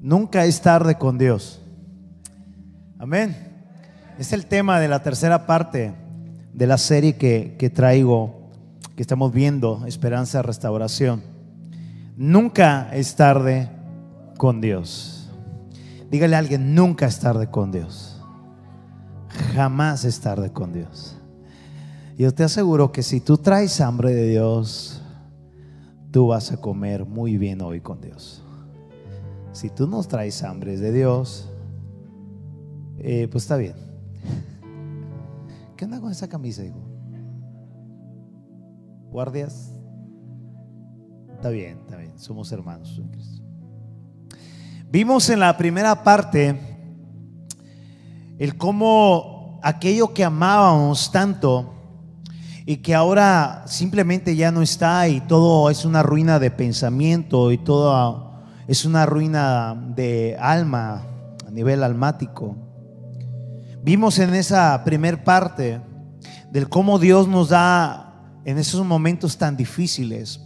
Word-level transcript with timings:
Nunca 0.00 0.44
es 0.44 0.60
tarde 0.60 0.96
con 0.96 1.18
Dios. 1.18 1.60
Amén. 2.98 3.36
Es 4.18 4.32
el 4.32 4.46
tema 4.46 4.80
de 4.80 4.88
la 4.88 5.02
tercera 5.02 5.46
parte 5.46 5.94
de 6.52 6.66
la 6.66 6.78
serie 6.78 7.16
que, 7.16 7.56
que 7.58 7.70
traigo, 7.70 8.50
que 8.96 9.02
estamos 9.02 9.32
viendo, 9.32 9.84
Esperanza, 9.86 10.42
Restauración. 10.42 11.22
Nunca 12.16 12.90
es 12.92 13.14
tarde 13.16 13.70
con 14.36 14.60
Dios. 14.60 15.30
Dígale 16.10 16.36
a 16.36 16.38
alguien, 16.38 16.74
nunca 16.74 17.06
es 17.06 17.20
tarde 17.20 17.48
con 17.48 17.70
Dios. 17.70 18.20
Jamás 19.54 20.04
es 20.04 20.20
tarde 20.20 20.52
con 20.52 20.72
Dios. 20.72 21.16
Yo 22.16 22.34
te 22.34 22.42
aseguro 22.42 22.90
que 22.90 23.02
si 23.02 23.20
tú 23.20 23.38
traes 23.38 23.80
hambre 23.80 24.12
de 24.12 24.28
Dios, 24.28 25.02
tú 26.10 26.28
vas 26.28 26.50
a 26.50 26.60
comer 26.60 27.04
muy 27.04 27.36
bien 27.36 27.60
hoy 27.60 27.80
con 27.80 28.00
Dios. 28.00 28.42
Si 29.52 29.70
tú 29.70 29.86
nos 29.86 30.08
traes 30.08 30.42
hambre 30.42 30.76
de 30.76 30.92
Dios, 30.92 31.48
eh, 32.98 33.28
pues 33.30 33.44
está 33.44 33.56
bien. 33.56 33.74
¿Qué 35.76 35.84
onda 35.84 36.00
con 36.00 36.12
esa 36.12 36.28
camisa, 36.28 36.64
hijo? 36.64 36.80
¿Guardias? 39.10 39.72
Está 41.34 41.50
bien, 41.50 41.78
está 41.78 41.96
bien. 41.96 42.18
Somos 42.18 42.52
hermanos 42.52 42.98
en 42.98 43.08
Cristo. 43.08 43.42
Vimos 44.90 45.28
en 45.30 45.40
la 45.40 45.56
primera 45.56 46.02
parte 46.02 46.58
el 48.38 48.56
cómo 48.56 49.60
aquello 49.62 50.14
que 50.14 50.24
amábamos 50.24 51.10
tanto 51.10 51.74
y 52.64 52.78
que 52.78 52.94
ahora 52.94 53.64
simplemente 53.66 54.36
ya 54.36 54.52
no 54.52 54.62
está 54.62 55.08
y 55.08 55.20
todo 55.20 55.70
es 55.70 55.84
una 55.84 56.02
ruina 56.02 56.38
de 56.38 56.50
pensamiento 56.50 57.50
y 57.50 57.58
todo 57.58 58.27
es 58.68 58.84
una 58.84 59.06
ruina 59.06 59.74
de 59.96 60.36
alma 60.38 61.02
a 61.46 61.50
nivel 61.50 61.82
almático. 61.82 62.54
Vimos 63.82 64.18
en 64.18 64.34
esa 64.34 64.84
primer 64.84 65.24
parte 65.24 65.80
del 66.52 66.68
cómo 66.68 66.98
Dios 66.98 67.26
nos 67.26 67.48
da 67.48 68.30
en 68.44 68.58
esos 68.58 68.84
momentos 68.84 69.38
tan 69.38 69.56
difíciles 69.56 70.40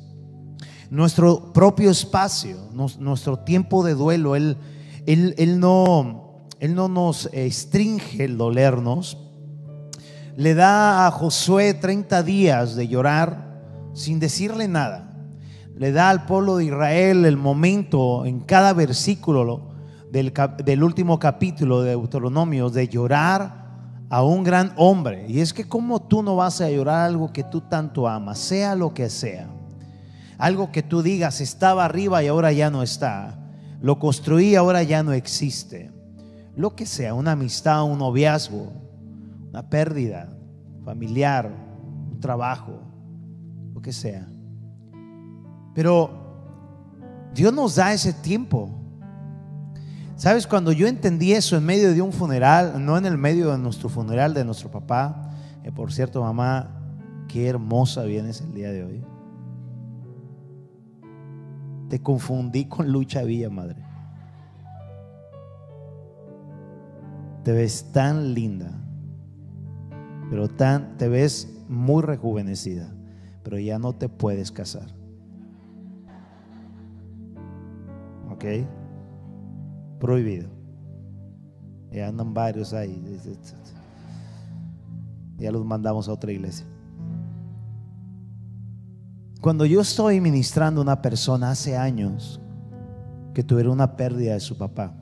nuestro 0.89 1.53
propio 1.53 1.91
espacio, 1.91 2.59
nuestro 2.73 3.41
tiempo 3.41 3.83
de 3.85 3.95
duelo. 3.95 4.37
Él, 4.37 4.57
él, 5.07 5.59
no, 5.59 6.47
él 6.61 6.77
no 6.77 6.87
nos 6.87 7.27
estringe 7.33 8.25
el 8.25 8.39
dolernos. 8.39 9.19
Le 10.37 10.55
da 10.55 11.09
a 11.09 11.11
Josué 11.11 11.75
30 11.75 12.23
días 12.23 12.77
de 12.77 12.87
llorar 12.87 13.61
sin 13.95 14.21
decirle 14.21 14.69
nada 14.69 15.12
le 15.83 15.91
da 15.91 16.11
al 16.11 16.27
pueblo 16.27 16.59
de 16.59 16.67
Israel 16.67 17.25
el 17.25 17.37
momento 17.37 18.25
en 18.25 18.39
cada 18.39 18.73
versículo 18.73 19.73
del, 20.13 20.81
último 20.81 21.19
capítulo 21.19 21.83
de 21.83 21.91
Deuteronomio 21.91 22.71
de 22.71 22.87
llorar 22.87 23.67
a 24.09 24.23
un 24.23 24.45
gran 24.45 24.75
hombre. 24.77 25.27
Y 25.29 25.41
es 25.41 25.53
que 25.53 25.67
como 25.67 26.01
tú 26.01 26.23
no 26.23 26.37
vas 26.37 26.61
a 26.61 26.71
llorar 26.71 27.09
algo 27.09 27.33
que 27.33 27.43
tú 27.43 27.63
tanto 27.63 28.07
amas, 28.07 28.39
sea 28.39 28.77
lo 28.77 28.95
que 28.95 29.11
sea. 29.11 29.49
Algo 30.39 30.71
que 30.71 30.85
tú 30.85 31.03
digas 31.03 31.41
estaba 31.41 31.85
arriba 31.85 32.23
y 32.23 32.29
ahora 32.29 32.53
ya 32.53 32.71
no 32.71 32.85
está. 32.85 33.37
Lo 33.81 33.99
construí 33.99 34.55
ahora 34.55 34.85
ya 34.85 35.03
no 35.03 35.13
existe. 35.13 35.91
Lo 36.55 36.77
que 36.77 36.87
sea, 36.87 37.13
una 37.13 37.33
amistad, 37.33 37.83
un 37.83 37.99
noviazgo, 37.99 38.73
una 39.49 39.69
pérdida 39.69 40.33
familiar, 40.85 41.51
un 42.13 42.21
trabajo, 42.21 42.79
lo 43.75 43.83
que 43.83 43.93
sea. 43.93 44.29
Pero 45.75 46.11
Dios 47.35 47.53
nos 47.53 47.77
da 47.77 47.93
ese 47.93 48.13
tiempo. 48.13 48.71
¿Sabes? 50.17 50.47
Cuando 50.47 50.73
yo 50.73 50.87
entendí 50.87 51.33
eso 51.33 51.57
en 51.57 51.65
medio 51.65 51.93
de 51.93 52.01
un 52.01 52.13
funeral, 52.13 52.85
no 52.85 52.97
en 52.97 53.07
el 53.07 53.19
medio 53.19 53.51
de 53.51 53.59
nuestro 53.59 53.89
funeral 53.89 54.35
de 54.35 54.45
nuestro 54.45 54.71
papá, 54.71 55.31
que 55.63 55.73
por 55.73 55.93
cierto, 55.93 56.23
mamá, 56.23 56.71
qué 57.29 57.49
hermosa 57.49 58.05
vienes 58.05 58.41
el 58.41 58.55
día 58.55 58.71
de 58.71 58.85
hoy. 58.85 59.05
Te 61.89 62.01
confundí 62.01 62.67
con 62.67 62.91
Lucha 62.91 63.23
Villa, 63.23 63.51
madre. 63.51 63.83
Te 67.43 67.53
ves 67.53 67.91
tan 67.93 68.35
linda, 68.35 68.71
pero 70.31 70.49
tan, 70.49 70.97
te 70.97 71.09
ves 71.09 71.65
muy 71.69 72.03
rejuvenecida, 72.03 72.95
pero 73.43 73.59
ya 73.59 73.81
no 73.81 73.95
te 73.95 74.09
puedes 74.09 74.53
casar. 74.53 75.02
Prohibido. 80.01 80.49
Ya 81.93 82.09
andan 82.09 82.35
varios 82.35 82.73
ahí. 82.73 83.03
Ya 85.39 85.53
los 85.53 85.65
mandamos 85.65 86.09
a 86.09 86.13
otra 86.13 86.33
iglesia. 86.33 86.67
Cuando 89.41 89.67
yo 89.67 89.81
estoy 89.81 90.21
ministrando 90.21 90.81
a 90.81 90.85
una 90.85 91.03
persona 91.03 91.51
hace 91.51 91.77
años 91.77 92.41
que 93.35 93.43
tuvieron 93.43 93.73
una 93.73 93.97
pérdida 93.97 94.35
de 94.35 94.41
su 94.41 94.57
papá, 94.57 94.95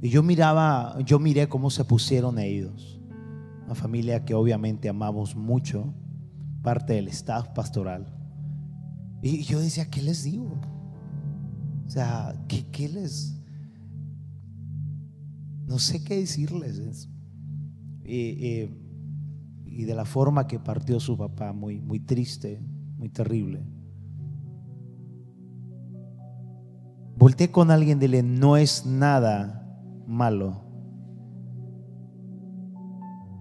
y 0.00 0.08
yo 0.08 0.22
miraba, 0.22 0.96
yo 1.04 1.18
miré 1.18 1.48
cómo 1.48 1.70
se 1.70 1.84
pusieron 1.84 2.38
ellos, 2.38 3.00
una 3.64 3.74
familia 3.74 4.24
que 4.24 4.34
obviamente 4.34 4.88
amamos 4.88 5.34
mucho, 5.34 5.92
parte 6.62 6.92
del 6.94 7.08
staff 7.08 7.48
pastoral, 7.48 8.06
y 9.20 9.42
yo 9.42 9.58
decía, 9.60 9.90
¿qué 9.90 10.02
les 10.02 10.22
digo? 10.22 10.60
O 11.92 11.94
sea, 11.94 12.34
¿qué, 12.48 12.88
les... 12.88 13.38
No 15.66 15.78
sé 15.78 16.02
qué 16.02 16.16
decirles. 16.16 17.10
Y, 18.02 18.64
de 19.84 19.94
la 19.94 20.06
forma 20.06 20.46
que 20.46 20.58
partió 20.58 20.98
su 21.00 21.18
papá, 21.18 21.52
muy, 21.52 21.82
muy 21.82 22.00
triste, 22.00 22.62
muy 22.96 23.10
terrible. 23.10 23.62
Volté 27.18 27.50
con 27.50 27.70
alguien 27.70 27.98
dile, 27.98 28.22
no 28.22 28.56
es 28.56 28.86
nada 28.86 29.78
malo 30.06 30.64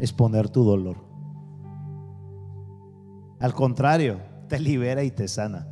exponer 0.02 0.50
tu 0.50 0.66
dolor. 0.66 0.98
Al 3.40 3.54
contrario, 3.54 4.20
te 4.50 4.60
libera 4.60 5.06
y 5.06 5.12
te 5.12 5.30
sana. 5.30 5.70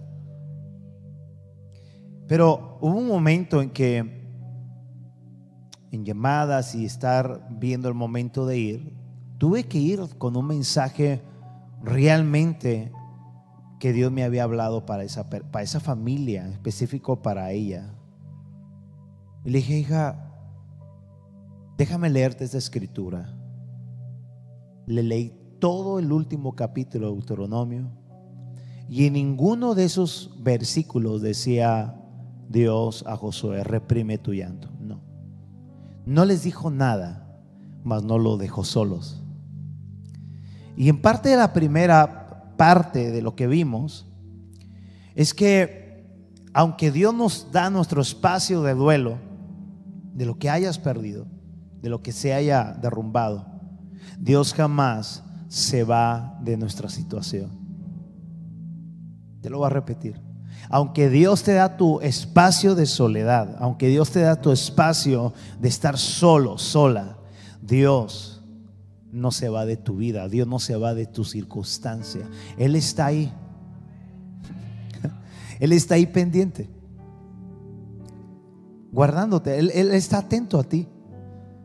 Pero 2.29 2.77
hubo 2.79 2.95
un 2.95 3.07
momento 3.07 3.59
en 3.59 3.71
que 3.71 4.19
en 5.91 6.05
llamadas 6.05 6.75
y 6.75 6.85
estar 6.85 7.47
viendo 7.49 7.87
el 7.87 7.95
momento 7.95 8.45
de 8.45 8.59
ir, 8.59 8.93
tuve 9.39 9.63
que 9.63 9.79
ir 9.79 9.99
con 10.19 10.37
un 10.37 10.45
mensaje 10.45 11.23
realmente 11.81 12.91
que 13.79 13.93
Dios 13.93 14.11
me 14.11 14.23
había 14.23 14.43
hablado 14.43 14.85
para 14.85 15.03
esa, 15.03 15.27
para 15.27 15.63
esa 15.63 15.79
familia, 15.79 16.47
específico 16.49 17.19
para 17.23 17.49
ella. 17.51 17.95
Y 19.43 19.49
le 19.49 19.57
dije, 19.57 19.79
hija, 19.79 20.31
déjame 21.79 22.11
leerte 22.11 22.43
esta 22.43 22.59
escritura. 22.59 23.35
Le 24.85 25.01
leí 25.01 25.33
todo 25.57 25.97
el 25.97 26.11
último 26.11 26.55
capítulo 26.55 27.07
de 27.07 27.13
Deuteronomio 27.13 27.89
y 28.87 29.07
en 29.07 29.13
ninguno 29.13 29.73
de 29.73 29.85
esos 29.85 30.35
versículos 30.43 31.23
decía, 31.23 31.98
Dios 32.49 33.03
a 33.07 33.15
Josué, 33.15 33.63
reprime 33.63 34.17
tu 34.17 34.33
llanto. 34.33 34.69
No. 34.81 35.01
No 36.05 36.25
les 36.25 36.43
dijo 36.43 36.71
nada, 36.71 37.39
mas 37.83 38.03
no 38.03 38.17
lo 38.17 38.37
dejó 38.37 38.63
solos. 38.63 39.23
Y 40.75 40.89
en 40.89 40.99
parte 41.01 41.29
de 41.29 41.37
la 41.37 41.53
primera 41.53 42.55
parte 42.57 43.11
de 43.11 43.21
lo 43.21 43.35
que 43.35 43.45
vimos, 43.45 44.07
es 45.13 45.33
que 45.33 46.07
aunque 46.53 46.91
Dios 46.91 47.13
nos 47.13 47.51
da 47.51 47.69
nuestro 47.69 48.01
espacio 48.01 48.63
de 48.63 48.73
duelo, 48.73 49.19
de 50.15 50.25
lo 50.25 50.39
que 50.39 50.49
hayas 50.49 50.79
perdido, 50.79 51.27
de 51.81 51.89
lo 51.89 52.01
que 52.01 52.11
se 52.11 52.33
haya 52.33 52.75
derrumbado, 52.81 53.45
Dios 54.17 54.55
jamás 54.55 55.23
se 55.47 55.83
va 55.83 56.39
de 56.41 56.57
nuestra 56.57 56.89
situación. 56.89 57.51
Te 59.41 59.51
lo 59.51 59.59
voy 59.59 59.67
a 59.67 59.69
repetir 59.69 60.28
aunque 60.69 61.09
Dios 61.09 61.41
te 61.41 61.53
da 61.53 61.77
tu 61.77 61.99
espacio 61.99 62.75
de 62.75 62.85
soledad, 62.85 63.57
aunque 63.59 63.87
Dios 63.87 64.11
te 64.11 64.21
da 64.21 64.39
tu 64.39 64.51
espacio 64.51 65.33
de 65.59 65.67
estar 65.67 65.97
solo, 65.97 66.59
sola, 66.59 67.17
Dios 67.59 68.43
no 69.11 69.31
se 69.31 69.49
va 69.49 69.65
de 69.65 69.77
tu 69.77 69.95
vida, 69.95 70.29
Dios 70.29 70.47
no 70.47 70.59
se 70.59 70.75
va 70.75 70.93
de 70.93 71.07
tu 71.07 71.25
circunstancia. 71.25 72.29
Él 72.55 72.75
está 72.75 73.07
ahí. 73.07 73.33
Él 75.59 75.73
está 75.73 75.95
ahí 75.95 76.05
pendiente, 76.05 76.69
guardándote. 78.91 79.57
Él, 79.57 79.71
él 79.73 79.91
está 79.91 80.19
atento 80.19 80.59
a 80.59 80.63
ti, 80.63 80.87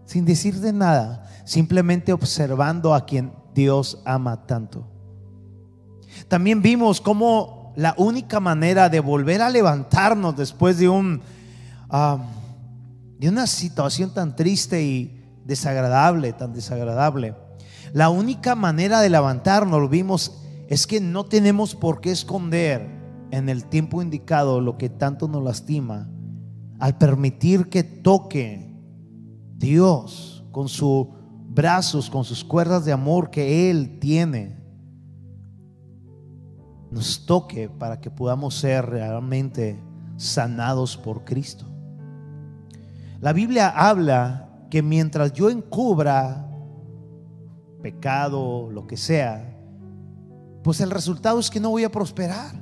sin 0.07 0.25
decirte 0.25 0.73
nada, 0.73 1.29
simplemente 1.45 2.12
observando 2.15 2.95
a 2.95 3.05
quien 3.05 3.33
Dios 3.55 4.00
ama 4.07 4.47
tanto. 4.47 4.87
También 6.27 6.62
vimos 6.62 7.03
cómo 7.03 7.63
la 7.76 7.94
única 7.99 8.41
manera 8.41 8.88
de 8.88 9.00
volver 9.00 9.43
a 9.43 9.50
levantarnos 9.50 10.37
después 10.37 10.79
de 10.79 10.88
un, 10.88 11.21
de 13.19 13.29
una 13.29 13.47
situación 13.47 14.12
tan 14.12 14.37
triste 14.37 14.82
y 14.82 15.23
desagradable, 15.44 16.32
tan 16.32 16.53
desagradable. 16.53 17.35
La 17.93 18.09
única 18.11 18.55
manera 18.55 19.00
de 19.00 19.11
levantarnos, 19.11 19.81
lo 19.81 19.88
vimos, 19.88 20.41
es 20.69 20.87
que 20.87 21.00
no 21.00 21.25
tenemos 21.25 21.75
por 21.75 22.00
qué 22.00 22.11
esconder 22.11 22.88
en 23.31 23.49
el 23.49 23.65
tiempo 23.65 24.03
indicado 24.03 24.61
lo 24.61 24.79
que 24.79 24.88
tanto 24.88 25.29
nos 25.29 25.43
lastima, 25.43 26.09
al 26.79 26.99
permitir 26.99 27.69
que 27.69 27.82
toque 27.82 28.75
Dios 29.56 30.44
con 30.53 30.69
sus 30.69 31.06
brazos, 31.49 32.11
con 32.11 32.25
sus 32.25 32.44
cuerdas 32.44 32.85
de 32.85 32.93
amor 32.93 33.31
que 33.31 33.71
Él 33.71 33.99
tiene, 34.00 34.63
nos 36.94 37.26
toque 37.26 37.69
para 37.69 38.00
que 38.00 38.08
podamos 38.08 38.55
ser 38.55 38.87
realmente 38.87 39.82
sanados 40.17 40.96
por 40.96 41.25
Cristo. 41.25 41.67
La 43.20 43.32
Biblia 43.32 43.69
habla 43.69 44.49
que 44.70 44.81
mientras 44.81 45.32
yo 45.32 45.50
encubra 45.50 46.49
pecado, 47.82 48.70
lo 48.70 48.87
que 48.87 48.96
sea, 48.96 49.58
pues 50.62 50.81
el 50.81 50.91
resultado 50.91 51.41
es 51.41 51.50
que 51.50 51.58
no 51.58 51.70
voy 51.70 51.82
a 51.82 51.91
prosperar. 51.91 52.55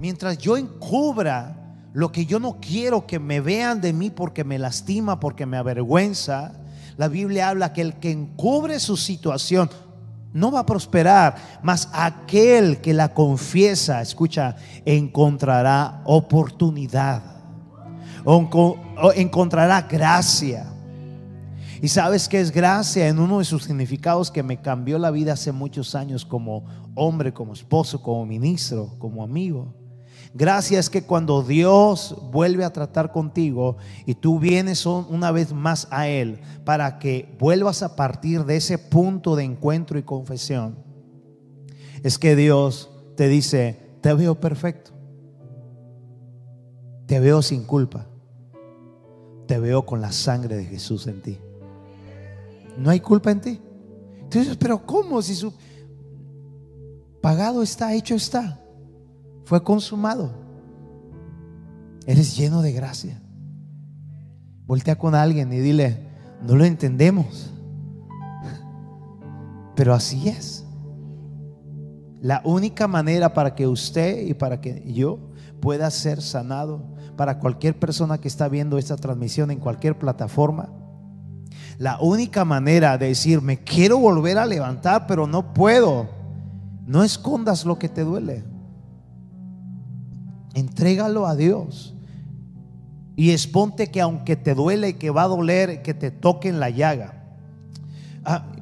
Mientras 0.00 0.38
yo 0.38 0.56
encubra 0.56 1.90
lo 1.92 2.10
que 2.10 2.24
yo 2.24 2.40
no 2.40 2.60
quiero 2.60 3.06
que 3.06 3.18
me 3.18 3.40
vean 3.40 3.82
de 3.82 3.92
mí 3.92 4.08
porque 4.08 4.42
me 4.42 4.58
lastima, 4.58 5.20
porque 5.20 5.44
me 5.44 5.58
avergüenza, 5.58 6.54
la 6.96 7.08
Biblia 7.08 7.50
habla 7.50 7.74
que 7.74 7.82
el 7.82 7.94
que 7.98 8.10
encubre 8.10 8.80
su 8.80 8.96
situación 8.96 9.68
no 10.32 10.50
va 10.50 10.60
a 10.60 10.66
prosperar, 10.66 11.60
mas 11.62 11.88
aquel 11.92 12.80
que 12.80 12.92
la 12.92 13.14
confiesa, 13.14 14.02
escucha, 14.02 14.56
encontrará 14.84 16.02
oportunidad 16.04 17.22
o 18.24 19.12
encontrará 19.14 19.82
gracia. 19.82 20.66
Y 21.80 21.88
sabes 21.88 22.28
que 22.28 22.40
es 22.40 22.50
gracia 22.50 23.06
en 23.06 23.20
uno 23.20 23.38
de 23.38 23.44
sus 23.44 23.64
significados 23.64 24.30
que 24.30 24.42
me 24.42 24.60
cambió 24.60 24.98
la 24.98 25.12
vida 25.12 25.34
hace 25.34 25.52
muchos 25.52 25.94
años 25.94 26.24
como 26.24 26.64
hombre, 26.94 27.32
como 27.32 27.52
esposo, 27.52 28.02
como 28.02 28.26
ministro, 28.26 28.96
como 28.98 29.22
amigo. 29.22 29.77
Gracia 30.34 30.78
es 30.78 30.90
que 30.90 31.02
cuando 31.02 31.42
Dios 31.42 32.16
vuelve 32.30 32.64
a 32.64 32.72
tratar 32.72 33.12
contigo 33.12 33.76
y 34.06 34.14
tú 34.14 34.38
vienes 34.38 34.84
una 34.86 35.32
vez 35.32 35.52
más 35.52 35.88
a 35.90 36.08
Él 36.08 36.40
para 36.64 36.98
que 36.98 37.34
vuelvas 37.38 37.82
a 37.82 37.96
partir 37.96 38.44
de 38.44 38.56
ese 38.56 38.78
punto 38.78 39.36
de 39.36 39.44
encuentro 39.44 39.98
y 39.98 40.02
confesión, 40.02 40.76
es 42.02 42.18
que 42.18 42.36
Dios 42.36 42.90
te 43.16 43.28
dice, 43.28 43.80
te 44.00 44.12
veo 44.14 44.38
perfecto, 44.38 44.92
te 47.06 47.20
veo 47.20 47.42
sin 47.42 47.64
culpa 47.64 48.06
te 49.48 49.58
veo 49.58 49.84
con 49.84 50.00
la 50.00 50.12
sangre 50.12 50.56
de 50.56 50.64
Jesús 50.66 51.06
en 51.08 51.22
ti. 51.22 51.38
No 52.76 52.90
hay 52.90 53.00
culpa 53.00 53.32
en 53.32 53.40
ti. 53.40 53.60
Entonces, 54.20 54.56
pero 54.56 54.84
¿cómo? 54.84 55.20
Si 55.22 55.34
su 55.34 55.52
pagado 57.22 57.62
está, 57.62 57.94
hecho 57.94 58.14
está. 58.14 58.60
Fue 59.48 59.62
consumado. 59.62 60.30
Eres 62.04 62.36
lleno 62.36 62.60
de 62.60 62.70
gracia. 62.72 63.18
Voltea 64.66 64.98
con 64.98 65.14
alguien 65.14 65.50
y 65.54 65.58
dile, 65.58 66.06
no 66.42 66.54
lo 66.54 66.66
entendemos. 66.66 67.50
Pero 69.74 69.94
así 69.94 70.28
es. 70.28 70.66
La 72.20 72.42
única 72.44 72.86
manera 72.88 73.32
para 73.32 73.54
que 73.54 73.66
usted 73.66 74.26
y 74.26 74.34
para 74.34 74.60
que 74.60 74.82
yo 74.92 75.18
pueda 75.62 75.90
ser 75.90 76.20
sanado 76.20 76.82
para 77.16 77.38
cualquier 77.38 77.78
persona 77.78 78.18
que 78.18 78.28
está 78.28 78.50
viendo 78.50 78.76
esta 78.76 78.96
transmisión 78.96 79.50
en 79.50 79.60
cualquier 79.60 79.98
plataforma. 79.98 80.68
La 81.78 81.98
única 82.02 82.44
manera 82.44 82.98
de 82.98 83.06
decir, 83.06 83.40
me 83.40 83.64
quiero 83.64 83.96
volver 83.96 84.36
a 84.36 84.44
levantar, 84.44 85.06
pero 85.06 85.26
no 85.26 85.54
puedo. 85.54 86.06
No 86.86 87.02
escondas 87.02 87.64
lo 87.64 87.78
que 87.78 87.88
te 87.88 88.04
duele. 88.04 88.57
Entrégalo 90.58 91.26
a 91.26 91.36
Dios. 91.36 91.94
Y 93.16 93.30
exponte 93.30 93.90
que 93.90 94.00
aunque 94.00 94.36
te 94.36 94.54
duele, 94.54 94.96
que 94.96 95.10
va 95.10 95.24
a 95.24 95.28
doler, 95.28 95.82
que 95.82 95.94
te 95.94 96.10
toque 96.10 96.48
en 96.48 96.60
la 96.60 96.70
llaga. 96.70 97.24
Ah, 98.24 98.52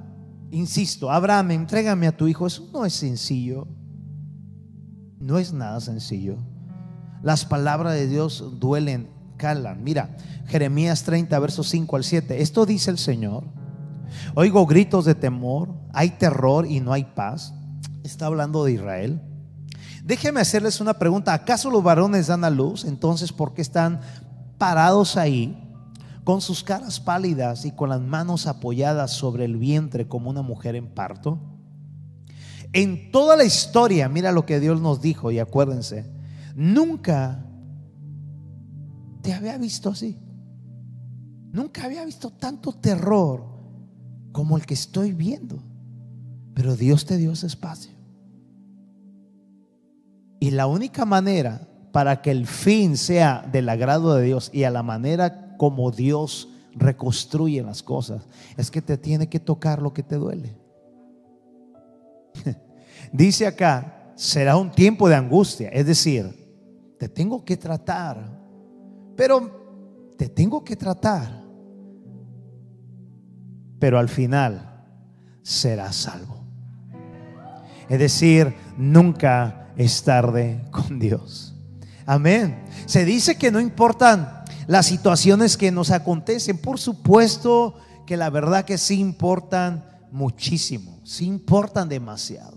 insisto, 0.51 1.11
Abraham, 1.11 1.51
entrégame 1.51 2.07
a 2.07 2.17
tu 2.17 2.27
hijo. 2.27 2.47
Eso 2.47 2.69
no 2.73 2.85
es 2.85 2.95
sencillo. 2.95 3.67
No 5.19 5.39
es 5.39 5.53
nada 5.53 5.81
sencillo. 5.81 6.37
Las 7.23 7.45
palabras 7.45 7.95
de 7.95 8.09
Dios 8.09 8.59
duelen, 8.61 9.09
calan. 9.37 9.83
Mira, 9.83 10.17
Jeremías 10.47 11.03
30, 11.03 11.39
versos 11.39 11.69
5 11.69 11.97
al 11.97 12.05
7. 12.05 12.43
Esto 12.43 12.67
dice 12.67 12.91
el 12.91 12.99
Señor. 12.99 13.45
Oigo 14.35 14.67
gritos 14.67 15.05
de 15.05 15.15
temor, 15.15 15.75
hay 15.93 16.11
terror 16.11 16.67
y 16.67 16.81
no 16.81 16.93
hay 16.93 17.05
paz. 17.05 17.53
Está 18.05 18.27
hablando 18.27 18.65
de 18.65 18.73
Israel. 18.73 19.21
Déjeme 20.07 20.41
hacerles 20.41 20.81
una 20.81 20.95
pregunta. 20.95 21.35
¿Acaso 21.35 21.69
los 21.69 21.83
varones 21.83 22.29
dan 22.29 22.45
a 22.45 22.51
luz? 22.51 22.85
Entonces, 22.85 23.33
¿por 23.33 23.55
qué 23.55 23.61
están 23.61 24.01
parados 24.57 25.17
ahí 25.17 25.61
con 26.23 26.41
sus 26.41 26.63
caras 26.63 27.01
pálidas 27.01 27.65
y 27.65 27.73
con 27.73 27.89
las 27.89 28.01
manos 28.01 28.47
apoyadas 28.47 29.11
sobre 29.11 29.45
el 29.45 29.57
vientre 29.57 30.07
como 30.07 30.31
una 30.31 30.43
mujer 30.43 30.77
en 30.77 30.87
parto? 30.87 31.41
En 32.73 33.11
toda 33.11 33.37
la 33.37 33.45
historia, 33.45 34.09
mira 34.09 34.31
lo 34.31 34.47
que 34.47 34.61
Dios 34.61 34.81
nos 34.81 35.01
dijo 35.01 35.33
y 35.33 35.41
acuérdense, 35.41 36.17
Nunca 36.57 37.45
te 39.21 39.35
había 39.35 39.59
visto 39.59 39.91
así. 39.91 40.19
Nunca 41.53 41.85
había 41.85 42.03
visto 42.05 42.31
tanto 42.31 42.73
terror 42.73 43.45
como 44.33 44.57
el 44.57 44.65
que 44.65 44.73
estoy 44.73 45.13
viendo. 45.13 45.63
Pero 46.55 46.75
Dios 46.75 47.05
te 47.05 47.19
dio 47.19 47.33
ese 47.33 47.49
espacio. 47.49 47.96
Y 50.39 50.51
la 50.51 50.67
única 50.67 51.05
manera 51.05 51.67
para 51.93 52.21
que 52.21 52.31
el 52.31 52.47
fin 52.47 52.97
sea 52.97 53.47
del 53.51 53.69
agrado 53.69 54.15
de 54.15 54.25
Dios 54.25 54.51
y 54.53 54.65
a 54.65 54.71
la 54.71 54.83
manera 54.83 55.57
como 55.57 55.91
Dios 55.91 56.49
reconstruye 56.75 57.63
las 57.63 57.83
cosas 57.83 58.23
es 58.57 58.71
que 58.71 58.83
te 58.83 58.99
tiene 58.99 59.29
que 59.29 59.41
tocar 59.41 59.81
lo 59.81 59.95
que 59.95 60.03
te 60.03 60.17
duele. 60.17 60.55
Dice 63.13 63.47
acá, 63.47 64.13
será 64.15 64.57
un 64.57 64.71
tiempo 64.71 65.09
de 65.09 65.17
angustia, 65.17 65.69
es 65.71 65.87
decir, 65.87 66.95
te 66.99 67.09
tengo 67.09 67.45
que 67.45 67.57
tratar, 67.57 68.29
pero 69.17 70.13
te 70.17 70.29
tengo 70.29 70.65
que 70.65 70.77
tratar. 70.77 71.45
Pero 73.79 73.99
al 73.99 74.09
final 74.09 74.85
serás 75.43 75.97
salvo. 75.97 76.45
Es 77.89 77.99
decir, 77.99 78.55
nunca 78.77 79.66
es 79.77 80.03
tarde 80.03 80.65
con 80.71 80.99
Dios. 80.99 81.55
Amén. 82.07 82.65
Se 82.87 83.05
dice 83.05 83.37
que 83.37 83.51
no 83.51 83.61
importan 83.61 84.45
las 84.67 84.87
situaciones 84.87 85.57
que 85.57 85.71
nos 85.71 85.91
acontecen. 85.91 86.59
Por 86.59 86.79
supuesto 86.79 87.77
que 88.07 88.17
la 88.17 88.31
verdad 88.31 88.65
que 88.65 88.79
sí 88.79 89.01
importan 89.01 89.85
muchísimo. 90.13 91.01
Sí 91.05 91.27
importan 91.27 91.89
demasiado. 91.89 92.57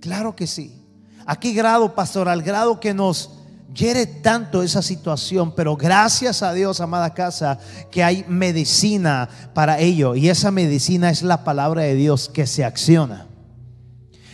Claro 0.00 0.34
que 0.34 0.46
sí. 0.46 0.82
¿A 1.26 1.38
qué 1.38 1.52
grado, 1.52 1.94
pastor? 1.94 2.28
Al 2.28 2.42
grado 2.42 2.80
que 2.80 2.94
nos 2.94 3.30
hiere 3.74 4.06
tanto 4.06 4.62
esa 4.62 4.82
situación, 4.82 5.54
pero 5.54 5.76
gracias 5.76 6.42
a 6.42 6.52
Dios, 6.52 6.80
amada 6.80 7.14
casa, 7.14 7.58
que 7.90 8.02
hay 8.02 8.24
medicina 8.28 9.28
para 9.54 9.78
ello. 9.78 10.14
Y 10.14 10.28
esa 10.28 10.50
medicina 10.50 11.10
es 11.10 11.22
la 11.22 11.44
palabra 11.44 11.82
de 11.82 11.94
Dios 11.94 12.28
que 12.28 12.46
se 12.46 12.64
acciona. 12.64 13.28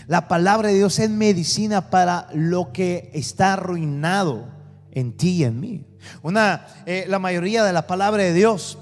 La 0.09 0.27
palabra 0.27 0.69
de 0.71 0.75
Dios 0.75 0.99
es 0.99 1.11
medicina 1.11 1.91
para 1.91 2.29
lo 2.33 2.73
que 2.73 3.11
está 3.13 3.53
arruinado 3.53 4.49
en 4.91 5.15
ti 5.15 5.33
y 5.33 5.45
en 5.45 5.61
mí. 5.61 5.87
Una, 6.23 6.67
eh, 6.87 7.05
la 7.09 7.19
mayoría 7.19 7.63
de 7.63 7.75
la 7.75 7.87
palabra 7.87 8.23
de 8.23 8.33
Dios, 8.33 8.79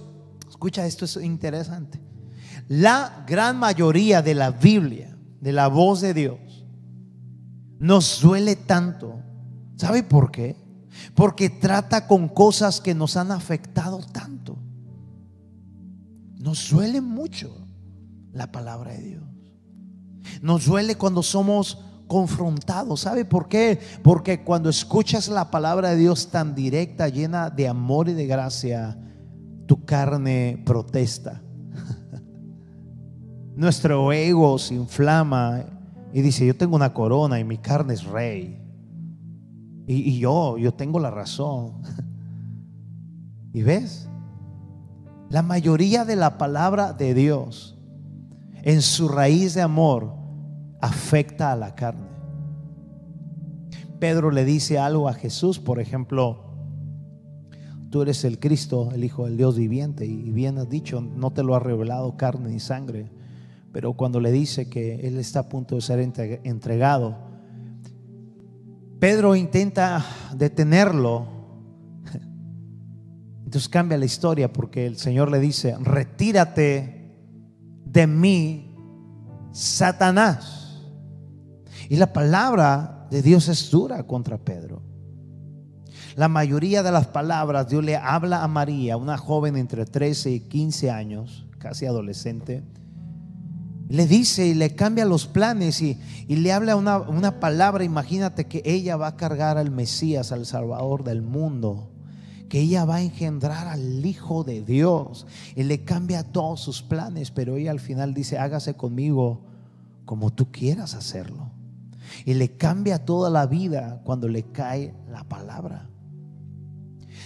escucha, 0.49 0.87
esto 0.87 1.05
es 1.05 1.17
interesante. 1.17 2.01
La 2.69 3.25
gran 3.27 3.59
mayoría 3.59 4.23
de 4.23 4.37
la 4.37 4.53
Biblia, 4.53 5.19
de 5.41 5.53
la 5.53 5.67
voz 5.67 6.01
de 6.01 6.15
Dios, 6.15 6.65
nos 7.81 8.21
duele 8.21 8.55
tanto. 8.55 9.21
¿Sabe 9.75 10.05
por 10.05 10.31
qué? 10.31 10.55
Porque 11.17 11.51
trata 11.51 12.07
con 12.07 12.29
cosas 12.29 12.81
que 12.81 12.95
nos 12.95 13.17
han 13.17 13.33
afectado 13.33 13.99
tanto. 14.13 14.57
Nos 16.39 16.71
duele 16.71 17.01
mucho 17.01 17.67
la 18.33 18.53
palabra 18.53 18.93
de 18.93 19.03
Dios. 19.03 19.36
Nos 20.43 20.67
duele 20.67 20.97
cuando 20.97 21.23
somos 21.23 21.79
confrontados. 22.07 23.01
¿Sabe 23.01 23.25
por 23.25 23.49
qué? 23.49 23.79
Porque 24.03 24.45
cuando 24.45 24.69
escuchas 24.69 25.29
la 25.29 25.51
palabra 25.51 25.91
de 25.91 25.97
Dios 25.97 26.29
tan 26.29 26.55
directa, 26.55 27.09
llena 27.09 27.51
de 27.51 27.69
amor 27.69 28.09
y 28.09 28.15
de 28.15 28.27
gracia, 28.27 28.99
tu 29.67 29.85
carne 29.85 30.63
protesta. 30.65 31.43
Nuestro 33.57 34.13
ego 34.13 34.59
se 34.59 34.75
inflama 34.75 35.65
y 36.13 36.23
dice, 36.23 36.47
yo 36.47 36.57
tengo 36.57 36.77
una 36.77 36.95
corona 36.95 37.39
y 37.39 37.45
mi 37.45 37.59
carne 37.59 37.95
es 37.95 38.05
rey. 38.05 38.63
Y, 39.89 40.19
yo, 40.19 40.59
yo 40.59 40.75
tengo 40.75 40.99
la 40.99 41.11
razón. 41.11 41.83
¿Y 43.53 43.63
ves? 43.63 44.09
La 45.31 45.43
mayoría 45.43 46.05
de 46.05 46.17
la 46.17 46.39
palabra 46.39 46.93
de 46.93 47.15
Dios 47.15 47.76
en 48.67 48.83
su 48.83 49.07
raíz 49.07 49.55
de 49.55 49.63
amor 49.63 50.13
afecta 50.81 51.53
a 51.53 51.57
la 51.57 51.77
carne. 51.77 52.09
Pedro 54.01 54.33
le 54.33 54.45
dice 54.45 54.77
algo 54.77 55.09
a 55.09 55.15
Jesús, 55.15 55.61
por 55.61 55.79
ejemplo, 55.79 56.43
tú 57.91 58.03
eres 58.03 58.25
el 58.25 58.41
Cristo, 58.41 58.91
el 58.93 59.05
Hijo 59.05 59.27
del 59.27 59.37
Dios 59.37 59.57
viviente, 59.57 60.05
y 60.05 60.33
bien 60.33 60.59
has 60.59 60.69
dicho, 60.69 61.01
no 61.01 61.33
te 61.33 61.45
lo 61.45 61.55
ha 61.55 61.61
revelado 61.61 62.17
carne 62.17 62.49
ni 62.49 62.59
sangre, 62.59 63.09
pero 63.71 63.93
cuando 63.93 64.19
le 64.19 64.33
dice 64.33 64.69
que 64.69 64.97
Él 65.07 65.17
está 65.17 65.41
a 65.41 65.49
punto 65.49 65.77
de 65.77 65.81
ser 65.81 66.01
entregado, 66.01 67.19
Pedro 68.99 69.37
intenta 69.37 70.05
detenerlo. 70.35 71.29
Entonces 73.45 73.69
cambia 73.69 73.97
la 73.97 74.07
historia 74.07 74.53
porque 74.53 74.87
el 74.87 74.97
Señor 74.97 75.31
le 75.31 75.39
dice, 75.39 75.77
retírate 75.79 76.96
de 77.97 78.07
mí, 78.07 78.77
Satanás. 79.53 80.83
Y 81.89 81.97
la 81.97 82.13
palabra 82.13 83.07
de 83.11 83.23
Dios 83.23 83.49
es 83.49 83.71
dura 83.71 84.03
contra 84.03 84.37
Pedro. 84.37 84.83
La 86.15 86.29
mayoría 86.29 86.83
de 86.83 86.93
las 86.93 87.07
palabras 87.07 87.71
Dios 87.71 87.83
le 87.83 87.97
habla 87.97 88.43
a 88.43 88.49
María, 88.49 88.99
una 88.99 89.17
joven 89.17 89.57
entre 89.57 89.87
13 89.87 90.31
y 90.31 90.41
15 90.41 90.91
años, 90.91 91.47
casi 91.59 91.87
adolescente 91.87 92.63
le 93.89 94.09
dice 94.09 94.49
y 94.49 94.55
le 94.55 94.75
cambia 94.75 95.05
los 95.05 95.29
planes 95.29 95.81
y, 95.81 95.97
le 96.27 96.53
habla 96.53 96.75
una, 96.75 96.99
una, 96.99 97.39
palabra. 97.39 97.85
Imagínate 97.85 98.47
que 98.47 98.61
ella 98.65 98.97
va 98.97 99.07
a 99.07 99.17
cargar 99.17 99.59
al 99.59 99.71
Mesías, 99.71 100.33
al 100.33 100.45
Salvador 100.45 101.05
del 101.05 101.23
mundo. 101.23 101.96
Que 102.49 102.61
ella 102.61 102.85
va 102.85 102.97
a 102.97 103.03
engendrar 103.03 103.67
al 103.67 104.05
Hijo 104.05 104.45
de 104.45 104.63
Dios. 104.63 105.27
Y 105.55 105.65
le 105.65 105.85
cambia 105.85 106.23
todos 106.23 106.61
sus 106.61 106.83
planes. 106.83 107.31
Pero 107.31 107.57
ella 107.57 107.71
al 107.71 107.81
final 107.81 108.15
dice, 108.15 108.39
hágase 108.39 108.75
conmigo 108.75 109.45
como 110.05 110.33
tú 110.33 110.51
quieras 110.51 110.95
hacerlo. 110.95 111.51
Y 112.25 112.35
le 112.35 112.57
cambia 112.57 113.05
toda 113.05 113.31
la 113.31 113.47
vida 113.47 114.01
cuando 114.05 114.29
le 114.29 114.45
cae 114.45 114.95
la 115.11 115.25
palabra. 115.25 115.89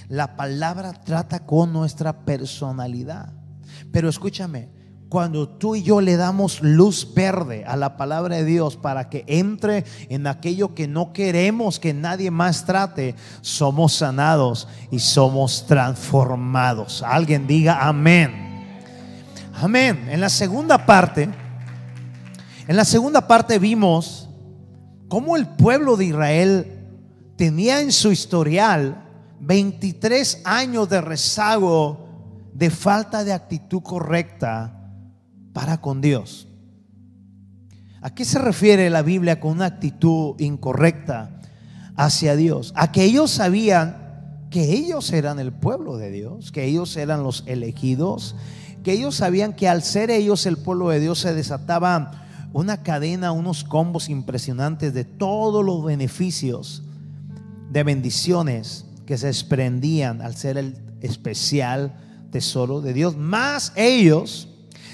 La 0.08 0.36
palabra 0.36 0.92
trata 0.92 1.46
con 1.46 1.72
nuestra 1.72 2.24
personalidad. 2.24 3.32
Pero 3.92 4.08
escúchame, 4.08 4.79
cuando 5.10 5.48
tú 5.48 5.74
y 5.74 5.82
yo 5.82 6.00
le 6.00 6.16
damos 6.16 6.62
luz 6.62 7.14
verde 7.14 7.64
a 7.66 7.74
la 7.74 7.96
palabra 7.96 8.36
de 8.36 8.44
Dios 8.44 8.76
para 8.76 9.10
que 9.10 9.24
entre 9.26 9.84
en 10.08 10.28
aquello 10.28 10.72
que 10.72 10.86
no 10.86 11.12
queremos 11.12 11.80
que 11.80 11.92
nadie 11.92 12.30
más 12.30 12.64
trate, 12.64 13.16
somos 13.40 13.92
sanados 13.94 14.68
y 14.92 15.00
somos 15.00 15.66
transformados. 15.66 17.02
Alguien 17.02 17.48
diga 17.48 17.88
amén. 17.88 18.86
Amén. 19.52 20.08
En 20.08 20.20
la 20.20 20.28
segunda 20.28 20.86
parte, 20.86 21.28
en 22.68 22.76
la 22.76 22.84
segunda 22.84 23.26
parte 23.26 23.58
vimos 23.58 24.28
cómo 25.08 25.36
el 25.36 25.48
pueblo 25.48 25.96
de 25.96 26.04
Israel 26.04 26.86
tenía 27.34 27.80
en 27.80 27.90
su 27.90 28.12
historial 28.12 29.08
23 29.40 30.42
años 30.44 30.88
de 30.88 31.00
rezago 31.00 32.06
de 32.52 32.70
falta 32.70 33.24
de 33.24 33.32
actitud 33.32 33.82
correcta 33.82 34.76
para 35.52 35.80
con 35.80 36.00
Dios. 36.00 36.48
¿A 38.02 38.14
qué 38.14 38.24
se 38.24 38.38
refiere 38.38 38.88
la 38.90 39.02
Biblia 39.02 39.40
con 39.40 39.52
una 39.52 39.66
actitud 39.66 40.40
incorrecta 40.40 41.40
hacia 41.96 42.34
Dios? 42.34 42.72
A 42.76 42.92
que 42.92 43.04
ellos 43.04 43.30
sabían 43.30 44.00
que 44.50 44.72
ellos 44.72 45.12
eran 45.12 45.38
el 45.38 45.52
pueblo 45.52 45.96
de 45.96 46.10
Dios, 46.10 46.50
que 46.50 46.64
ellos 46.64 46.96
eran 46.96 47.22
los 47.22 47.44
elegidos, 47.46 48.34
que 48.82 48.92
ellos 48.92 49.14
sabían 49.16 49.52
que 49.54 49.68
al 49.68 49.82
ser 49.82 50.10
ellos 50.10 50.46
el 50.46 50.56
pueblo 50.56 50.88
de 50.88 51.00
Dios 51.00 51.20
se 51.20 51.34
desataba 51.34 52.26
una 52.52 52.82
cadena, 52.82 53.32
unos 53.32 53.62
combos 53.62 54.08
impresionantes 54.08 54.92
de 54.92 55.04
todos 55.04 55.64
los 55.64 55.84
beneficios, 55.84 56.82
de 57.70 57.84
bendiciones 57.84 58.86
que 59.06 59.18
se 59.18 59.28
desprendían 59.28 60.20
al 60.20 60.34
ser 60.34 60.58
el 60.58 60.76
especial 61.00 61.94
tesoro 62.32 62.80
de 62.80 62.92
Dios. 62.92 63.16
Más 63.16 63.72
ellos 63.76 64.48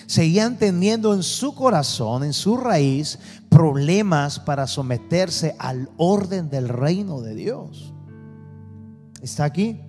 seguían 0.06 0.58
teniendo 0.58 1.14
en 1.14 1.22
su 1.22 1.54
corazón, 1.54 2.25
en 2.25 2.32
su 2.32 2.56
raíz, 2.56 3.18
problemas 3.48 4.38
para 4.38 4.66
someterse 4.66 5.56
al 5.58 5.90
orden 5.96 6.48
del 6.48 6.68
reino 6.68 7.20
de 7.20 7.34
Dios. 7.34 7.92
¿Está 9.20 9.44
aquí? 9.44 9.80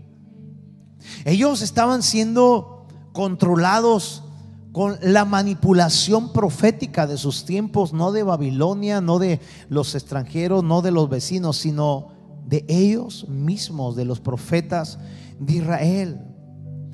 Ellos 1.26 1.62
estaban 1.62 2.04
siendo 2.04 2.86
controlados 3.14 4.24
con 4.72 4.98
la 5.02 5.26
manipulación 5.26 6.34
profética 6.34 7.08
de 7.08 7.18
sus 7.18 7.46
tiempos, 7.46 7.94
no 7.94 8.12
de 8.12 8.24
Babilonia, 8.24 9.02
no 9.02 9.18
de 9.18 9.40
los 9.70 9.96
extranjeros, 9.96 10.64
no 10.64 10.82
de 10.82 10.92
los 10.92 11.10
vecinos, 11.10 11.58
sino 11.58 12.10
de 12.46 12.64
ellos 12.68 13.28
mismos, 13.28 13.96
de 13.96 14.06
los 14.06 14.20
profetas 14.20 15.00
de 15.40 15.54
Israel. 15.54 16.22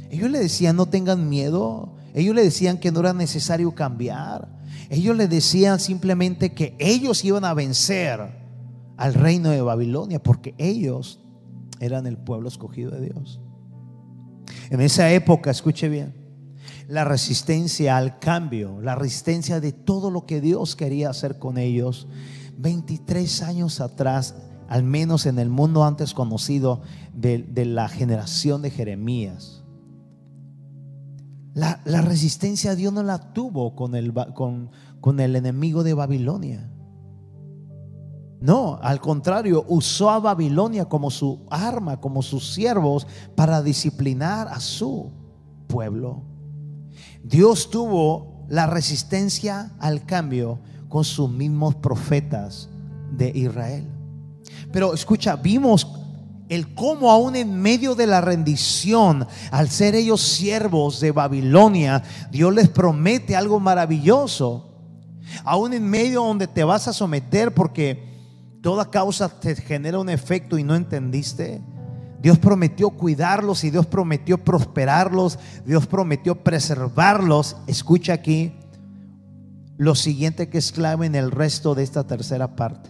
Ellos 0.10 0.30
le 0.32 0.40
decían, 0.40 0.76
no 0.76 0.86
tengan 0.86 1.28
miedo, 1.28 1.96
ellos 2.14 2.36
le 2.36 2.44
decían 2.44 2.78
que 2.78 2.92
no 2.92 3.00
era 3.00 3.14
necesario 3.14 3.74
cambiar. 3.74 4.48
Ellos 4.90 5.18
le 5.18 5.28
decían 5.28 5.80
simplemente 5.80 6.54
que 6.54 6.76
ellos 6.80 7.24
iban 7.26 7.44
a 7.44 7.54
vencer 7.54 8.20
al 8.98 9.14
reino 9.16 9.50
de 9.50 9.62
Babilonia 9.62 10.22
porque 10.22 10.54
ellos 10.58 11.20
eran 11.80 12.06
el 12.06 12.18
pueblo 12.18 12.48
escogido 12.48 12.92
de 12.92 13.10
Dios. 13.10 13.42
En 14.70 14.82
esa 14.82 15.12
época, 15.12 15.50
escuche 15.50 15.90
bien, 15.90 16.14
la 16.88 17.04
resistencia 17.04 17.98
al 17.98 18.20
cambio, 18.20 18.80
la 18.82 18.94
resistencia 18.94 19.60
de 19.60 19.72
todo 19.72 20.12
lo 20.12 20.26
que 20.26 20.42
Dios 20.42 20.76
quería 20.76 21.10
hacer 21.10 21.40
con 21.40 21.58
ellos, 21.58 22.08
23 22.58 23.42
años 23.42 23.82
atrás, 23.82 24.36
al 24.70 24.84
menos 24.84 25.26
en 25.26 25.40
el 25.40 25.50
mundo 25.50 25.84
antes 25.84 26.14
conocido 26.14 26.82
de, 27.14 27.40
de 27.40 27.66
la 27.66 27.90
generación 27.90 28.62
de 28.62 28.70
Jeremías 28.70 29.63
la, 31.54 32.02
resistencia 32.02 32.76
Dios 32.76 32.92
no 32.94 33.04
la 33.04 33.34
tuvo 33.34 33.76
con 33.76 33.96
el, 33.96 34.14
con, 34.34 34.72
con 35.02 35.20
el 35.20 35.36
enemigo 35.36 35.84
de 35.84 35.94
Babilonia. 35.94 36.70
No, 38.42 38.78
al 38.82 39.00
contrario, 39.00 39.64
usó 39.70 40.10
a 40.10 40.20
Babilonia 40.20 40.86
como 40.86 41.10
su 41.10 41.46
arma, 41.50 42.02
como 42.02 42.22
sus 42.22 42.54
siervos, 42.54 43.08
para 43.36 43.62
disciplinar 43.62 44.50
a 44.50 44.60
su 44.60 45.12
pueblo. 45.68 46.24
Dios 47.24 47.70
tuvo 47.70 48.46
la 48.50 48.68
resistencia 48.68 49.72
al 49.80 50.06
cambio 50.06 50.60
con 50.90 51.06
sus 51.06 51.30
mismos 51.30 51.76
profetas 51.76 52.70
de 53.12 53.30
Israel. 53.30 53.88
Pero 54.72 54.94
escucha, 54.94 55.38
vimos 55.38 55.88
el 56.50 56.74
cómo 56.74 57.12
aún 57.12 57.36
en 57.36 57.62
medio 57.62 57.96
de 57.96 58.08
la 58.08 58.22
rendición, 58.22 59.28
al 59.52 59.70
ser 59.70 59.96
ellos 59.96 60.22
siervos 60.22 61.00
de 61.00 61.12
Babilonia, 61.12 62.04
Dios 62.32 62.54
les 62.54 62.70
promete 62.70 63.36
algo 63.36 63.60
maravilloso. 63.60 64.70
Aún 65.44 65.74
en 65.74 65.90
medio 65.90 66.24
donde 66.24 66.48
te 66.48 66.64
vas 66.64 66.88
a 66.88 66.94
someter 66.94 67.54
porque 67.54 68.14
toda 68.62 68.90
causa 68.90 69.30
te 69.30 69.56
genera 69.56 70.00
un 70.00 70.10
efecto 70.10 70.58
y 70.58 70.64
no 70.64 70.76
entendiste. 70.76 71.62
Dios 72.22 72.38
prometió 72.40 72.90
cuidarlos 72.90 73.64
y 73.64 73.70
Dios 73.70 73.86
prometió 73.86 74.38
prosperarlos, 74.38 75.40
Dios 75.66 75.88
prometió 75.88 76.36
preservarlos. 76.44 77.58
Escucha 77.68 78.14
aquí 78.14 78.54
lo 79.78 79.96
siguiente 79.96 80.50
que 80.50 80.58
es 80.58 80.72
clave 80.72 81.06
en 81.06 81.16
el 81.16 81.32
resto 81.32 81.76
de 81.76 81.84
esta 81.84 82.06
tercera 82.06 82.56
parte. 82.56 82.90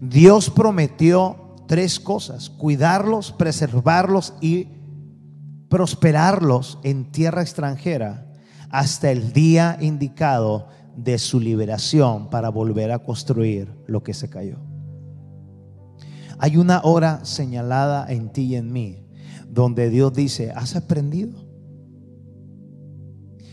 Dios 0.00 0.50
prometió 0.50 1.51
tres 1.66 2.00
cosas, 2.00 2.50
cuidarlos, 2.50 3.32
preservarlos 3.32 4.34
y 4.40 4.68
prosperarlos 5.68 6.78
en 6.82 7.10
tierra 7.10 7.42
extranjera 7.42 8.30
hasta 8.70 9.10
el 9.10 9.32
día 9.32 9.78
indicado 9.80 10.68
de 10.96 11.18
su 11.18 11.40
liberación 11.40 12.28
para 12.28 12.50
volver 12.50 12.92
a 12.92 12.98
construir 12.98 13.72
lo 13.86 14.02
que 14.02 14.14
se 14.14 14.28
cayó. 14.28 14.58
Hay 16.38 16.56
una 16.56 16.80
hora 16.82 17.24
señalada 17.24 18.10
en 18.12 18.32
ti 18.32 18.42
y 18.42 18.56
en 18.56 18.72
mí 18.72 19.06
donde 19.48 19.90
Dios 19.90 20.12
dice, 20.14 20.50
¿has 20.50 20.76
aprendido? 20.76 21.46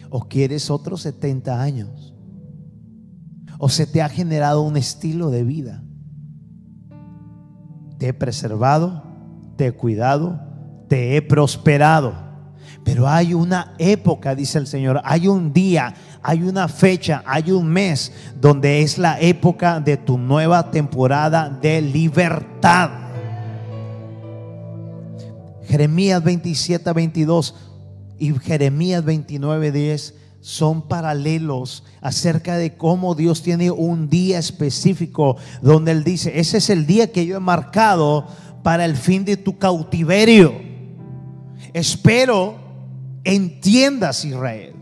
¿O 0.10 0.28
quieres 0.28 0.70
otros 0.70 1.02
70 1.02 1.62
años? 1.62 2.16
¿O 3.60 3.68
se 3.68 3.86
te 3.86 4.02
ha 4.02 4.10
generado 4.10 4.62
un 4.62 4.78
estilo 4.78 5.30
de 5.30 5.44
vida? 5.44 5.84
Te 8.00 8.08
he 8.08 8.14
preservado, 8.14 9.04
te 9.58 9.68
he 9.68 9.72
cuidado, 9.74 10.40
te 10.88 11.16
he 11.16 11.22
prosperado. 11.22 12.16
Pero 12.84 13.08
hay 13.08 13.34
una 13.34 13.76
época, 13.78 14.34
dice 14.34 14.58
el 14.58 14.66
Señor, 14.66 15.02
hay 15.04 15.28
un 15.28 15.54
día, 15.54 15.94
hay 16.24 16.42
una 16.44 16.68
fecha, 16.70 17.22
hay 17.26 17.52
un 17.52 17.68
mes 17.68 18.12
donde 18.40 18.82
es 18.82 18.98
la 18.98 19.20
época 19.20 19.80
de 19.82 19.98
tu 19.98 20.18
nueva 20.18 20.72
temporada 20.72 21.50
de 21.50 21.82
libertad. 21.82 22.90
Jeremías 25.68 26.24
27, 26.24 26.94
22 26.94 27.56
y 28.18 28.34
Jeremías 28.40 29.04
29, 29.04 29.72
10 29.72 30.16
son 30.42 30.88
paralelos 30.88 31.84
acerca 32.02 32.58
de 32.58 32.78
cómo 32.78 33.16
Dios 33.16 33.42
tiene 33.42 33.72
un 33.72 34.10
día 34.10 34.40
específico 34.40 35.38
donde 35.62 35.92
Él 35.92 36.04
dice, 36.04 36.40
ese 36.40 36.58
es 36.58 36.70
el 36.70 36.86
día 36.86 37.12
que 37.12 37.26
yo 37.26 37.38
he 37.38 37.42
marcado 37.42 38.28
para 38.64 38.86
el 38.86 38.96
fin 38.96 39.26
de 39.26 39.38
tu 39.38 39.58
cautiverio. 39.58 40.54
Espero 41.74 42.56
entiendas 43.24 44.24
Israel 44.26 44.76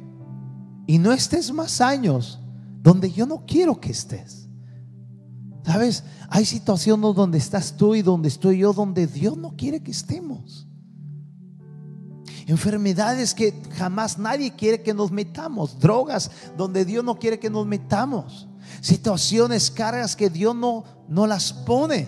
y 0.86 1.00
no 1.00 1.12
estés 1.12 1.52
más 1.52 1.82
años 1.82 2.40
donde 2.82 3.12
yo 3.12 3.26
no 3.26 3.44
quiero 3.46 3.80
que 3.80 3.92
estés. 3.92 4.48
¿Sabes? 5.66 6.06
Hay 6.30 6.46
situaciones 6.46 7.14
donde 7.14 7.38
estás 7.38 7.76
tú 7.76 7.94
y 7.94 8.02
donde 8.02 8.30
estoy 8.30 8.60
yo, 8.60 8.72
donde 8.72 9.06
Dios 9.06 9.38
no 9.38 9.56
quiere 9.58 9.82
que 9.82 9.92
estemos. 9.92 10.67
Enfermedades 12.48 13.34
que 13.34 13.54
jamás 13.76 14.18
nadie 14.18 14.56
quiere 14.56 14.82
que 14.82 14.94
nos 14.94 15.12
metamos. 15.12 15.78
Drogas 15.78 16.32
donde 16.56 16.86
Dios 16.86 17.04
no 17.04 17.20
quiere 17.20 17.40
que 17.40 17.50
nos 17.50 17.68
metamos. 17.68 18.48
Situaciones, 18.80 19.70
cargas 19.70 20.16
que 20.16 20.30
Dios 20.30 20.56
no, 20.56 20.86
no 21.10 21.28
las 21.28 21.52
pone. 21.52 22.08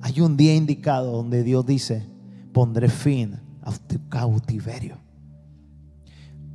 Hay 0.00 0.20
un 0.20 0.36
día 0.36 0.54
indicado 0.54 1.12
donde 1.12 1.44
Dios 1.44 1.64
dice, 1.64 2.04
pondré 2.52 2.88
fin 2.88 3.38
a 3.62 3.70
tu 3.70 4.08
cautiverio. 4.08 4.98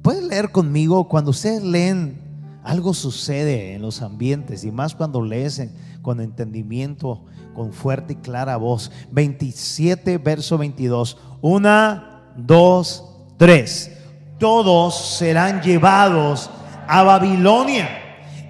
Pueden 0.01 0.27
leer 0.27 0.51
conmigo 0.51 1.07
cuando 1.07 1.31
ustedes 1.31 1.63
leen 1.63 2.21
algo 2.61 2.93
sucede 2.93 3.73
en 3.73 3.83
los 3.83 4.01
ambientes 4.01 4.65
y 4.65 4.71
más 4.71 4.95
cuando 4.95 5.23
lees 5.23 5.65
con 6.01 6.19
entendimiento, 6.19 7.23
con 7.53 7.71
fuerte 7.71 8.13
y 8.13 8.15
clara 8.17 8.57
voz. 8.57 8.91
27, 9.11 10.17
verso 10.17 10.57
22. 10.57 11.17
Una, 11.41 12.14
dos, 12.35 13.03
tres. 13.37 13.91
Todos 14.39 15.17
serán 15.17 15.61
llevados 15.61 16.49
a 16.87 17.03
Babilonia 17.03 17.89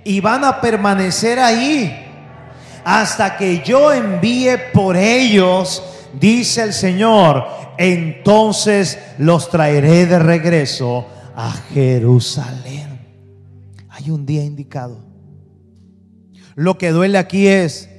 y 0.03 0.19
van 0.19 0.43
a 0.43 0.61
permanecer 0.61 1.39
ahí 1.39 2.05
hasta 2.83 3.35
que 3.37 3.63
yo 3.65 3.91
envíe 3.91 4.57
por 4.71 4.95
ellos, 4.95 5.83
dice 6.13 6.61
el 6.63 6.73
Señor. 6.73 7.45
Entonces 7.77 8.99
los 9.17 9.49
traeré 9.49 10.05
de 10.05 10.19
regreso 10.19 11.05
a 11.35 11.51
Jerusalén. 11.73 12.99
Hay 13.89 14.11
un 14.11 14.25
día 14.25 14.43
indicado. 14.43 14.99
Lo 16.55 16.77
que 16.77 16.91
duele 16.91 17.17
aquí 17.17 17.47
es, 17.47 17.89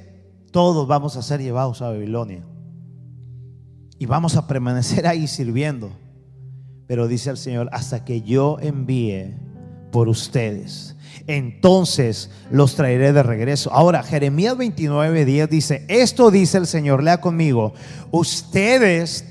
todos 0.51 0.87
vamos 0.87 1.17
a 1.17 1.21
ser 1.21 1.41
llevados 1.41 1.81
a 1.81 1.89
Babilonia. 1.89 2.43
Y 3.99 4.05
vamos 4.05 4.35
a 4.35 4.47
permanecer 4.47 5.07
ahí 5.07 5.27
sirviendo. 5.27 5.91
Pero 6.87 7.07
dice 7.07 7.29
el 7.29 7.37
Señor, 7.37 7.69
hasta 7.71 8.05
que 8.05 8.21
yo 8.21 8.57
envíe 8.61 9.35
por 9.91 10.07
ustedes. 10.07 10.95
Entonces 11.25 12.29
los 12.51 12.75
traeré 12.75 13.11
de 13.11 13.23
regreso. 13.23 13.71
Ahora, 13.73 14.03
Jeremías 14.03 14.57
29, 14.57 15.25
10 15.25 15.49
dice, 15.49 15.85
esto 15.87 16.31
dice 16.31 16.57
el 16.57 16.67
Señor, 16.67 17.03
lea 17.03 17.19
conmigo, 17.19 17.73
ustedes 18.11 19.25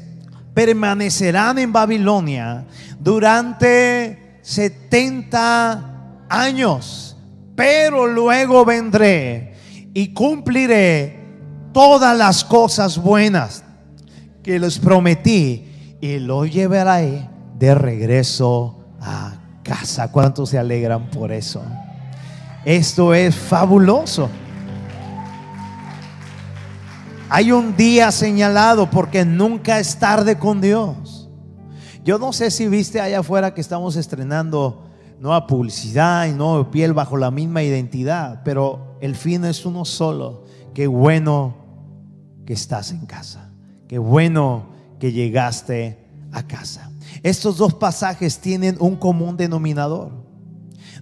permanecerán 0.52 1.58
en 1.58 1.72
Babilonia 1.72 2.66
durante 2.98 4.38
70 4.42 6.26
años, 6.28 7.16
pero 7.54 8.06
luego 8.06 8.64
vendré 8.64 9.54
y 9.94 10.12
cumpliré 10.12 11.18
todas 11.72 12.16
las 12.16 12.44
cosas 12.44 12.98
buenas 12.98 13.64
que 14.46 14.60
les 14.60 14.78
prometí 14.78 15.96
y 16.00 16.20
lo 16.20 16.46
llevaré 16.46 17.28
de 17.58 17.74
regreso 17.74 18.78
a 19.00 19.34
casa. 19.64 20.12
¿Cuántos 20.12 20.50
se 20.50 20.58
alegran 20.58 21.10
por 21.10 21.32
eso? 21.32 21.64
Esto 22.64 23.12
es 23.12 23.34
fabuloso. 23.34 24.30
Hay 27.28 27.50
un 27.50 27.76
día 27.76 28.12
señalado 28.12 28.88
porque 28.88 29.24
nunca 29.24 29.80
es 29.80 29.98
tarde 29.98 30.38
con 30.38 30.60
Dios. 30.60 31.28
Yo 32.04 32.16
no 32.20 32.32
sé 32.32 32.52
si 32.52 32.68
viste 32.68 33.00
allá 33.00 33.18
afuera 33.18 33.52
que 33.52 33.60
estamos 33.60 33.96
estrenando 33.96 34.84
nueva 35.18 35.48
publicidad 35.48 36.26
y 36.26 36.32
nueva 36.32 36.70
piel 36.70 36.92
bajo 36.92 37.16
la 37.16 37.32
misma 37.32 37.64
identidad, 37.64 38.42
pero 38.44 38.96
el 39.00 39.16
fin 39.16 39.44
es 39.44 39.66
uno 39.66 39.84
solo. 39.84 40.44
Qué 40.72 40.86
bueno 40.86 41.56
que 42.46 42.52
estás 42.52 42.92
en 42.92 43.06
casa. 43.06 43.45
Qué 43.88 43.98
bueno 43.98 44.66
que 44.98 45.12
llegaste 45.12 45.98
a 46.32 46.46
casa. 46.46 46.90
Estos 47.22 47.56
dos 47.56 47.74
pasajes 47.74 48.38
tienen 48.38 48.76
un 48.80 48.96
común 48.96 49.36
denominador. 49.36 50.12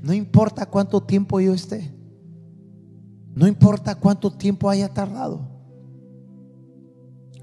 No 0.02 0.12
importa 0.12 0.66
cuánto 0.66 1.02
tiempo 1.02 1.40
yo 1.40 1.54
esté. 1.54 1.92
No 3.34 3.46
importa 3.46 3.94
cuánto 3.94 4.30
tiempo 4.30 4.68
haya 4.68 4.88
tardado. 4.88 5.54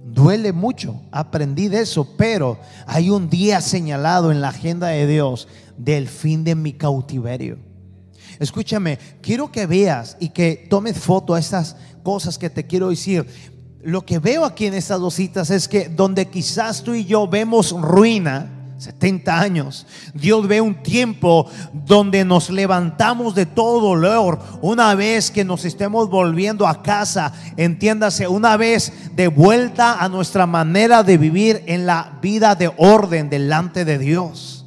Duele 0.04 0.51
mucho, 0.51 1.01
aprendí 1.12 1.67
de 1.67 1.82
eso, 1.82 2.08
pero 2.17 2.60
hay 2.86 3.10
un 3.10 3.30
día 3.30 3.62
señalado 3.62 4.32
en 4.32 4.41
la 4.41 4.49
agenda 4.49 4.88
de 4.88 5.08
Dios 5.08 5.47
del 5.77 6.08
fin 6.08 6.43
de 6.43 6.56
mi 6.56 6.73
cautiverio. 6.73 7.58
Escúchame, 8.39 8.97
quiero 9.21 9.51
que 9.51 9.67
veas 9.67 10.17
y 10.19 10.30
que 10.30 10.67
tomes 10.69 10.97
foto 10.97 11.34
a 11.34 11.39
estas 11.39 11.75
cosas 12.04 12.38
que 12.38 12.49
te 12.49 12.65
quiero 12.65 12.89
decir. 12.89 13.25
Lo 13.84 14.06
que 14.06 14.20
veo 14.20 14.46
aquí 14.46 14.67
en 14.67 14.76
estas 14.76 15.00
dos 15.00 15.15
citas 15.15 15.50
es 15.50 15.67
que 15.67 15.89
donde 15.89 16.28
quizás 16.28 16.84
tú 16.84 16.94
y 16.94 17.06
yo 17.06 17.28
vemos 17.28 17.72
ruina, 17.72 18.50
70 18.82 19.39
años. 19.39 19.86
Dios 20.13 20.48
ve 20.48 20.60
un 20.60 20.82
tiempo 20.82 21.48
donde 21.72 22.26
nos 22.26 22.50
levantamos 22.50 23.36
de 23.36 23.46
todo 23.46 23.80
dolor. 23.80 24.39
Una 24.62 24.96
vez 24.96 25.30
que 25.30 25.46
nos 25.46 25.65
estemos 25.65 26.10
volviendo 26.10 26.67
a 26.67 26.82
casa, 26.82 27.34
entiéndase, 27.58 28.28
una 28.28 28.58
vez 28.58 28.91
de 29.15 29.28
vuelta 29.28 30.04
a 30.04 30.10
nuestra 30.10 30.48
manera 30.48 31.04
de 31.04 31.17
vivir 31.17 31.63
en 31.67 31.86
la 31.86 32.17
vida 32.22 32.56
de 32.56 32.72
orden 32.78 33.30
delante 33.30 33.86
de 33.86 34.00
Dios. 34.00 34.61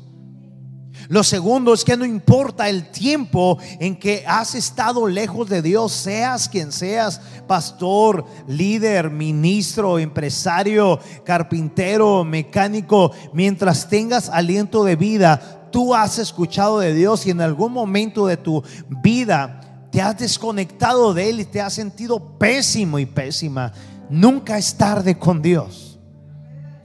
Lo 1.15 1.23
segundo 1.23 1.73
es 1.73 1.85
que 1.85 1.97
no 1.97 2.05
importa 2.05 2.69
el 2.69 2.91
tiempo 2.91 3.57
en 3.79 3.95
que 3.95 4.25
has 4.27 4.57
estado 4.57 5.07
lejos 5.07 5.49
de 5.49 5.63
Dios, 5.63 5.93
seas 5.93 6.49
quien 6.49 6.73
seas, 6.73 7.21
pastor, 7.47 8.25
líder, 8.49 9.11
ministro, 9.11 10.01
empresario, 10.01 10.99
carpintero, 11.25 12.25
mecánico, 12.25 13.13
mientras 13.33 13.89
tengas 13.89 14.29
aliento 14.29 14.83
de 14.83 14.97
vida, 14.97 15.69
tú 15.71 15.95
has 15.95 16.19
escuchado 16.19 16.81
de 16.81 16.93
Dios 16.93 17.25
y 17.27 17.31
en 17.31 17.43
algún 17.43 17.73
momento 17.73 18.27
de 18.27 18.37
tu 18.37 18.65
vida 19.01 19.61
te 19.93 20.03
has 20.03 20.19
desconectado 20.19 21.15
de 21.15 21.31
Él 21.31 21.39
y 21.39 21.45
te 21.45 21.61
has 21.61 21.75
sentido 21.75 22.37
pésimo 22.39 22.99
y 22.99 23.07
pésima. 23.07 23.73
Nunca 24.11 24.59
es 24.59 24.75
tarde 24.75 25.17
con 25.17 25.41
Dios. 25.41 25.97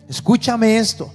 Escúchame 0.07 0.77
esto. 0.77 1.11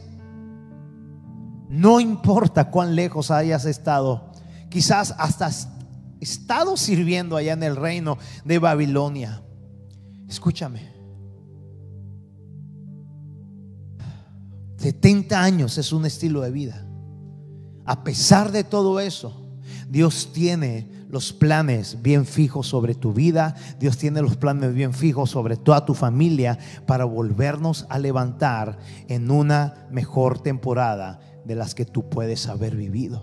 No 1.74 1.98
importa 1.98 2.70
cuán 2.70 2.94
lejos 2.94 3.32
hayas 3.32 3.64
estado, 3.64 4.30
quizás 4.70 5.12
hasta 5.18 5.50
estado 6.20 6.76
sirviendo 6.76 7.36
allá 7.36 7.54
en 7.54 7.64
el 7.64 7.74
reino 7.74 8.16
de 8.44 8.60
Babilonia. 8.60 9.42
Escúchame. 10.28 10.94
70 14.76 15.42
años 15.42 15.76
es 15.76 15.92
un 15.92 16.06
estilo 16.06 16.42
de 16.42 16.52
vida. 16.52 16.86
A 17.84 18.04
pesar 18.04 18.52
de 18.52 18.62
todo 18.62 19.00
eso, 19.00 19.58
Dios 19.88 20.30
tiene 20.32 20.88
los 21.10 21.32
planes 21.32 22.00
bien 22.02 22.24
fijos 22.24 22.68
sobre 22.68 22.94
tu 22.94 23.12
vida, 23.12 23.56
Dios 23.80 23.98
tiene 23.98 24.22
los 24.22 24.36
planes 24.36 24.74
bien 24.74 24.94
fijos 24.94 25.30
sobre 25.30 25.56
toda 25.56 25.84
tu 25.84 25.94
familia 25.94 26.56
para 26.86 27.04
volvernos 27.04 27.84
a 27.88 27.98
levantar 27.98 28.78
en 29.08 29.32
una 29.32 29.88
mejor 29.90 30.40
temporada 30.40 31.18
de 31.44 31.54
las 31.54 31.74
que 31.74 31.84
tú 31.84 32.08
puedes 32.08 32.46
haber 32.48 32.76
vivido. 32.76 33.22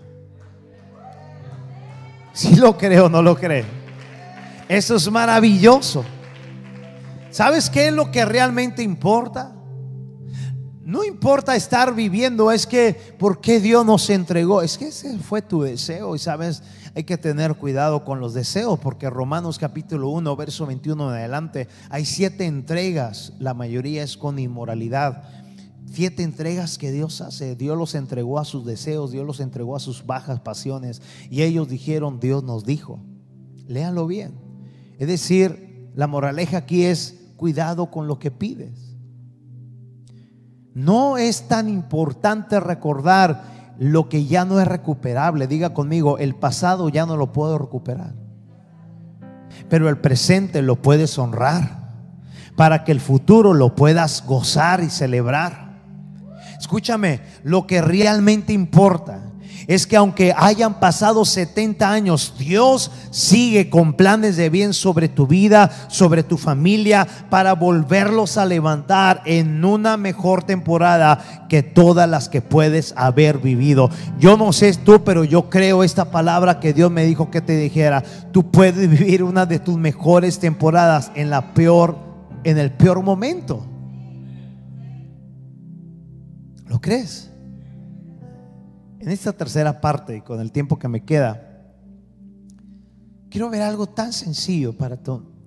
Si 2.32 2.56
lo 2.56 2.78
creo 2.78 3.06
o 3.06 3.08
no 3.08 3.22
lo 3.22 3.36
cree. 3.36 3.64
Eso 4.68 4.96
es 4.96 5.10
maravilloso. 5.10 6.04
¿Sabes 7.30 7.68
qué 7.68 7.88
es 7.88 7.92
lo 7.92 8.10
que 8.10 8.24
realmente 8.24 8.82
importa? 8.82 9.52
No 10.84 11.04
importa 11.04 11.54
estar 11.56 11.94
viviendo, 11.94 12.50
es 12.50 12.66
que 12.66 13.14
¿por 13.18 13.40
qué 13.40 13.60
Dios 13.60 13.86
nos 13.86 14.10
entregó? 14.10 14.62
Es 14.62 14.76
que 14.76 14.88
ese 14.88 15.16
fue 15.18 15.40
tu 15.40 15.62
deseo 15.62 16.14
y 16.14 16.18
sabes, 16.18 16.62
hay 16.94 17.04
que 17.04 17.16
tener 17.16 17.54
cuidado 17.54 18.04
con 18.04 18.20
los 18.20 18.34
deseos 18.34 18.78
porque 18.80 19.08
Romanos 19.08 19.58
capítulo 19.58 20.08
1, 20.08 20.36
verso 20.36 20.66
21 20.66 21.10
en 21.10 21.16
adelante, 21.16 21.68
hay 21.88 22.04
siete 22.04 22.46
entregas, 22.46 23.32
la 23.38 23.54
mayoría 23.54 24.02
es 24.02 24.16
con 24.16 24.38
inmoralidad 24.38 25.22
siete 25.92 26.22
entregas 26.22 26.78
que 26.78 26.90
Dios 26.90 27.20
hace. 27.20 27.54
Dios 27.54 27.76
los 27.76 27.94
entregó 27.94 28.38
a 28.38 28.44
sus 28.44 28.64
deseos, 28.64 29.10
Dios 29.10 29.26
los 29.26 29.40
entregó 29.40 29.76
a 29.76 29.80
sus 29.80 30.06
bajas 30.06 30.40
pasiones. 30.40 31.02
Y 31.30 31.42
ellos 31.42 31.68
dijeron, 31.68 32.18
Dios 32.18 32.42
nos 32.42 32.64
dijo. 32.64 33.00
Léanlo 33.66 34.06
bien. 34.06 34.34
Es 34.98 35.08
decir, 35.08 35.90
la 35.94 36.06
moraleja 36.06 36.58
aquí 36.58 36.84
es 36.84 37.18
cuidado 37.36 37.90
con 37.90 38.06
lo 38.06 38.18
que 38.18 38.30
pides. 38.30 38.96
No 40.74 41.18
es 41.18 41.48
tan 41.48 41.68
importante 41.68 42.58
recordar 42.58 43.74
lo 43.78 44.08
que 44.08 44.24
ya 44.24 44.44
no 44.44 44.60
es 44.60 44.66
recuperable. 44.66 45.46
Diga 45.46 45.74
conmigo, 45.74 46.18
el 46.18 46.34
pasado 46.34 46.88
ya 46.88 47.04
no 47.04 47.16
lo 47.16 47.32
puedo 47.32 47.58
recuperar. 47.58 48.14
Pero 49.68 49.88
el 49.88 49.98
presente 49.98 50.62
lo 50.62 50.80
puedes 50.80 51.18
honrar 51.18 51.82
para 52.56 52.84
que 52.84 52.92
el 52.92 53.00
futuro 53.00 53.54
lo 53.54 53.74
puedas 53.74 54.24
gozar 54.24 54.82
y 54.82 54.90
celebrar. 54.90 55.71
Escúchame, 56.62 57.18
lo 57.42 57.66
que 57.66 57.82
realmente 57.82 58.52
importa 58.52 59.20
es 59.66 59.84
que 59.84 59.96
aunque 59.96 60.32
hayan 60.36 60.78
pasado 60.78 61.24
70 61.24 61.90
años, 61.90 62.34
Dios 62.38 62.92
sigue 63.10 63.68
con 63.68 63.94
planes 63.94 64.36
de 64.36 64.48
bien 64.48 64.72
sobre 64.72 65.08
tu 65.08 65.26
vida, 65.26 65.72
sobre 65.88 66.22
tu 66.22 66.38
familia, 66.38 67.08
para 67.30 67.54
volverlos 67.54 68.38
a 68.38 68.46
levantar 68.46 69.22
en 69.24 69.64
una 69.64 69.96
mejor 69.96 70.44
temporada 70.44 71.46
que 71.48 71.64
todas 71.64 72.08
las 72.08 72.28
que 72.28 72.42
puedes 72.42 72.94
haber 72.96 73.38
vivido. 73.38 73.90
Yo 74.20 74.36
no 74.36 74.52
sé 74.52 74.72
tú, 74.74 75.02
pero 75.02 75.24
yo 75.24 75.50
creo 75.50 75.82
esta 75.82 76.12
palabra 76.12 76.60
que 76.60 76.72
Dios 76.72 76.92
me 76.92 77.04
dijo 77.04 77.28
que 77.28 77.40
te 77.40 77.56
dijera. 77.56 78.04
Tú 78.30 78.52
puedes 78.52 78.88
vivir 78.88 79.24
una 79.24 79.46
de 79.46 79.58
tus 79.58 79.78
mejores 79.78 80.38
temporadas 80.38 81.10
en 81.16 81.28
la 81.28 81.54
peor, 81.54 81.98
en 82.44 82.56
el 82.56 82.70
peor 82.70 83.02
momento. 83.02 83.66
Crees? 86.82 87.30
En 89.00 89.08
esta 89.08 89.32
tercera 89.32 89.80
parte, 89.80 90.22
con 90.22 90.38
el 90.40 90.52
tiempo 90.52 90.78
que 90.78 90.88
me 90.88 91.02
queda, 91.02 91.64
quiero 93.30 93.48
ver 93.48 93.62
algo 93.62 93.86
tan 93.86 94.12
sencillo, 94.12 94.76
para 94.76 94.98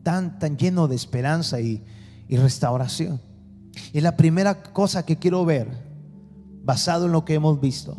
tan, 0.01 0.39
tan 0.39 0.57
lleno 0.57 0.87
de 0.87 0.95
esperanza 0.95 1.61
y, 1.61 1.83
y 2.27 2.37
restauración. 2.37 3.21
Y 3.93 4.01
la 4.01 4.17
primera 4.17 4.63
cosa 4.63 5.05
que 5.05 5.17
quiero 5.17 5.45
ver, 5.45 5.69
basado 6.63 7.05
en 7.05 7.11
lo 7.11 7.23
que 7.23 7.35
hemos 7.35 7.61
visto, 7.61 7.97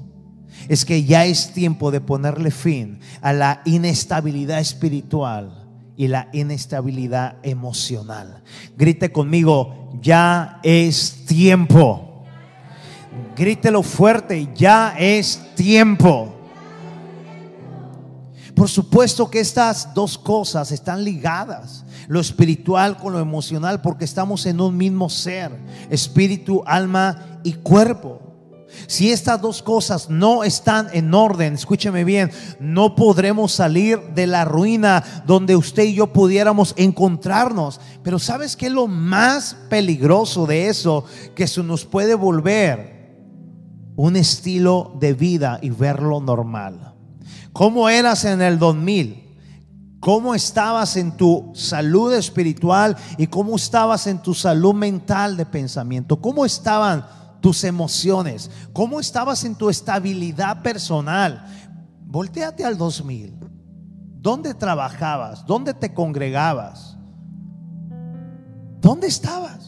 es 0.68 0.84
que 0.84 1.04
ya 1.04 1.24
es 1.24 1.52
tiempo 1.52 1.90
de 1.90 2.00
ponerle 2.00 2.50
fin 2.50 2.98
a 3.20 3.32
la 3.32 3.62
inestabilidad 3.64 4.58
espiritual 4.58 5.66
y 5.96 6.08
la 6.08 6.28
inestabilidad 6.32 7.36
emocional. 7.42 8.42
Grite 8.76 9.12
conmigo, 9.12 9.90
ya 10.00 10.60
es 10.62 11.24
tiempo. 11.26 12.15
Grítelo 13.36 13.82
fuerte, 13.82 14.48
ya 14.54 14.94
es 14.98 15.38
tiempo. 15.54 16.32
Por 18.54 18.70
supuesto 18.70 19.30
que 19.30 19.40
estas 19.40 19.92
dos 19.92 20.16
cosas 20.16 20.72
están 20.72 21.04
ligadas, 21.04 21.84
lo 22.08 22.18
espiritual 22.18 22.96
con 22.96 23.12
lo 23.12 23.18
emocional, 23.18 23.82
porque 23.82 24.06
estamos 24.06 24.46
en 24.46 24.58
un 24.62 24.74
mismo 24.74 25.10
ser, 25.10 25.52
espíritu, 25.90 26.62
alma 26.64 27.40
y 27.44 27.52
cuerpo. 27.52 28.22
Si 28.86 29.12
estas 29.12 29.42
dos 29.42 29.62
cosas 29.62 30.08
no 30.08 30.42
están 30.42 30.88
en 30.94 31.12
orden, 31.12 31.52
escúcheme 31.52 32.04
bien, 32.04 32.30
no 32.58 32.94
podremos 32.96 33.52
salir 33.52 34.00
de 34.14 34.26
la 34.26 34.46
ruina 34.46 35.04
donde 35.26 35.56
usted 35.56 35.84
y 35.84 35.94
yo 35.94 36.06
pudiéramos 36.06 36.72
encontrarnos. 36.78 37.82
Pero 38.02 38.18
¿sabes 38.18 38.56
qué 38.56 38.66
es 38.66 38.72
lo 38.72 38.86
más 38.86 39.54
peligroso 39.68 40.46
de 40.46 40.68
eso? 40.68 41.04
Que 41.34 41.46
se 41.46 41.62
nos 41.62 41.84
puede 41.84 42.14
volver 42.14 42.95
un 43.96 44.16
estilo 44.16 44.96
de 45.00 45.14
vida 45.14 45.58
y 45.62 45.70
verlo 45.70 46.20
normal. 46.20 46.94
¿Cómo 47.52 47.88
eras 47.88 48.24
en 48.24 48.42
el 48.42 48.58
2000? 48.58 49.24
¿Cómo 49.98 50.34
estabas 50.34 50.96
en 50.96 51.16
tu 51.16 51.50
salud 51.54 52.12
espiritual 52.12 52.96
y 53.16 53.26
cómo 53.26 53.56
estabas 53.56 54.06
en 54.06 54.18
tu 54.18 54.34
salud 54.34 54.74
mental 54.74 55.36
de 55.36 55.46
pensamiento? 55.46 56.20
¿Cómo 56.20 56.44
estaban 56.44 57.04
tus 57.40 57.64
emociones? 57.64 58.50
¿Cómo 58.72 59.00
estabas 59.00 59.42
en 59.44 59.54
tu 59.54 59.70
estabilidad 59.70 60.62
personal? 60.62 61.44
Volteate 62.04 62.64
al 62.64 62.76
2000. 62.76 63.34
¿Dónde 64.20 64.54
trabajabas? 64.54 65.46
¿Dónde 65.46 65.72
te 65.72 65.94
congregabas? 65.94 66.96
¿Dónde 68.80 69.06
estabas? 69.06 69.65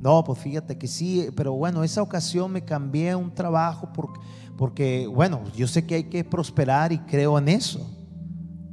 No, 0.00 0.24
pues 0.24 0.38
fíjate 0.38 0.78
que 0.78 0.88
sí, 0.88 1.28
pero 1.36 1.52
bueno, 1.52 1.84
esa 1.84 2.00
ocasión 2.00 2.50
me 2.50 2.64
cambié 2.64 3.14
un 3.14 3.34
trabajo 3.34 3.90
porque, 3.92 4.20
porque, 4.56 5.06
bueno, 5.06 5.42
yo 5.54 5.66
sé 5.66 5.86
que 5.86 5.96
hay 5.96 6.04
que 6.04 6.24
prosperar 6.24 6.90
y 6.90 6.98
creo 7.00 7.38
en 7.38 7.48
eso, 7.48 7.86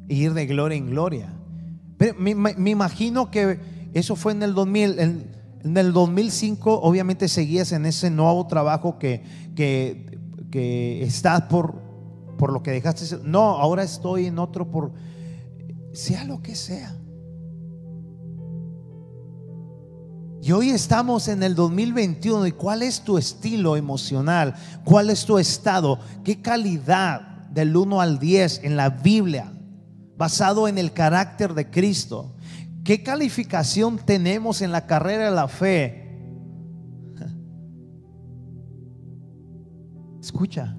ir 0.08 0.34
de 0.34 0.46
gloria 0.46 0.78
en 0.78 0.90
gloria. 0.90 1.34
Pero 1.98 2.16
me, 2.18 2.70
imagino 2.70 3.30
que 3.30 3.60
eso 3.94 4.16
fue 4.16 4.32
en 4.32 4.44
el 4.44 4.54
2000, 4.54 5.00
en, 5.00 5.78
el 5.78 5.92
2005 5.92 6.80
obviamente 6.82 7.28
seguías 7.28 7.74
en 7.74 7.86
ese 7.86 8.10
nuevo 8.10 8.48
trabajo 8.48 8.98
que, 8.98 9.24
que, 9.54 10.20
que 10.50 11.04
estás 11.04 11.42
por, 11.44 11.82
por 12.38 12.54
lo 12.54 12.64
que 12.64 12.72
dejaste. 12.72 13.18
No, 13.24 13.58
ahora 13.58 13.84
estoy 13.84 14.28
en 14.28 14.40
otro 14.40 14.72
por, 14.72 14.94
sea 15.92 16.24
lo 16.24 16.42
que 16.42 16.56
sea. 16.56 16.96
Y 20.42 20.52
hoy 20.52 20.70
estamos 20.70 21.28
en 21.28 21.42
el 21.42 21.56
2021 21.56 22.48
y 22.48 22.52
cuál 22.52 22.84
es 22.84 23.02
tu 23.02 23.18
estilo 23.18 23.76
emocional, 23.76 24.54
cuál 24.84 25.10
es 25.10 25.26
tu 25.26 25.40
estado, 25.40 26.00
qué 26.24 26.42
calidad 26.42 27.22
del 27.50 27.76
1 27.76 28.02
al 28.02 28.20
10 28.20 28.62
en 28.64 28.78
la 28.78 28.90
Biblia, 28.90 29.52
basado 30.16 30.68
en 30.68 30.78
el 30.78 30.94
carácter 30.94 31.56
de 31.56 31.70
Cristo. 31.70 32.36
¿Qué 32.84 33.04
calificación 33.04 33.98
tenemos 33.98 34.62
en 34.62 34.72
la 34.72 34.86
carrera 34.86 35.26
de 35.26 35.36
la 35.36 35.48
fe? 35.48 36.22
Escucha, 40.22 40.78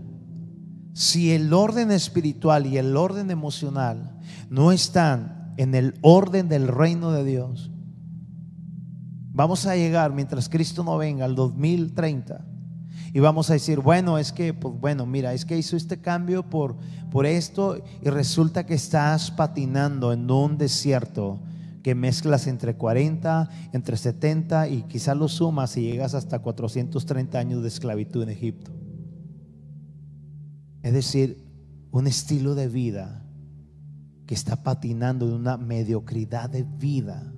si 0.94 1.32
el 1.32 1.52
orden 1.52 1.90
espiritual 1.90 2.66
y 2.66 2.78
el 2.78 2.96
orden 2.96 3.30
emocional 3.30 4.18
no 4.50 4.72
están 4.72 5.52
en 5.56 5.74
el 5.74 5.98
orden 6.00 6.48
del 6.48 6.68
reino 6.68 7.12
de 7.12 7.24
Dios, 7.24 7.70
Vamos 9.38 9.66
a 9.66 9.76
llegar 9.76 10.12
mientras 10.12 10.48
Cristo 10.48 10.82
no 10.82 10.98
venga 10.98 11.24
al 11.24 11.36
2030 11.36 12.44
y 13.12 13.20
vamos 13.20 13.48
a 13.50 13.52
decir, 13.52 13.78
bueno, 13.78 14.18
es 14.18 14.32
que, 14.32 14.52
pues 14.52 14.74
bueno, 14.80 15.06
mira, 15.06 15.32
es 15.32 15.44
que 15.44 15.56
hizo 15.56 15.76
este 15.76 16.00
cambio 16.00 16.50
por, 16.50 16.74
por 17.12 17.24
esto 17.24 17.80
y 18.02 18.08
resulta 18.08 18.66
que 18.66 18.74
estás 18.74 19.30
patinando 19.30 20.12
en 20.12 20.28
un 20.28 20.58
desierto 20.58 21.38
que 21.84 21.94
mezclas 21.94 22.48
entre 22.48 22.74
40, 22.74 23.48
entre 23.72 23.96
70 23.96 24.70
y 24.70 24.82
quizás 24.82 25.16
lo 25.16 25.28
sumas 25.28 25.76
y 25.76 25.82
llegas 25.82 26.14
hasta 26.14 26.40
430 26.40 27.38
años 27.38 27.62
de 27.62 27.68
esclavitud 27.68 28.24
en 28.24 28.30
Egipto. 28.30 28.72
Es 30.82 30.92
decir, 30.92 31.46
un 31.92 32.08
estilo 32.08 32.56
de 32.56 32.66
vida 32.66 33.24
que 34.26 34.34
está 34.34 34.64
patinando 34.64 35.28
en 35.28 35.34
una 35.34 35.56
mediocridad 35.56 36.50
de 36.50 36.64
vida 36.64 37.34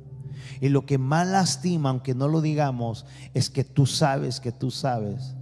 y 0.60 0.68
lo 0.68 0.86
que 0.86 0.98
más 0.98 1.26
lastima, 1.26 1.90
aunque 1.90 2.14
no 2.14 2.28
lo 2.28 2.40
digamos, 2.40 3.06
es 3.34 3.50
que 3.50 3.64
tú 3.64 3.86
sabes 3.86 4.40
que 4.40 4.52
tú 4.52 4.70
sabes 4.70 5.34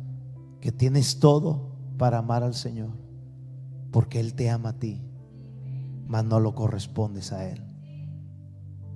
que 0.61 0.72
tienes 0.72 1.20
todo 1.20 1.76
para 1.98 2.18
amar 2.18 2.42
al 2.42 2.54
Señor. 2.54 2.90
Porque 3.90 4.20
Él 4.20 4.34
te 4.34 4.50
ama 4.50 4.70
a 4.70 4.78
ti, 4.78 5.02
mas 6.06 6.24
no 6.24 6.40
lo 6.40 6.54
correspondes 6.54 7.32
a 7.32 7.48
Él. 7.48 7.62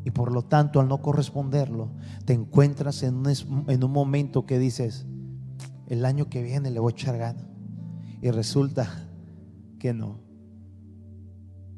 Y 0.05 0.11
por 0.11 0.33
lo 0.33 0.43
tanto, 0.43 0.81
al 0.81 0.89
no 0.89 1.01
corresponderlo, 1.01 1.91
te 2.25 2.33
encuentras 2.33 3.03
en 3.03 3.15
un, 3.15 3.65
en 3.69 3.85
un 3.85 3.93
momento 3.93 4.47
que 4.47 4.59
dices, 4.59 5.07
el 5.87 6.05
año 6.05 6.29
que 6.29 6.43
viene 6.43 6.71
le 6.71 6.81
voy 6.81 6.93
a 6.93 6.97
echar. 6.97 7.37
Y 8.21 8.31
resulta 8.31 9.09
que 9.79 9.93
no. 9.93 10.21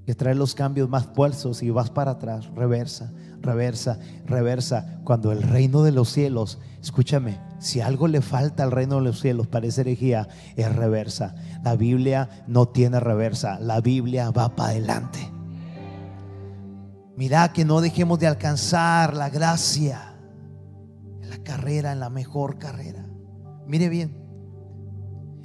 Que 0.07 0.15
trae 0.15 0.35
los 0.35 0.55
cambios 0.55 0.89
más 0.89 1.07
fuertes 1.07 1.63
y 1.63 1.71
vas 1.71 1.91
para 1.91 2.13
atrás, 2.13 2.47
reversa, 2.55 3.13
reversa, 3.45 3.99
reversa. 4.27 5.01
Cuando 5.05 5.31
el 5.31 5.43
reino 5.43 5.83
de 5.83 5.93
los 5.93 6.11
cielos, 6.11 6.59
escúchame, 6.83 7.39
si 7.59 7.81
algo 7.81 8.09
le 8.09 8.21
falta 8.21 8.63
al 8.63 8.73
reino 8.73 8.97
de 8.97 9.03
los 9.03 9.21
cielos, 9.21 9.47
parece 9.47 9.83
herejía, 9.83 10.29
es 10.57 10.75
reversa. 10.75 11.35
La 11.63 11.77
Biblia 11.77 12.45
no 12.47 12.67
tiene 12.67 13.01
reversa, 13.01 13.59
la 13.61 13.81
Biblia 13.81 14.31
va 14.31 14.55
para 14.55 14.71
adelante. 14.71 15.31
Mira 17.17 17.53
que 17.53 17.65
no 17.65 17.81
dejemos 17.81 18.19
de 18.19 18.27
alcanzar 18.27 19.15
la 19.15 19.31
gracia 19.31 20.17
en 21.23 21.31
la 21.31 21.39
carrera, 21.39 21.93
en 21.93 22.01
la 22.01 22.11
mejor 22.11 22.59
carrera. 22.59 23.07
Mire 23.67 23.89
bien, 23.89 24.17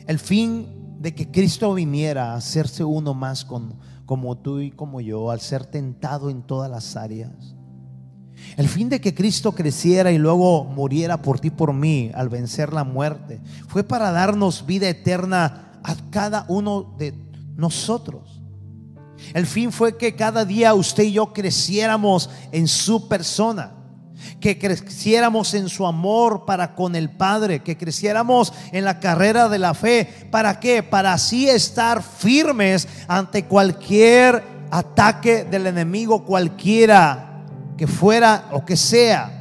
el 0.07 0.17
fin 0.17 0.97
de 0.99 1.13
que 1.13 1.29
Cristo 1.29 1.73
viniera 1.73 2.31
a 2.33 2.35
hacerse 2.35 2.83
uno 2.83 3.13
más 3.13 3.45
con, 3.45 3.75
como 4.05 4.37
tú 4.39 4.59
y 4.59 4.71
como 4.71 4.99
yo, 4.99 5.29
al 5.29 5.39
ser 5.39 5.65
tentado 5.65 6.31
en 6.31 6.41
todas 6.41 6.71
las 6.71 6.95
áreas 6.95 7.55
el 8.59 8.67
fin 8.67 8.89
de 8.89 8.99
que 8.99 9.15
Cristo 9.15 9.53
creciera 9.53 10.11
y 10.11 10.17
luego 10.17 10.65
muriera 10.65 11.21
por 11.21 11.39
ti, 11.39 11.49
por 11.49 11.71
mí, 11.71 12.11
al 12.13 12.27
vencer 12.27 12.73
la 12.73 12.83
muerte, 12.83 13.39
fue 13.69 13.85
para 13.85 14.11
darnos 14.11 14.65
vida 14.65 14.89
eterna 14.89 15.79
a 15.81 15.95
cada 16.09 16.43
uno 16.49 16.93
de 16.97 17.13
nosotros. 17.55 18.41
El 19.33 19.47
fin 19.47 19.71
fue 19.71 19.95
que 19.95 20.13
cada 20.13 20.43
día 20.43 20.73
usted 20.73 21.03
y 21.03 21.13
yo 21.13 21.31
creciéramos 21.31 22.29
en 22.51 22.67
su 22.67 23.07
persona. 23.07 23.75
que 24.41 24.59
creciéramos 24.59 25.53
en 25.53 25.69
su 25.69 25.87
amor 25.87 26.43
para 26.45 26.75
con 26.75 26.97
el 26.97 27.09
Padre, 27.09 27.63
que 27.63 27.77
creciéramos 27.77 28.51
en 28.73 28.83
la 28.83 28.99
carrera 28.99 29.47
de 29.47 29.59
la 29.59 29.73
fe. 29.73 30.27
¿Para 30.29 30.59
qué? 30.59 30.83
Para 30.83 31.13
así 31.13 31.47
estar 31.47 32.03
firmes 32.03 32.89
ante 33.07 33.45
cualquier 33.45 34.43
ataque 34.69 35.45
del 35.45 35.67
enemigo, 35.67 36.25
cualquiera 36.25 37.28
que 37.79 37.87
fuera 37.87 38.49
o 38.51 38.65
que 38.65 38.75
sea. 38.75 39.31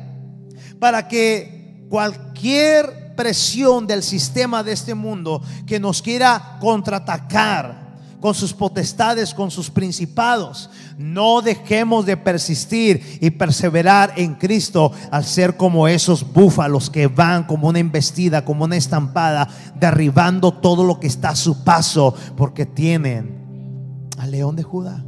Para 0.79 1.09
que 1.09 1.85
cualquier 1.89 3.17
presión 3.17 3.85
del 3.85 4.05
sistema 4.05 4.63
de 4.63 4.71
este 4.71 4.95
mundo 4.95 5.43
que 5.67 5.81
nos 5.81 6.01
quiera 6.01 6.57
contraatacar, 6.61 7.89
con 8.21 8.35
sus 8.35 8.53
potestades, 8.53 9.33
con 9.33 9.51
sus 9.51 9.71
principados. 9.71 10.71
No 10.97 11.41
dejemos 11.41 12.05
de 12.05 12.17
persistir 12.17 13.19
y 13.21 13.31
perseverar 13.31 14.13
en 14.17 14.35
Cristo 14.35 14.93
al 15.11 15.25
ser 15.25 15.57
como 15.57 15.87
esos 15.87 16.33
búfalos 16.33 16.91
que 16.91 17.07
van 17.07 17.45
como 17.45 17.69
una 17.69 17.79
embestida, 17.79 18.45
como 18.45 18.65
una 18.65 18.77
estampada, 18.77 19.49
derribando 19.77 20.53
todo 20.53 20.85
lo 20.85 20.99
que 20.99 21.07
está 21.07 21.31
a 21.31 21.37
su 21.37 21.63
paso, 21.63 22.15
porque 22.37 22.67
tienen 22.67 24.09
al 24.19 24.33
león 24.33 24.57
de 24.57 24.65
Judá. 24.65 25.05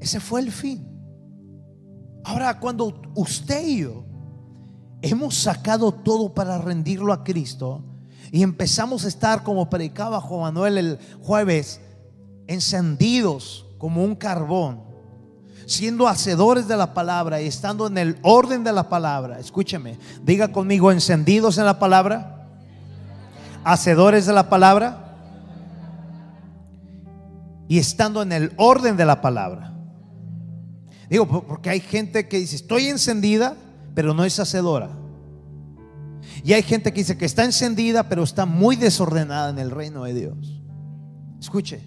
Ese 0.00 0.18
fue 0.18 0.40
el 0.40 0.50
fin. 0.50 0.86
Ahora, 2.24 2.58
cuando 2.58 3.00
usted 3.14 3.66
y 3.66 3.80
yo 3.80 4.04
hemos 5.02 5.34
sacado 5.36 5.92
todo 5.92 6.34
para 6.34 6.58
rendirlo 6.58 7.12
a 7.12 7.22
Cristo, 7.22 7.84
y 8.32 8.42
empezamos 8.42 9.04
a 9.04 9.08
estar, 9.08 9.42
como 9.42 9.68
predicaba 9.68 10.20
Juan 10.20 10.54
Manuel 10.54 10.78
el 10.78 10.98
jueves, 11.20 11.80
encendidos 12.46 13.66
como 13.78 14.04
un 14.04 14.14
carbón, 14.14 14.82
siendo 15.66 16.06
hacedores 16.06 16.68
de 16.68 16.76
la 16.76 16.94
palabra 16.94 17.40
y 17.40 17.46
estando 17.46 17.86
en 17.86 17.98
el 17.98 18.18
orden 18.22 18.62
de 18.62 18.72
la 18.72 18.88
palabra. 18.88 19.38
Escúcheme, 19.38 19.98
diga 20.22 20.52
conmigo, 20.52 20.92
encendidos 20.92 21.58
en 21.58 21.64
la 21.64 21.78
palabra, 21.78 22.48
hacedores 23.64 24.26
de 24.26 24.32
la 24.32 24.48
palabra 24.48 25.16
y 27.68 27.78
estando 27.78 28.22
en 28.22 28.32
el 28.32 28.52
orden 28.56 28.96
de 28.96 29.04
la 29.06 29.20
palabra. 29.20 29.72
Digo, 31.10 31.26
porque 31.26 31.70
hay 31.70 31.80
gente 31.80 32.28
que 32.28 32.38
dice, 32.38 32.54
estoy 32.54 32.86
encendida, 32.86 33.56
pero 33.96 34.14
no 34.14 34.24
es 34.24 34.38
hacedora. 34.38 34.96
Y 36.44 36.52
hay 36.52 36.62
gente 36.62 36.92
que 36.92 37.00
dice 37.00 37.18
que 37.18 37.24
está 37.24 37.44
encendida, 37.44 38.08
pero 38.08 38.22
está 38.22 38.46
muy 38.46 38.76
desordenada 38.76 39.50
en 39.50 39.58
el 39.58 39.72
reino 39.72 40.04
de 40.04 40.14
Dios. 40.14 40.62
Escuche, 41.40 41.82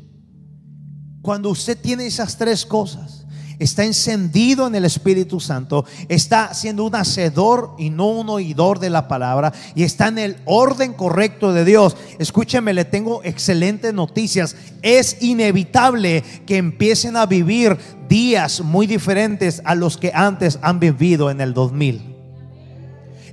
cuando 1.22 1.50
usted 1.50 1.78
tiene 1.80 2.06
esas 2.06 2.38
tres 2.38 2.66
cosas, 2.66 3.23
está 3.60 3.84
encendido 3.84 4.68
en 4.68 4.76
el 4.76 4.86
Espíritu 4.86 5.40
Santo, 5.40 5.86
está 6.10 6.54
siendo 6.54 6.86
un 6.86 6.96
hacedor 6.96 7.76
y 7.78 7.90
no 7.90 8.08
un 8.08 8.30
oidor 8.30 8.80
de 8.80 8.90
la 8.90 9.08
palabra, 9.08 9.54
y 9.76 9.84
está 9.84 10.08
en 10.08 10.18
el 10.18 10.38
orden 10.46 10.94
correcto 10.94 11.54
de 11.54 11.66
Dios. 11.66 11.96
Escúcheme, 12.20 12.74
le 12.74 12.86
tengo 12.86 13.22
excelentes 13.24 13.94
noticias. 13.94 14.56
Es 14.82 15.22
inevitable 15.22 16.24
que 16.46 16.58
empiecen 16.58 17.18
a 17.18 17.26
vivir 17.26 17.78
días 18.10 18.62
muy 18.62 18.88
diferentes 18.88 19.62
a 19.66 19.76
los 19.76 19.98
que 19.98 20.12
antes 20.14 20.60
han 20.62 20.80
vivido 20.80 21.30
en 21.30 21.42
el 21.42 21.54
2000. 21.54 22.14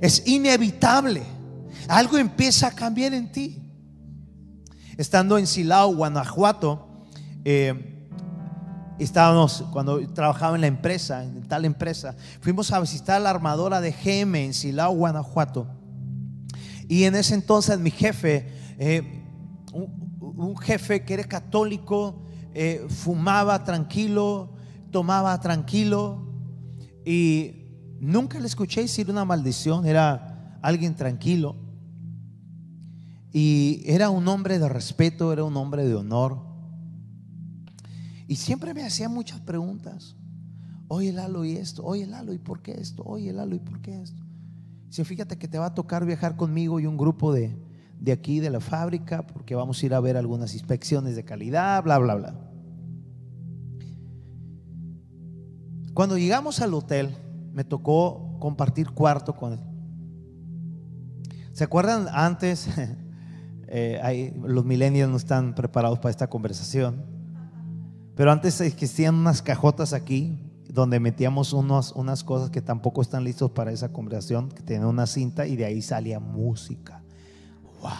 Es 0.01 0.27
inevitable. 0.27 1.21
Algo 1.87 2.17
empieza 2.17 2.67
a 2.67 2.71
cambiar 2.71 3.13
en 3.13 3.31
ti. 3.31 3.61
Estando 4.97 5.37
en 5.37 5.47
Silao, 5.47 5.95
Guanajuato, 5.95 6.87
eh, 7.43 7.90
estábamos, 9.03 9.65
cuando 9.71 9.99
trabajaba 10.13 10.55
en 10.55 10.61
la 10.61 10.67
empresa, 10.67 11.23
en 11.23 11.43
tal 11.47 11.65
empresa, 11.65 12.15
fuimos 12.39 12.71
a 12.71 12.79
visitar 12.79 13.21
la 13.21 13.29
armadora 13.29 13.81
de 13.81 13.91
GM 13.91 14.35
en 14.35 14.53
Silao, 14.53 14.93
Guanajuato. 14.93 15.67
Y 16.87 17.05
en 17.05 17.15
ese 17.15 17.35
entonces 17.35 17.79
mi 17.79 17.91
jefe, 17.91 18.47
eh, 18.77 19.23
un, 19.71 20.57
jefe 20.57 21.05
que 21.05 21.13
era 21.13 21.23
católico, 21.23 22.23
eh, 22.53 22.85
fumaba 22.89 23.63
tranquilo, 23.63 24.53
tomaba 24.91 25.39
tranquilo 25.39 26.27
y 27.05 27.61
Nunca 28.01 28.39
le 28.39 28.47
escuché 28.47 28.81
decir 28.81 29.11
una 29.11 29.25
maldición, 29.25 29.85
era 29.85 30.57
alguien 30.63 30.95
tranquilo. 30.95 31.55
Y 33.31 33.83
era 33.85 34.09
un 34.09 34.27
hombre 34.27 34.57
de 34.57 34.67
respeto, 34.67 35.31
era 35.31 35.43
un 35.43 35.55
hombre 35.55 35.85
de 35.85 35.93
honor. 35.93 36.39
Y 38.31 38.37
siempre 38.37 38.73
me 38.73 38.85
hacía 38.85 39.09
muchas 39.09 39.41
preguntas. 39.41 40.15
Oye, 40.87 41.11
Lalo, 41.11 41.43
¿y 41.43 41.57
esto? 41.57 41.83
Oye, 41.83 42.07
Lalo, 42.07 42.31
¿y 42.31 42.37
por 42.37 42.61
qué 42.61 42.71
esto? 42.71 43.03
Oye, 43.03 43.33
Lalo, 43.33 43.55
¿y 43.57 43.59
por 43.59 43.81
qué 43.81 44.01
esto? 44.01 44.23
Si 44.89 45.03
fíjate 45.03 45.37
que 45.37 45.49
te 45.49 45.59
va 45.59 45.65
a 45.65 45.75
tocar 45.75 46.05
viajar 46.05 46.37
conmigo 46.37 46.79
y 46.79 46.85
un 46.85 46.95
grupo 46.95 47.33
de, 47.33 47.53
de 47.99 48.13
aquí, 48.13 48.39
de 48.39 48.49
la 48.49 48.61
fábrica, 48.61 49.27
porque 49.27 49.53
vamos 49.53 49.83
a 49.83 49.85
ir 49.85 49.93
a 49.93 49.99
ver 49.99 50.15
algunas 50.15 50.53
inspecciones 50.53 51.17
de 51.17 51.25
calidad, 51.25 51.83
bla, 51.83 51.97
bla, 51.97 52.15
bla. 52.15 52.39
Cuando 55.93 56.17
llegamos 56.17 56.61
al 56.61 56.73
hotel, 56.73 57.13
me 57.51 57.65
tocó 57.65 58.37
compartir 58.39 58.91
cuarto 58.91 59.35
con 59.35 59.51
él. 59.51 59.59
¿Se 61.51 61.65
acuerdan 61.65 62.07
antes? 62.13 62.69
Eh, 63.73 64.33
los 64.43 64.65
millennials 64.65 65.09
no 65.09 65.15
están 65.15 65.55
preparados 65.55 65.97
para 65.99 66.09
esta 66.09 66.29
conversación. 66.29 67.20
Pero 68.15 68.31
antes 68.31 68.59
existían 68.61 69.15
unas 69.15 69.41
cajotas 69.41 69.93
aquí 69.93 70.37
donde 70.69 70.99
metíamos 70.99 71.53
unos, 71.53 71.91
unas 71.93 72.23
cosas 72.23 72.49
que 72.49 72.61
tampoco 72.61 73.01
están 73.01 73.23
listos 73.23 73.51
para 73.51 73.71
esa 73.71 73.91
conversación, 73.91 74.49
que 74.49 74.63
tenían 74.63 74.85
una 74.85 75.05
cinta 75.05 75.45
y 75.45 75.55
de 75.55 75.65
ahí 75.65 75.81
salía 75.81 76.19
música. 76.19 77.03
¡Wow! 77.81 77.91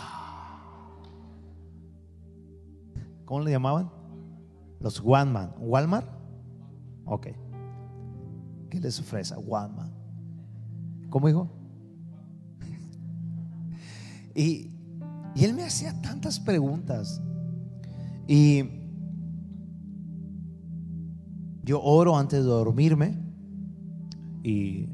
¿Cómo 3.26 3.42
le 3.42 3.52
llamaban? 3.52 3.92
Los 4.80 5.02
One 5.04 5.50
¿Walmart? 5.60 6.08
Ok. 7.06 7.28
¿Qué 8.70 8.80
les 8.80 9.00
ofrece? 9.00 9.36
Guama. 9.36 9.92
¿Cómo 11.10 11.28
dijo? 11.28 11.50
Y, 14.34 14.72
y 15.36 15.44
él 15.44 15.54
me 15.54 15.64
hacía 15.64 16.02
tantas 16.02 16.40
preguntas. 16.40 17.22
Y 18.28 18.81
yo 21.64 21.82
oro 21.82 22.18
antes 22.18 22.40
de 22.40 22.50
dormirme 22.50 23.18
y 24.44 24.88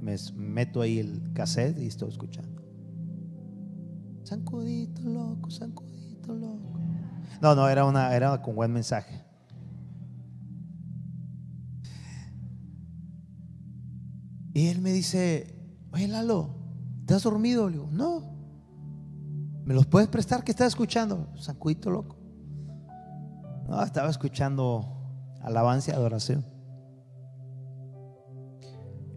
me 0.00 0.16
meto 0.36 0.80
ahí 0.80 0.98
el 0.98 1.32
cassette 1.34 1.78
y 1.78 1.86
estoy 1.86 2.08
escuchando. 2.08 2.62
Sancudito 4.22 5.02
loco, 5.02 5.50
sancudito 5.50 6.34
loco. 6.34 6.80
No, 7.40 7.54
no, 7.54 7.68
era 7.68 7.84
una 7.84 8.14
era 8.14 8.40
con 8.40 8.54
buen 8.54 8.72
mensaje. 8.72 9.24
Y 14.54 14.68
él 14.68 14.80
me 14.80 14.90
dice, 14.90 15.54
oye 15.92 16.08
Lalo, 16.08 16.54
¿te 17.04 17.12
has 17.12 17.22
dormido? 17.22 17.68
Le 17.68 17.74
digo, 17.74 17.88
no. 17.92 18.34
¿Me 19.66 19.74
los 19.74 19.86
puedes 19.86 20.08
prestar? 20.08 20.44
¿Qué 20.44 20.52
estás 20.52 20.68
escuchando? 20.68 21.28
Sacudito 21.36 21.90
loco. 21.90 22.16
No, 23.68 23.82
estaba 23.82 24.08
escuchando 24.08 24.95
alabanza 25.46 25.92
y 25.92 25.94
adoración. 25.94 26.44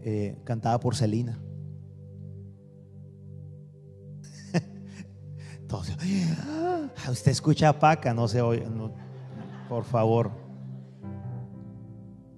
Eh, 0.02 0.40
cantada 0.44 0.78
por 0.80 0.94
Celina. 0.94 1.38
Entonces, 5.60 5.96
ah, 6.46 6.88
usted 7.10 7.32
escucha 7.32 7.68
a 7.68 7.78
Paca, 7.78 8.14
no 8.14 8.28
se 8.28 8.40
oye, 8.40 8.64
por 9.68 9.84
favor. 9.84 10.30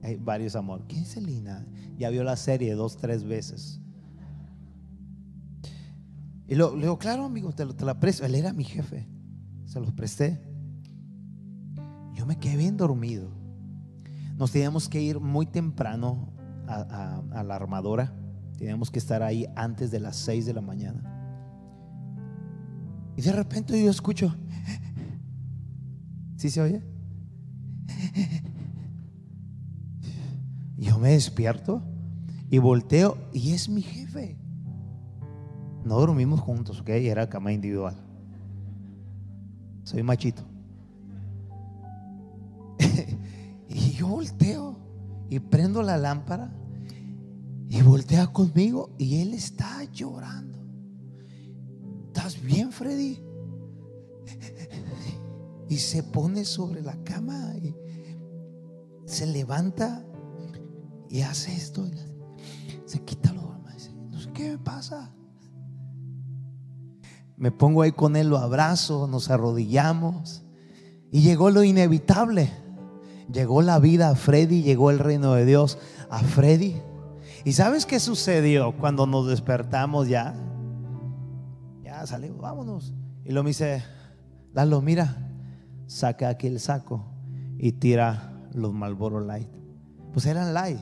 Hay 0.03 0.17
varios 0.17 0.57
amores. 0.57 0.87
¿Quién 0.89 1.03
es 1.03 1.13
Celina? 1.13 1.65
Ya 1.97 2.11
vio 2.11 2.25
la 2.25 2.37
serie 2.37 2.75
dos, 2.75 2.97
tres 2.97 3.23
veces. 3.23 3.81
Y 6.49 6.57
le 6.57 6.65
digo, 6.77 6.99
claro, 6.99 7.25
amigo, 7.25 7.53
te, 7.53 7.65
te 7.67 7.85
la 7.85 8.01
presto. 8.01 8.25
Él 8.25 8.35
era 8.35 8.53
mi 8.53 8.65
jefe. 8.65 9.07
Se 9.67 9.79
los 9.79 9.93
presté. 9.93 10.43
Yo 12.15 12.27
me 12.27 12.39
quedé 12.39 12.57
bien 12.57 12.77
dormido. 12.77 13.42
Nos 14.37 14.53
teníamos 14.53 14.89
que 14.89 15.01
ir 15.01 15.21
muy 15.21 15.47
temprano 15.47 16.33
a, 16.67 17.43
la 17.45 17.55
armadora. 17.55 18.15
Teníamos 18.59 18.91
que 18.91 18.99
estar 18.99 19.23
ahí 19.23 19.47
antes 19.57 19.91
de 19.91 20.01
las 20.01 20.17
seis 20.17 20.47
de 20.47 20.55
la 20.55 20.61
mañana. 20.61 21.09
Y 23.17 23.23
de 23.23 23.33
repente 23.33 23.83
yo 23.83 23.91
escucho. 23.91 24.35
¿Sí 26.37 26.51
se 26.51 26.61
oye? 26.61 26.83
Yo 30.77 30.99
me 30.99 31.11
despierto 31.11 31.83
y 32.51 32.59
volteo 32.59 33.17
y 33.33 33.53
es 33.53 33.69
mi 33.69 33.83
jefe. 33.83 34.37
No 35.85 35.99
dormimos 35.99 36.41
juntos, 36.41 36.81
ok, 36.81 36.89
era 36.89 37.29
cama 37.29 37.53
individual. 37.53 37.97
Soy 39.85 40.03
machito. 40.03 40.52
Yo 44.03 44.09
volteo 44.09 44.77
y 45.31 45.39
prendo 45.39 45.81
la 45.81 45.97
lámpara 45.97 46.53
Y 47.69 47.83
voltea 47.83 48.27
conmigo 48.33 48.91
y 48.99 49.21
él 49.21 49.33
está 49.33 49.85
llorando. 49.85 50.59
¿Estás 52.09 52.43
bien, 52.43 52.73
Freddy? 52.73 53.23
Y 55.69 55.79
se 55.79 56.03
pone 56.03 56.45
sobre 56.45 56.83
la 56.83 57.03
cama 57.05 57.55
y 57.63 57.75
se 59.07 59.25
levanta 59.25 60.05
y 61.09 61.23
hace 61.23 61.55
esto. 61.55 61.89
Se 62.85 63.01
quita 63.05 63.33
los 63.33 63.45
No 64.11 64.21
sé 64.21 64.33
qué 64.33 64.51
me 64.51 64.59
pasa. 64.59 65.15
Me 67.37 67.53
pongo 67.53 67.83
ahí 67.83 67.93
con 67.93 68.17
él, 68.17 68.29
lo 68.29 68.39
abrazo, 68.39 69.07
nos 69.07 69.31
arrodillamos. 69.31 70.43
Y 71.11 71.23
llegó 71.23 71.51
lo 71.51 71.63
inevitable. 71.63 72.62
Llegó 73.33 73.63
la 73.63 73.79
vida 73.79 74.11
a 74.11 74.15
Freddy, 74.15 74.63
llegó 74.63 74.91
el 74.91 74.99
reino 74.99 75.35
de 75.35 75.45
Dios 75.45 75.79
a 76.11 76.19
Freddy. 76.21 76.77
¿Y 77.45 77.53
sabes 77.53 77.87
qué 77.87 77.99
sucedió 77.99 78.77
cuando 78.79 79.07
nos 79.07 79.27
despertamos 79.27 80.09
ya? 80.09 80.35
Ya 81.83 82.07
salimos, 82.07 82.41
vámonos. 82.41 82.93
Y 83.25 83.33
lo 83.33 83.43
me 83.43 83.51
dice, 83.51 83.83
Lalo, 84.53 84.83
mira, 84.83 85.17
saca 85.87 86.29
aquí 86.29 86.47
el 86.47 86.61
saco 86.61 87.05
y 87.59 87.73
tira 87.73 88.33
los 88.53 88.73
Marlboro 88.73 89.21
Light. 89.21 89.49
Pues 90.13 90.27
eran 90.27 90.53
light. 90.53 90.79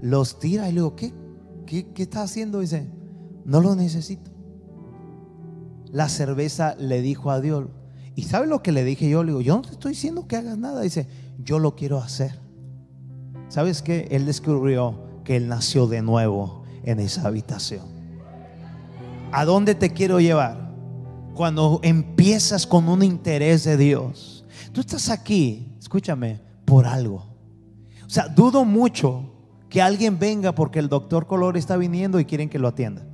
Los 0.00 0.38
tira 0.38 0.68
y 0.68 0.72
le 0.72 0.80
digo, 0.80 0.96
¿qué, 0.96 1.12
qué, 1.66 1.92
qué 1.92 2.02
está 2.02 2.22
haciendo? 2.22 2.60
Dice, 2.60 2.88
no 3.44 3.60
lo 3.60 3.76
necesito. 3.76 4.30
La 5.90 6.08
cerveza 6.08 6.74
le 6.76 7.00
dijo 7.00 7.30
a 7.30 7.40
Dios. 7.40 7.66
¿Y 8.18 8.24
sabe 8.24 8.48
lo 8.48 8.64
que 8.64 8.72
le 8.72 8.82
dije 8.82 9.08
yo? 9.08 9.22
Le 9.22 9.30
digo, 9.30 9.42
yo 9.42 9.54
no 9.54 9.62
te 9.62 9.70
estoy 9.70 9.92
diciendo 9.92 10.26
que 10.26 10.34
hagas 10.34 10.58
nada. 10.58 10.80
Dice, 10.80 11.06
yo 11.38 11.60
lo 11.60 11.76
quiero 11.76 11.98
hacer. 11.98 12.36
¿Sabes 13.48 13.80
qué? 13.80 14.08
Él 14.10 14.26
descubrió 14.26 15.04
que 15.22 15.36
él 15.36 15.46
nació 15.46 15.86
de 15.86 16.02
nuevo 16.02 16.64
en 16.82 16.98
esa 16.98 17.28
habitación. 17.28 17.86
¿A 19.30 19.44
dónde 19.44 19.76
te 19.76 19.90
quiero 19.90 20.18
llevar? 20.18 20.74
Cuando 21.32 21.78
empiezas 21.84 22.66
con 22.66 22.88
un 22.88 23.04
interés 23.04 23.62
de 23.62 23.76
Dios. 23.76 24.44
Tú 24.72 24.80
estás 24.80 25.10
aquí, 25.10 25.76
escúchame, 25.78 26.40
por 26.64 26.86
algo. 26.86 27.24
O 28.04 28.10
sea, 28.10 28.26
dudo 28.26 28.64
mucho 28.64 29.32
que 29.68 29.80
alguien 29.80 30.18
venga 30.18 30.56
porque 30.56 30.80
el 30.80 30.88
doctor 30.88 31.28
Color 31.28 31.56
está 31.56 31.76
viniendo 31.76 32.18
y 32.18 32.24
quieren 32.24 32.48
que 32.48 32.58
lo 32.58 32.66
atienda. 32.66 33.06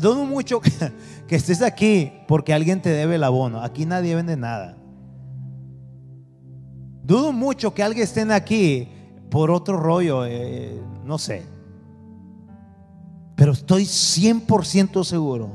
Dudo 0.00 0.24
mucho 0.24 0.60
que, 1.26 1.36
estés 1.36 1.62
aquí 1.62 2.12
porque 2.28 2.52
alguien 2.52 2.80
te 2.82 2.90
debe 2.90 3.16
el 3.16 3.24
abono. 3.24 3.62
Aquí 3.62 3.86
nadie 3.86 4.14
vende 4.14 4.36
nada. 4.36 4.76
Dudo 7.04 7.32
mucho 7.32 7.74
que 7.74 7.82
alguien 7.82 8.04
estén 8.04 8.30
aquí 8.30 8.88
por 9.30 9.50
otro 9.50 9.76
rollo, 9.76 10.24
eh, 10.24 10.80
no 11.04 11.18
sé. 11.18 11.42
Pero 13.34 13.52
estoy 13.52 13.84
100% 13.84 15.04
seguro 15.04 15.50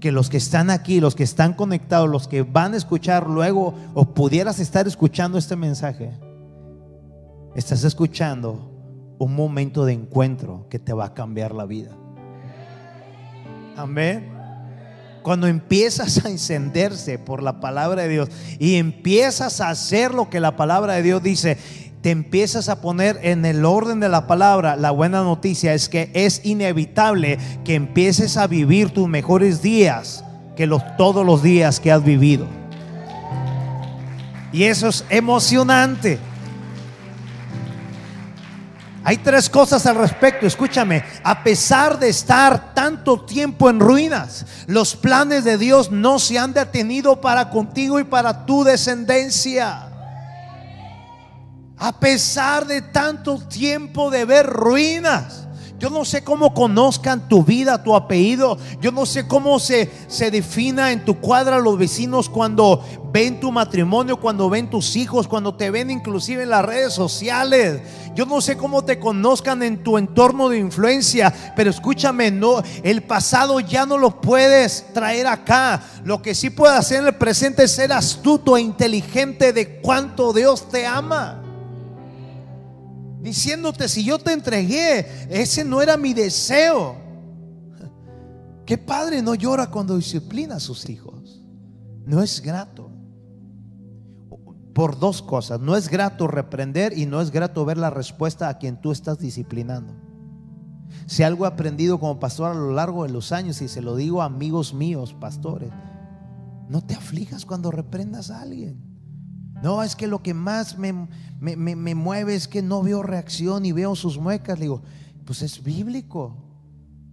que 0.00 0.10
los 0.10 0.28
que 0.28 0.38
están 0.38 0.68
aquí, 0.70 1.00
los 1.00 1.14
que 1.14 1.22
están 1.22 1.52
conectados, 1.52 2.08
los 2.08 2.26
que 2.26 2.42
van 2.42 2.74
a 2.74 2.76
escuchar 2.76 3.28
luego 3.28 3.74
o 3.94 4.04
pudieras 4.04 4.58
estar 4.58 4.88
escuchando 4.88 5.38
este 5.38 5.54
mensaje, 5.54 6.10
estás 7.54 7.84
escuchando 7.84 8.68
un 9.18 9.36
momento 9.36 9.84
de 9.84 9.92
encuentro 9.92 10.66
que 10.68 10.80
te 10.80 10.92
va 10.92 11.04
a 11.04 11.14
cambiar 11.14 11.54
la 11.54 11.66
vida. 11.66 11.96
Amén. 13.76 14.28
Cuando 15.22 15.46
empiezas 15.46 16.24
a 16.24 16.28
encenderse 16.28 17.18
por 17.18 17.42
la 17.42 17.60
palabra 17.60 18.02
de 18.02 18.08
Dios 18.08 18.28
y 18.58 18.76
empiezas 18.76 19.60
a 19.60 19.70
hacer 19.70 20.14
lo 20.14 20.28
que 20.28 20.40
la 20.40 20.56
palabra 20.56 20.94
de 20.94 21.02
Dios 21.02 21.22
dice, 21.22 21.58
te 22.00 22.10
empiezas 22.10 22.68
a 22.68 22.80
poner 22.80 23.20
en 23.22 23.44
el 23.44 23.64
orden 23.64 24.00
de 24.00 24.08
la 24.08 24.26
palabra, 24.26 24.74
la 24.74 24.90
buena 24.90 25.22
noticia 25.22 25.72
es 25.74 25.88
que 25.88 26.10
es 26.14 26.44
inevitable 26.44 27.38
que 27.64 27.76
empieces 27.76 28.36
a 28.36 28.48
vivir 28.48 28.90
tus 28.90 29.08
mejores 29.08 29.62
días 29.62 30.24
que 30.56 30.66
los, 30.66 30.82
todos 30.96 31.24
los 31.24 31.42
días 31.42 31.78
que 31.78 31.92
has 31.92 32.04
vivido. 32.04 32.46
Y 34.52 34.64
eso 34.64 34.88
es 34.88 35.04
emocionante. 35.08 36.18
Hay 39.04 39.18
tres 39.18 39.50
cosas 39.50 39.84
al 39.86 39.96
respecto, 39.96 40.46
escúchame, 40.46 41.04
a 41.24 41.42
pesar 41.42 41.98
de 41.98 42.08
estar 42.08 42.72
tanto 42.72 43.20
tiempo 43.24 43.68
en 43.68 43.80
ruinas, 43.80 44.46
los 44.66 44.94
planes 44.94 45.42
de 45.42 45.58
Dios 45.58 45.90
no 45.90 46.20
se 46.20 46.38
han 46.38 46.52
detenido 46.52 47.20
para 47.20 47.50
contigo 47.50 47.98
y 47.98 48.04
para 48.04 48.46
tu 48.46 48.62
descendencia. 48.62 49.88
A 51.78 51.98
pesar 51.98 52.66
de 52.66 52.80
tanto 52.80 53.40
tiempo 53.48 54.08
de 54.10 54.24
ver 54.24 54.46
ruinas. 54.46 55.48
Yo 55.82 55.90
no 55.90 56.04
sé 56.04 56.22
cómo 56.22 56.54
conozcan 56.54 57.28
tu 57.28 57.42
vida, 57.42 57.82
tu 57.82 57.96
apellido. 57.96 58.56
Yo 58.80 58.92
no 58.92 59.04
sé 59.04 59.26
cómo 59.26 59.58
se, 59.58 59.90
se 60.06 60.30
defina 60.30 60.92
en 60.92 61.04
tu 61.04 61.18
cuadra 61.18 61.58
los 61.58 61.76
vecinos 61.76 62.28
cuando 62.28 62.84
ven 63.12 63.40
tu 63.40 63.50
matrimonio, 63.50 64.20
cuando 64.20 64.48
ven 64.48 64.70
tus 64.70 64.94
hijos, 64.94 65.26
cuando 65.26 65.56
te 65.56 65.72
ven 65.72 65.90
inclusive 65.90 66.44
en 66.44 66.50
las 66.50 66.64
redes 66.64 66.92
sociales. 66.92 67.82
Yo 68.14 68.26
no 68.26 68.40
sé 68.40 68.56
cómo 68.56 68.84
te 68.84 69.00
conozcan 69.00 69.64
en 69.64 69.82
tu 69.82 69.98
entorno 69.98 70.48
de 70.48 70.58
influencia, 70.60 71.34
pero 71.56 71.70
escúchame, 71.70 72.30
no, 72.30 72.62
el 72.84 73.02
pasado 73.02 73.58
ya 73.58 73.84
no 73.84 73.98
lo 73.98 74.20
puedes 74.20 74.86
traer 74.94 75.26
acá. 75.26 75.82
Lo 76.04 76.22
que 76.22 76.36
sí 76.36 76.50
puedes 76.50 76.78
hacer 76.78 77.00
en 77.00 77.08
el 77.08 77.16
presente 77.16 77.64
es 77.64 77.72
ser 77.72 77.92
astuto 77.92 78.56
e 78.56 78.60
inteligente 78.60 79.52
de 79.52 79.80
cuánto 79.80 80.32
Dios 80.32 80.68
te 80.68 80.86
ama 80.86 81.41
diciéndote, 83.22 83.88
si 83.88 84.04
yo 84.04 84.18
te 84.18 84.32
entregué, 84.32 85.06
ese 85.30 85.64
no 85.64 85.80
era 85.80 85.96
mi 85.96 86.12
deseo. 86.12 86.96
¿Qué 88.66 88.78
padre 88.78 89.22
no 89.22 89.34
llora 89.34 89.70
cuando 89.70 89.96
disciplina 89.96 90.56
a 90.56 90.60
sus 90.60 90.88
hijos? 90.88 91.42
No 92.04 92.22
es 92.22 92.40
grato. 92.40 92.90
Por 94.74 94.98
dos 94.98 95.22
cosas, 95.22 95.60
no 95.60 95.76
es 95.76 95.88
grato 95.88 96.26
reprender 96.26 96.96
y 96.96 97.06
no 97.06 97.20
es 97.20 97.30
grato 97.30 97.64
ver 97.64 97.76
la 97.76 97.90
respuesta 97.90 98.48
a 98.48 98.58
quien 98.58 98.80
tú 98.80 98.90
estás 98.90 99.18
disciplinando. 99.18 99.94
Si 101.06 101.22
algo 101.22 101.44
he 101.44 101.48
aprendido 101.48 102.00
como 102.00 102.18
pastor 102.20 102.52
a 102.52 102.54
lo 102.54 102.72
largo 102.72 103.04
de 103.04 103.10
los 103.10 103.32
años, 103.32 103.60
y 103.60 103.68
se 103.68 103.82
lo 103.82 103.96
digo 103.96 104.22
a 104.22 104.26
amigos 104.26 104.72
míos, 104.72 105.14
pastores, 105.18 105.70
no 106.68 106.82
te 106.82 106.94
aflijas 106.94 107.44
cuando 107.44 107.70
reprendas 107.70 108.30
a 108.30 108.40
alguien. 108.40 108.91
No, 109.62 109.82
es 109.82 109.94
que 109.94 110.08
lo 110.08 110.22
que 110.22 110.34
más 110.34 110.76
me, 110.76 110.92
mueve 111.94 112.34
es 112.34 112.48
que 112.48 112.62
no 112.62 112.82
veo 112.82 113.02
reacción 113.02 113.64
y 113.64 113.70
veo 113.70 113.94
sus 113.94 114.18
muecas. 114.18 114.58
Le 114.58 114.64
digo, 114.64 114.82
pues 115.24 115.42
es 115.42 115.62
bíblico. 115.62 116.36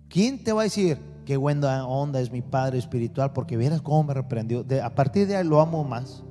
¿Quién 0.09 0.43
te 0.43 0.51
va 0.51 0.61
a 0.61 0.63
decir 0.63 0.97
qué 1.25 1.37
buena 1.37 1.85
onda 1.85 2.19
es 2.19 2.31
mi 2.31 2.41
padre 2.41 2.79
espiritual? 2.79 3.33
Porque 3.33 3.55
vieras 3.55 3.83
cómo 3.83 4.03
me 4.03 4.15
reprendió. 4.15 4.65
a 4.83 4.89
partir 4.89 5.27
de 5.27 5.35
ahí 5.35 5.47
lo 5.47 5.61
amo 5.61 5.83
más. 5.83 6.23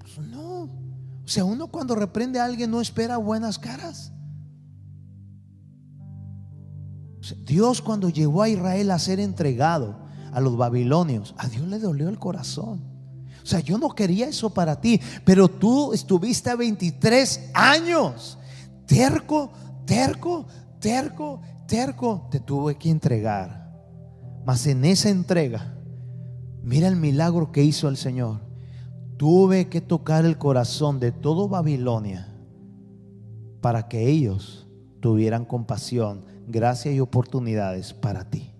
Pues 0.00 0.18
no. 0.18 0.64
O 0.64 1.28
sea, 1.28 1.44
uno 1.44 1.68
cuando 1.68 1.94
reprende 1.94 2.40
a 2.40 2.44
alguien 2.44 2.72
no 2.72 2.80
espera 2.80 3.18
buenas 3.18 3.56
caras. 3.58 4.12
Dios 7.46 7.80
cuando 7.80 8.08
llevó 8.08 8.42
a 8.42 8.48
Israel 8.48 8.90
a 8.90 8.98
ser 8.98 9.20
entregado 9.20 9.96
a 10.32 10.40
los 10.40 10.56
babilonios, 10.56 11.34
a 11.38 11.46
Dios 11.46 11.66
le 11.68 11.78
dolió 11.78 12.08
el 12.08 12.18
corazón. 12.18 12.93
O 13.44 13.46
sea, 13.46 13.60
yo 13.60 13.76
no 13.76 13.90
quería 13.90 14.26
eso 14.26 14.48
para 14.48 14.80
ti, 14.80 14.98
pero 15.22 15.48
tú 15.48 15.92
estuviste 15.92 16.56
23 16.56 17.50
años. 17.52 18.38
Terco, 18.86 19.52
terco, 19.84 20.46
terco, 20.80 21.42
terco. 21.68 22.26
Te 22.30 22.40
tuve 22.40 22.76
que 22.76 22.88
entregar. 22.88 23.70
Mas 24.46 24.66
en 24.66 24.86
esa 24.86 25.10
entrega, 25.10 25.76
mira 26.62 26.88
el 26.88 26.96
milagro 26.96 27.52
que 27.52 27.62
hizo 27.62 27.90
el 27.90 27.98
Señor. 27.98 28.40
Tuve 29.18 29.68
que 29.68 29.82
tocar 29.82 30.24
el 30.24 30.38
corazón 30.38 30.98
de 30.98 31.12
todo 31.12 31.46
Babilonia 31.46 32.34
para 33.60 33.88
que 33.88 34.08
ellos 34.08 34.66
tuvieran 35.00 35.44
compasión, 35.44 36.24
gracia 36.48 36.90
y 36.92 37.00
oportunidades 37.00 37.92
para 37.92 38.30
ti. 38.30 38.54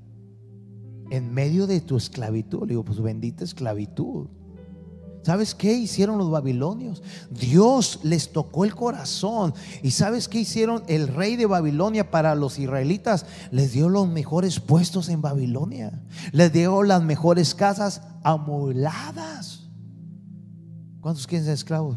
En 1.11 1.33
medio 1.33 1.67
de 1.67 1.81
tu 1.81 1.97
esclavitud, 1.97 2.63
le 2.63 2.75
digo, 2.75 2.85
pues 2.85 3.01
bendita 3.01 3.45
esclavitud. 3.45 4.29
¿Sabes 5.25 5.55
qué 5.55 5.73
hicieron 5.73 6.19
los 6.19 6.31
babilonios? 6.31 7.03
Dios 7.31 8.01
les 8.03 8.31
tocó 8.31 8.67
el 8.67 8.75
corazón. 8.75 9.55
¿Y 9.83 9.93
sabes 9.93 10.29
qué 10.29 10.41
hicieron 10.41 10.83
el 10.87 11.09
rey 11.09 11.37
de 11.37 11.47
Babilonia 11.47 12.11
para 12.11 12.35
los 12.35 12.59
israelitas? 12.59 13.25
Les 13.51 13.73
dio 13.73 13.89
los 13.89 14.07
mejores 14.07 14.61
puestos 14.61 15.09
en 15.09 15.23
Babilonia. 15.23 16.03
Les 16.33 16.53
dio 16.53 16.83
las 16.83 17.03
mejores 17.03 17.55
casas 17.55 18.03
amoladas. 18.23 19.63
¿Cuántos 21.01 21.27
quieren 21.27 21.47
ser 21.47 21.55
esclavos? 21.55 21.97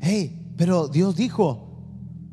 Hey, 0.00 0.52
pero 0.56 0.88
Dios 0.88 1.14
dijo, 1.14 1.68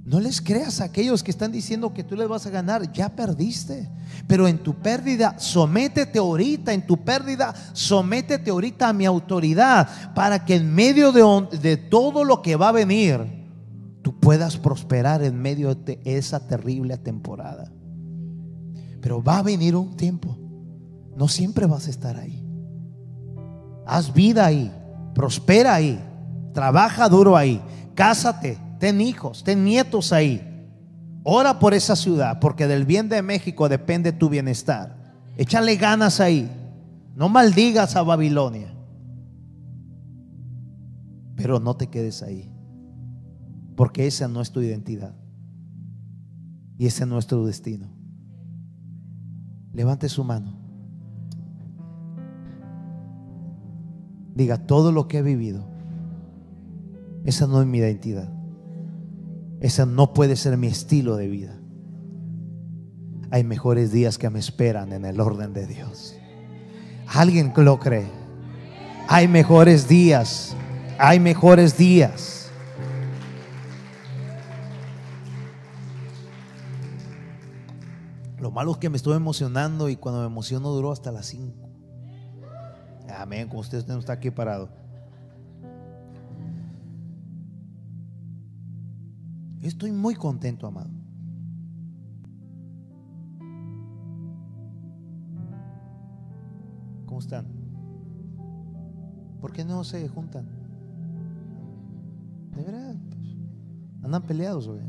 No 0.04 0.20
les 0.20 0.42
creas 0.42 0.82
a 0.82 0.86
aquellos 0.86 1.22
que 1.22 1.30
están 1.30 1.52
diciendo 1.52 1.94
que 1.94 2.04
tú 2.04 2.16
les 2.16 2.28
vas 2.28 2.48
a 2.48 2.50
ganar, 2.50 2.92
ya 2.92 3.16
perdiste. 3.16 3.88
Pero 4.28 4.48
en 4.48 4.58
tu 4.60 4.76
pérdida, 4.76 5.40
sométete 5.40 6.20
ahorita, 6.20 6.74
en 6.74 6.86
tu 6.86 6.98
pérdida, 7.04 7.54
sométete 7.74 8.52
ahorita 8.52 8.90
a 8.90 8.94
mi 8.94 9.06
autoridad 9.06 9.88
para 10.14 10.44
que 10.44 10.56
en 10.56 10.74
medio 10.74 11.12
de, 11.12 11.58
de 11.58 11.78
todo 11.78 12.24
lo 12.24 12.42
que 12.42 12.58
va 12.58 12.70
a 12.70 12.74
venir, 12.74 13.20
tú 14.02 14.20
puedas 14.20 14.58
prosperar 14.58 15.24
en 15.24 15.42
medio 15.42 15.74
de 15.76 16.02
esa 16.04 16.46
terrible 16.46 16.98
temporada. 16.98 17.72
Pero 19.02 19.24
va 19.24 19.40
a 19.40 19.44
venir 19.44 19.76
un 19.76 19.96
tiempo, 19.96 20.38
no 21.16 21.28
siempre 21.30 21.66
vas 21.66 21.88
a 21.88 21.90
estar 21.90 22.18
ahí. 22.18 22.44
Haz 23.86 24.14
vida 24.14 24.46
ahí, 24.46 24.70
prospera 25.16 25.76
ahí, 25.76 26.04
trabaja 26.54 27.08
duro 27.08 27.38
ahí, 27.38 27.62
cásate 27.96 28.68
ten 28.80 29.02
hijos, 29.02 29.44
ten 29.44 29.64
nietos 29.64 30.14
ahí. 30.14 30.47
Ora 31.30 31.60
por 31.60 31.74
esa 31.74 31.98
ciudad, 31.98 32.40
porque 32.40 32.68
del 32.68 32.86
bien 32.86 33.10
de 33.10 33.22
México 33.22 33.68
depende 33.68 34.14
tu 34.14 34.30
bienestar. 34.30 34.96
Échale 35.36 35.76
ganas 35.76 36.22
ahí. 36.22 36.50
No 37.18 37.28
maldigas 37.28 37.98
a 37.98 38.02
Babilonia. 38.02 38.74
Pero 41.36 41.60
no 41.60 41.76
te 41.76 41.88
quedes 41.88 42.24
ahí. 42.24 42.50
Porque 43.76 44.08
esa 44.08 44.30
no 44.30 44.40
es 44.40 44.54
tu 44.54 44.62
identidad. 44.62 45.14
Y 46.78 46.86
ese 46.86 47.04
es 47.04 47.10
nuestro 47.10 47.46
destino. 47.46 47.90
Levante 49.74 50.08
su 50.08 50.24
mano. 50.24 50.58
Diga 54.34 54.66
todo 54.66 54.94
lo 54.94 55.10
que 55.10 55.18
he 55.18 55.24
vivido. 55.24 55.68
Esa 57.26 57.48
no 57.48 57.60
es 57.60 57.68
mi 57.68 57.80
identidad. 57.80 58.37
Ese 59.60 59.86
no 59.86 60.14
puede 60.14 60.36
ser 60.36 60.58
mi 60.58 60.68
estilo 60.68 61.16
de 61.16 61.28
vida. 61.28 61.58
Hay 63.32 63.44
mejores 63.44 63.92
días 63.92 64.18
que 64.18 64.30
me 64.30 64.40
esperan 64.40 64.94
en 64.94 65.04
el 65.06 65.20
orden 65.20 65.54
de 65.54 65.66
Dios. 65.66 66.16
Alguien 67.08 67.54
lo 67.56 67.80
cree. 67.80 68.08
Hay 69.08 69.28
mejores 69.28 69.88
días. 69.88 70.56
Hay 71.00 71.20
mejores 71.20 71.78
días. 71.78 72.50
Lo 78.40 78.52
malo 78.52 78.72
es 78.72 78.78
que 78.78 78.90
me 78.90 78.98
estuve 78.98 79.16
emocionando 79.16 79.90
y 79.90 79.96
cuando 79.96 80.22
me 80.22 80.28
emociono 80.28 80.70
duró 80.70 80.92
hasta 80.92 81.12
las 81.12 81.26
5. 81.28 81.68
Amén, 83.10 83.48
como 83.48 83.62
usted 83.62 83.86
no 83.88 84.00
está 84.00 84.14
aquí 84.14 84.30
parado. 84.32 84.70
Estoy 89.62 89.92
muy 89.92 90.16
contento, 90.16 90.68
amado. 90.68 90.90
¿Cómo 97.06 97.20
están? 97.20 97.48
¿Por 99.42 99.52
qué 99.52 99.66
no 99.66 99.84
se 99.84 100.08
juntan? 100.08 100.46
De 102.56 102.64
verdad, 102.64 102.96
pues, 103.10 103.36
andan 104.04 104.24
peleados, 104.24 104.68
güey. 104.68 104.82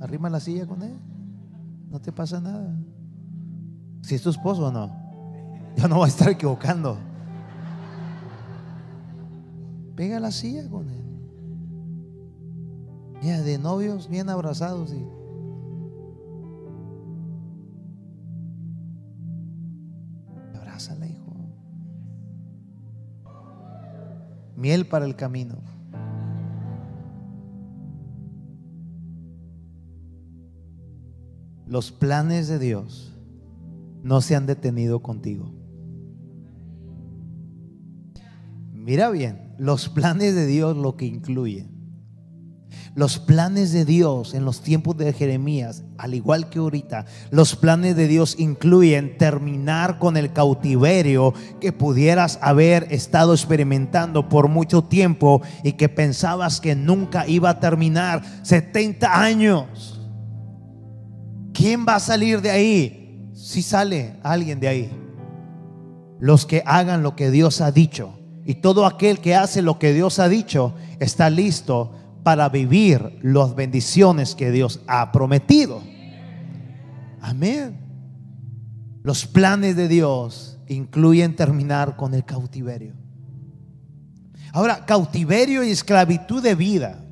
Arrima 0.00 0.30
la 0.30 0.40
silla 0.40 0.66
con 0.66 0.82
él. 0.82 0.96
No 1.90 2.00
te 2.00 2.12
pasa 2.12 2.40
nada. 2.40 2.76
Si 4.02 4.14
es 4.14 4.22
tu 4.22 4.30
esposo 4.30 4.66
o 4.66 4.72
no, 4.72 4.90
yo 5.76 5.88
no 5.88 5.96
voy 5.96 6.06
a 6.06 6.08
estar 6.08 6.28
equivocando. 6.28 6.98
Pega 9.96 10.20
la 10.20 10.30
silla 10.30 10.68
con 10.68 10.88
él. 10.88 10.97
Mira, 13.20 13.42
de 13.42 13.58
novios 13.58 14.08
bien 14.08 14.28
abrazados 14.28 14.92
y 14.92 15.04
abrázala, 20.56 21.06
hijo. 21.06 21.34
Miel 24.56 24.86
para 24.86 25.04
el 25.04 25.16
camino. 25.16 25.56
Los 31.66 31.90
planes 31.90 32.48
de 32.48 32.58
Dios 32.58 33.12
no 34.02 34.20
se 34.20 34.36
han 34.36 34.46
detenido 34.46 35.02
contigo. 35.02 35.52
Mira 38.72 39.10
bien, 39.10 39.54
los 39.58 39.88
planes 39.88 40.34
de 40.34 40.46
Dios 40.46 40.76
lo 40.76 40.96
que 40.96 41.04
incluyen 41.04 41.77
los 42.94 43.18
planes 43.18 43.72
de 43.72 43.84
Dios 43.84 44.34
en 44.34 44.44
los 44.44 44.60
tiempos 44.60 44.96
de 44.96 45.12
Jeremías, 45.12 45.84
al 45.98 46.14
igual 46.14 46.50
que 46.50 46.58
ahorita, 46.58 47.06
los 47.30 47.54
planes 47.56 47.96
de 47.96 48.08
Dios 48.08 48.36
incluyen 48.38 49.16
terminar 49.18 49.98
con 49.98 50.16
el 50.16 50.32
cautiverio 50.32 51.32
que 51.60 51.72
pudieras 51.72 52.38
haber 52.42 52.86
estado 52.90 53.34
experimentando 53.34 54.28
por 54.28 54.48
mucho 54.48 54.82
tiempo 54.82 55.42
y 55.62 55.72
que 55.72 55.88
pensabas 55.88 56.60
que 56.60 56.74
nunca 56.74 57.26
iba 57.26 57.50
a 57.50 57.60
terminar. 57.60 58.22
70 58.42 59.22
años. 59.22 60.00
¿Quién 61.52 61.86
va 61.86 61.96
a 61.96 62.00
salir 62.00 62.40
de 62.40 62.50
ahí? 62.50 63.30
Si 63.34 63.62
sale 63.62 64.16
alguien 64.22 64.60
de 64.60 64.68
ahí. 64.68 64.90
Los 66.20 66.46
que 66.46 66.62
hagan 66.66 67.02
lo 67.02 67.14
que 67.14 67.30
Dios 67.30 67.60
ha 67.60 67.70
dicho. 67.70 68.18
Y 68.44 68.54
todo 68.54 68.86
aquel 68.86 69.20
que 69.20 69.36
hace 69.36 69.60
lo 69.62 69.78
que 69.78 69.92
Dios 69.92 70.18
ha 70.18 70.28
dicho 70.28 70.74
está 70.98 71.30
listo 71.30 71.92
para 72.22 72.48
vivir 72.48 73.18
las 73.22 73.54
bendiciones 73.54 74.34
que 74.34 74.50
Dios 74.50 74.80
ha 74.86 75.10
prometido. 75.12 75.82
Amén. 77.20 77.78
Los 79.02 79.26
planes 79.26 79.76
de 79.76 79.88
Dios 79.88 80.58
incluyen 80.68 81.34
terminar 81.34 81.96
con 81.96 82.14
el 82.14 82.24
cautiverio. 82.24 82.94
Ahora, 84.52 84.84
cautiverio 84.84 85.62
y 85.62 85.70
esclavitud 85.70 86.42
de 86.42 86.54
vida 86.54 87.04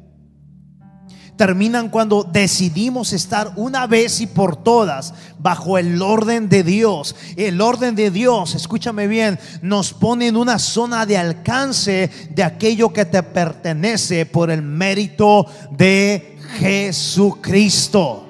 terminan 1.36 1.90
cuando 1.90 2.24
decidimos 2.24 3.12
estar 3.12 3.52
una 3.56 3.86
vez 3.86 4.20
y 4.20 4.26
por 4.26 4.56
todas 4.56 5.14
bajo 5.38 5.78
el 5.78 6.00
orden 6.00 6.48
de 6.48 6.62
Dios. 6.62 7.14
El 7.36 7.60
orden 7.60 7.94
de 7.94 8.10
Dios, 8.10 8.54
escúchame 8.54 9.06
bien, 9.06 9.38
nos 9.62 9.92
pone 9.92 10.28
en 10.28 10.36
una 10.36 10.58
zona 10.58 11.06
de 11.06 11.18
alcance 11.18 12.10
de 12.30 12.42
aquello 12.42 12.92
que 12.92 13.04
te 13.04 13.22
pertenece 13.22 14.26
por 14.26 14.50
el 14.50 14.62
mérito 14.62 15.46
de 15.70 16.38
Jesucristo. 16.58 18.24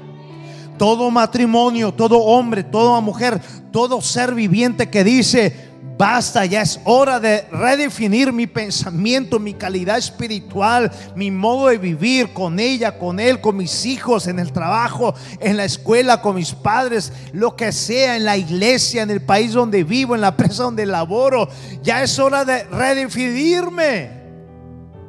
Todo 0.79 1.11
matrimonio, 1.11 1.95
todo 1.95 2.19
hombre, 2.19 2.63
toda 2.63 3.01
mujer, 3.01 3.41
todo 3.71 4.03
ser 4.03 4.35
viviente 4.35 4.91
que 4.91 5.05
dice, 5.05 5.66
Basta, 5.99 6.45
ya 6.45 6.61
es 6.61 6.79
hora 6.85 7.19
de 7.19 7.43
redefinir 7.51 8.31
mi 8.31 8.47
pensamiento, 8.47 9.41
mi 9.41 9.55
calidad 9.55 9.97
espiritual, 9.97 10.93
mi 11.15 11.31
modo 11.31 11.69
de 11.69 11.79
vivir 11.79 12.35
con 12.35 12.61
ella, 12.61 12.99
con 12.99 13.19
él, 13.19 13.41
con 13.41 13.57
mis 13.57 13.87
hijos, 13.87 14.27
en 14.27 14.39
el 14.39 14.53
trabajo, 14.53 15.15
en 15.41 15.57
la 15.57 15.65
escuela, 15.65 16.21
con 16.21 16.37
mis 16.37 16.53
padres, 16.53 17.13
lo 17.33 17.57
que 17.57 17.73
sea, 17.73 18.17
en 18.17 18.27
la 18.27 18.37
iglesia, 18.37 19.03
en 19.03 19.11
el 19.11 19.23
país 19.23 19.55
donde 19.55 19.85
vivo, 19.85 20.15
en 20.15 20.21
la 20.21 20.37
presa 20.37 20.65
donde 20.65 20.85
laboro. 20.85 21.49
Ya 21.83 22.03
es 22.03 22.19
hora 22.19 22.45
de 22.45 22.65
redefinirme. 22.65 24.11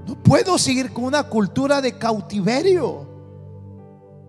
No 0.07 0.23
puedo 0.23 0.57
seguir 0.57 0.93
con 0.93 1.03
una 1.03 1.23
cultura 1.23 1.81
de 1.81 1.97
cautiverio, 1.97 3.09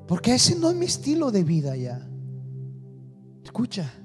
porque 0.09 0.34
ese 0.34 0.56
no 0.56 0.70
es 0.70 0.76
mi 0.76 0.86
estilo 0.86 1.30
de 1.30 1.44
vida 1.44 1.76
ya. 1.76 2.00
Escucha. 3.44 3.97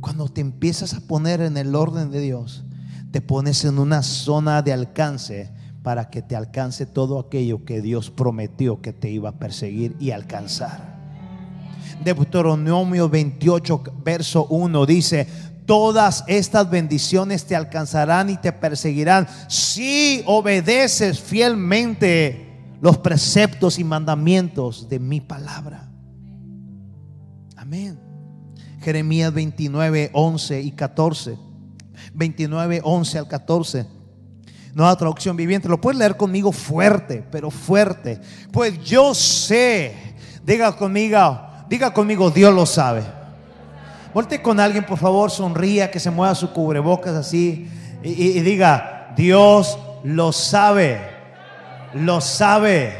Cuando 0.00 0.28
te 0.28 0.40
empiezas 0.40 0.94
a 0.94 1.00
poner 1.00 1.40
en 1.40 1.56
el 1.56 1.74
orden 1.74 2.10
de 2.10 2.20
Dios, 2.20 2.64
te 3.10 3.20
pones 3.20 3.64
en 3.64 3.78
una 3.78 4.02
zona 4.02 4.62
de 4.62 4.72
alcance 4.72 5.50
para 5.82 6.10
que 6.10 6.22
te 6.22 6.36
alcance 6.36 6.86
todo 6.86 7.18
aquello 7.18 7.64
que 7.64 7.80
Dios 7.80 8.10
prometió 8.10 8.80
que 8.80 8.92
te 8.92 9.10
iba 9.10 9.30
a 9.30 9.38
perseguir 9.38 9.96
y 9.98 10.10
alcanzar. 10.10 10.98
Deuteronomio 12.04 13.08
28, 13.08 13.82
verso 14.04 14.46
1 14.46 14.86
dice, 14.86 15.26
todas 15.66 16.24
estas 16.26 16.70
bendiciones 16.70 17.44
te 17.44 17.56
alcanzarán 17.56 18.30
y 18.30 18.36
te 18.36 18.52
perseguirán 18.52 19.26
si 19.48 20.22
obedeces 20.26 21.20
fielmente 21.20 22.48
los 22.80 22.98
preceptos 22.98 23.78
y 23.78 23.84
mandamientos 23.84 24.88
de 24.88 24.98
mi 24.98 25.20
palabra. 25.20 25.90
Amén. 27.56 28.09
Jeremías 28.80 29.32
29, 29.32 30.10
11 30.12 30.60
y 30.62 30.72
14. 30.72 31.36
29, 32.14 32.80
11 32.82 33.18
al 33.18 33.28
14. 33.28 33.86
Nueva 34.74 34.96
traducción 34.96 35.36
viviente. 35.36 35.68
Lo 35.68 35.80
puedes 35.80 35.98
leer 35.98 36.16
conmigo 36.16 36.52
fuerte, 36.52 37.24
pero 37.30 37.50
fuerte. 37.50 38.20
Pues 38.52 38.82
yo 38.82 39.14
sé. 39.14 39.94
Diga 40.44 40.74
conmigo, 40.76 41.40
diga 41.68 41.92
conmigo, 41.92 42.30
Dios 42.30 42.54
lo 42.54 42.64
sabe. 42.64 43.02
Volte 44.14 44.40
con 44.40 44.58
alguien, 44.58 44.84
por 44.84 44.98
favor, 44.98 45.30
sonría, 45.30 45.90
que 45.90 46.00
se 46.00 46.10
mueva 46.10 46.34
su 46.34 46.52
cubrebocas 46.52 47.14
así 47.14 47.68
y, 48.02 48.08
y 48.10 48.40
diga, 48.40 49.12
Dios 49.16 49.78
lo 50.02 50.32
sabe, 50.32 51.00
lo 51.94 52.20
sabe, 52.20 52.92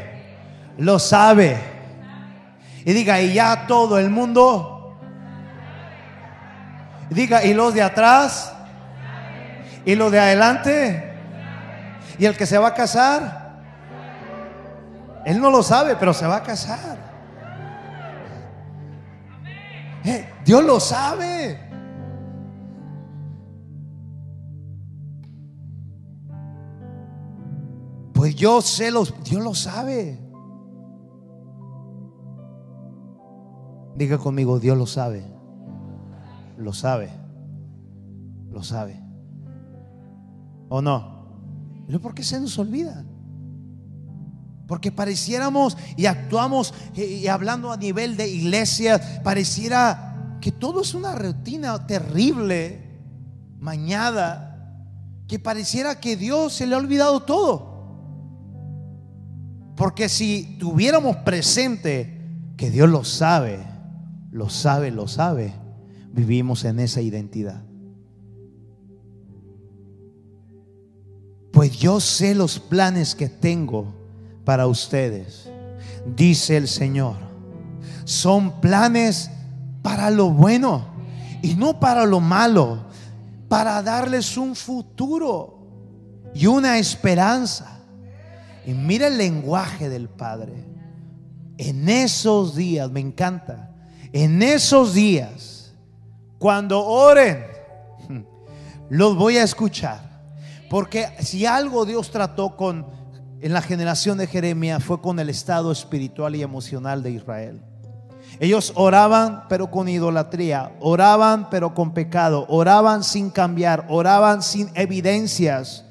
lo 0.77 0.99
sabe. 0.99 1.57
Y 2.85 2.93
diga, 2.93 3.21
y 3.21 3.33
ya 3.33 3.65
todo 3.67 3.97
el 3.97 4.09
mundo. 4.09 4.80
Diga, 7.15 7.43
y 7.43 7.53
los 7.53 7.73
de 7.73 7.81
atrás. 7.81 8.53
Y 9.85 9.95
los 9.95 10.11
de 10.11 10.19
adelante. 10.19 11.13
Y 12.17 12.25
el 12.25 12.35
que 12.35 12.45
se 12.45 12.57
va 12.57 12.69
a 12.69 12.73
casar. 12.73 13.61
Él 15.25 15.39
no 15.39 15.51
lo 15.51 15.61
sabe, 15.61 15.95
pero 15.95 16.13
se 16.13 16.25
va 16.25 16.37
a 16.37 16.43
casar. 16.43 16.97
Eh, 20.03 20.27
Dios 20.43 20.63
lo 20.63 20.79
sabe. 20.79 21.59
Pues 28.13 28.35
yo 28.35 28.61
sé 28.61 28.91
los, 28.91 29.23
Dios 29.23 29.43
lo 29.43 29.53
sabe. 29.53 30.19
Diga 33.95 34.17
conmigo, 34.17 34.59
Dios 34.59 34.77
lo 34.77 34.85
sabe. 34.85 35.40
Lo 36.61 36.73
sabe. 36.73 37.09
Lo 38.51 38.63
sabe. 38.63 39.01
¿O 40.69 40.81
no? 40.81 41.21
¿Pero 41.87 41.99
por 41.99 42.13
qué 42.13 42.23
se 42.23 42.39
nos 42.39 42.57
olvida? 42.59 43.03
Porque 44.67 44.91
pareciéramos 44.91 45.77
y 45.97 46.05
actuamos 46.05 46.73
y, 46.95 47.27
hablando 47.27 47.71
a 47.71 47.77
nivel 47.77 48.15
de 48.15 48.29
iglesia, 48.29 49.21
pareciera 49.23 50.37
que 50.39 50.51
todo 50.51 50.81
es 50.81 50.93
una 50.93 51.13
rutina 51.15 51.85
terrible, 51.87 53.01
mañada, 53.59 54.77
que 55.27 55.39
pareciera 55.39 55.99
que 55.99 56.15
Dios 56.15 56.53
se 56.53 56.67
le 56.67 56.75
ha 56.75 56.77
olvidado 56.77 57.23
todo. 57.23 57.69
Porque 59.75 60.07
si 60.07 60.57
tuviéramos 60.59 61.17
presente 61.17 62.53
que 62.55 62.69
Dios 62.69 62.89
lo 62.89 63.03
sabe, 63.03 63.59
lo 64.31 64.49
sabe, 64.49 64.91
lo 64.91 65.07
sabe, 65.07 65.53
vivimos 66.13 66.63
en 66.65 66.79
esa 66.79 67.01
identidad. 67.01 67.63
Pues 71.51 71.77
yo 71.77 71.99
sé 71.99 72.33
los 72.33 72.59
planes 72.59 73.13
que 73.13 73.27
tengo 73.27 73.93
para 74.45 74.67
ustedes, 74.67 75.49
dice 76.15 76.57
el 76.57 76.67
Señor. 76.67 77.17
Son 78.05 78.61
planes 78.61 79.29
para 79.81 80.09
lo 80.09 80.29
bueno 80.31 80.87
y 81.41 81.55
no 81.55 81.79
para 81.79 82.05
lo 82.05 82.19
malo, 82.19 82.85
para 83.47 83.81
darles 83.83 84.37
un 84.37 84.55
futuro 84.55 85.67
y 86.33 86.47
una 86.47 86.77
esperanza. 86.77 87.79
Y 88.65 88.73
mira 88.73 89.07
el 89.07 89.17
lenguaje 89.17 89.89
del 89.89 90.07
Padre. 90.07 90.65
En 91.57 91.89
esos 91.89 92.55
días, 92.55 92.89
me 92.89 93.01
encanta, 93.01 93.75
en 94.13 94.41
esos 94.41 94.93
días, 94.93 95.50
cuando 96.41 96.83
oren, 96.83 97.45
los 98.89 99.15
voy 99.15 99.37
a 99.37 99.43
escuchar. 99.43 99.99
Porque 100.71 101.05
si 101.19 101.45
algo 101.45 101.85
Dios 101.85 102.09
trató 102.09 102.57
con 102.57 102.87
en 103.41 103.53
la 103.53 103.61
generación 103.61 104.17
de 104.17 104.25
Jeremías 104.25 104.83
fue 104.83 104.99
con 104.99 105.19
el 105.19 105.29
estado 105.29 105.71
espiritual 105.71 106.35
y 106.35 106.41
emocional 106.41 107.03
de 107.03 107.11
Israel. 107.11 107.61
Ellos 108.39 108.73
oraban 108.75 109.43
pero 109.49 109.69
con 109.69 109.87
idolatría, 109.87 110.75
oraban 110.79 111.47
pero 111.51 111.75
con 111.75 111.93
pecado, 111.93 112.47
oraban 112.49 113.03
sin 113.03 113.29
cambiar, 113.29 113.85
oraban 113.87 114.41
sin 114.41 114.71
evidencias 114.73 115.85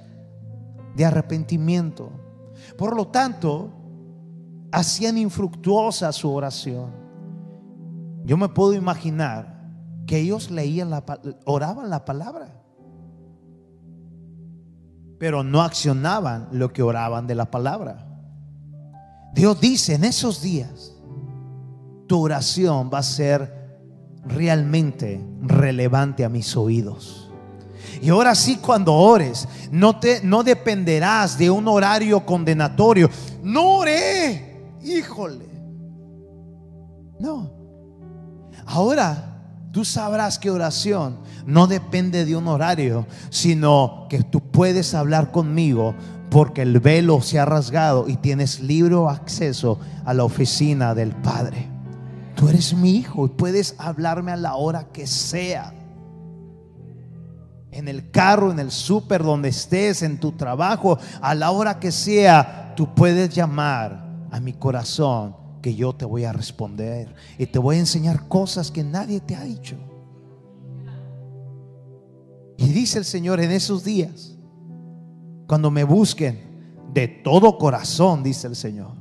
de 0.96 1.04
arrepentimiento. 1.04 2.10
Por 2.76 2.96
lo 2.96 3.06
tanto, 3.06 3.70
hacían 4.72 5.16
infructuosa 5.16 6.10
su 6.10 6.28
oración. 6.34 6.90
Yo 8.24 8.36
me 8.36 8.48
puedo 8.48 8.72
imaginar 8.72 9.59
que 10.06 10.18
ellos 10.18 10.50
leían 10.50 10.90
la 10.90 11.04
oraban 11.44 11.90
la 11.90 12.04
palabra, 12.04 12.62
pero 15.18 15.44
no 15.44 15.62
accionaban 15.62 16.48
lo 16.52 16.72
que 16.72 16.82
oraban 16.82 17.26
de 17.26 17.34
la 17.34 17.50
palabra. 17.50 18.06
Dios 19.34 19.60
dice, 19.60 19.94
en 19.94 20.04
esos 20.04 20.42
días 20.42 20.96
tu 22.06 22.20
oración 22.20 22.90
va 22.92 22.98
a 22.98 23.02
ser 23.02 23.78
realmente 24.24 25.24
relevante 25.42 26.24
a 26.24 26.28
mis 26.28 26.56
oídos. 26.56 27.30
Y 28.02 28.08
ahora 28.08 28.34
sí, 28.34 28.56
cuando 28.56 28.94
ores, 28.94 29.46
no, 29.70 29.98
te, 30.00 30.22
no 30.22 30.42
dependerás 30.42 31.36
de 31.36 31.50
un 31.50 31.68
horario 31.68 32.24
condenatorio. 32.24 33.10
No 33.42 33.78
oré, 33.78 34.78
híjole. 34.82 35.48
No. 37.18 37.52
Ahora 38.66 39.29
tú 39.72 39.84
sabrás 39.84 40.38
que 40.38 40.50
oración 40.50 41.18
no 41.46 41.66
depende 41.66 42.24
de 42.24 42.36
un 42.36 42.48
horario, 42.48 43.06
sino 43.30 44.06
que 44.08 44.22
tú 44.22 44.40
puedes 44.40 44.94
hablar 44.94 45.30
conmigo 45.30 45.94
porque 46.30 46.62
el 46.62 46.78
velo 46.80 47.20
se 47.22 47.38
ha 47.38 47.44
rasgado 47.44 48.08
y 48.08 48.16
tienes 48.16 48.60
libre 48.60 48.96
acceso 49.08 49.78
a 50.04 50.14
la 50.14 50.24
oficina 50.24 50.94
del 50.94 51.10
Padre. 51.10 51.68
Tú 52.36 52.48
eres 52.48 52.72
mi 52.74 52.92
hijo 52.96 53.26
y 53.26 53.30
puedes 53.30 53.74
hablarme 53.78 54.32
a 54.32 54.36
la 54.36 54.54
hora 54.54 54.88
que 54.92 55.06
sea 55.06 55.74
en 57.72 57.88
el 57.88 58.10
carro, 58.10 58.50
en 58.50 58.58
el 58.58 58.70
súper, 58.70 59.22
donde 59.22 59.50
estés, 59.50 60.02
en 60.02 60.18
tu 60.18 60.32
trabajo, 60.32 60.98
a 61.20 61.34
la 61.34 61.50
hora 61.50 61.78
que 61.78 61.92
sea, 61.92 62.72
tú 62.76 62.94
puedes 62.94 63.34
llamar 63.34 64.04
a 64.30 64.40
mi 64.40 64.52
corazón 64.52 65.39
que 65.60 65.74
yo 65.74 65.94
te 65.94 66.04
voy 66.04 66.24
a 66.24 66.32
responder 66.32 67.14
y 67.38 67.46
te 67.46 67.58
voy 67.58 67.76
a 67.76 67.80
enseñar 67.80 68.28
cosas 68.28 68.70
que 68.70 68.82
nadie 68.84 69.20
te 69.20 69.36
ha 69.36 69.44
dicho. 69.44 69.76
Y 72.56 72.68
dice 72.68 72.98
el 72.98 73.04
Señor 73.04 73.40
en 73.40 73.50
esos 73.52 73.84
días, 73.84 74.36
cuando 75.46 75.70
me 75.70 75.84
busquen 75.84 76.38
de 76.92 77.08
todo 77.08 77.56
corazón, 77.58 78.22
dice 78.22 78.46
el 78.46 78.56
Señor, 78.56 78.92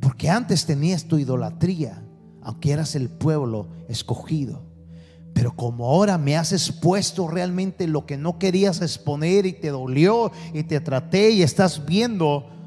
porque 0.00 0.28
antes 0.28 0.66
tenías 0.66 1.04
tu 1.04 1.18
idolatría, 1.18 2.02
aunque 2.42 2.72
eras 2.72 2.94
el 2.94 3.08
pueblo 3.08 3.68
escogido. 3.88 4.70
Pero 5.32 5.56
como 5.56 5.86
ahora 5.86 6.18
me 6.18 6.36
has 6.36 6.52
expuesto 6.52 7.28
realmente 7.28 7.86
lo 7.86 8.04
que 8.04 8.18
no 8.18 8.38
querías 8.38 8.82
exponer 8.82 9.46
y 9.46 9.52
te 9.52 9.68
dolió 9.68 10.32
y 10.52 10.64
te 10.64 10.80
traté 10.80 11.30
y 11.30 11.42
estás 11.42 11.86
viendo 11.86 12.59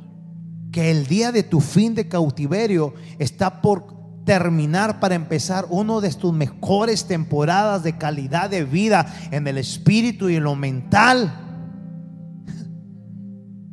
que 0.73 0.91
el 0.91 1.07
día 1.07 1.31
de 1.31 1.43
tu 1.43 1.61
fin 1.61 1.95
de 1.95 2.09
cautiverio 2.09 2.93
está 3.17 3.61
por 3.61 3.93
terminar 4.25 4.99
para 4.99 5.15
empezar 5.15 5.67
uno 5.69 6.01
de 6.01 6.11
tus 6.11 6.33
mejores 6.33 7.05
temporadas 7.05 7.83
de 7.83 7.97
calidad 7.97 8.49
de 8.49 8.65
vida 8.65 9.05
en 9.31 9.47
el 9.47 9.57
espíritu 9.57 10.27
y 10.27 10.35
en 10.35 10.43
lo 10.43 10.55
mental. 10.55 11.39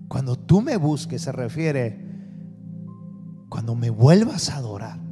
Cuando 0.06 0.36
tú 0.36 0.62
me 0.62 0.76
busques 0.76 1.22
se 1.22 1.32
refiere 1.32 2.06
cuando 3.48 3.74
me 3.74 3.90
vuelvas 3.90 4.48
a 4.50 4.58
adorar 4.58 5.10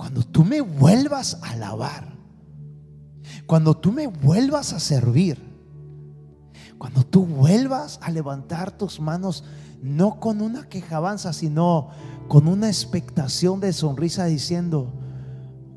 cuando 0.00 0.22
tú 0.22 0.46
me 0.46 0.62
vuelvas 0.62 1.38
a 1.42 1.50
alabar, 1.50 2.16
cuando 3.44 3.76
tú 3.76 3.92
me 3.92 4.06
vuelvas 4.06 4.72
a 4.72 4.80
servir, 4.80 5.38
cuando 6.78 7.04
tú 7.04 7.26
vuelvas 7.26 8.00
a 8.00 8.10
levantar 8.10 8.70
tus 8.70 8.98
manos, 8.98 9.44
no 9.82 10.20
con 10.20 10.40
una 10.40 10.68
quejabanza, 10.68 11.32
sino 11.32 11.88
con 12.28 12.48
una 12.48 12.68
expectación 12.68 13.60
de 13.60 13.72
sonrisa 13.72 14.24
diciendo, 14.26 14.92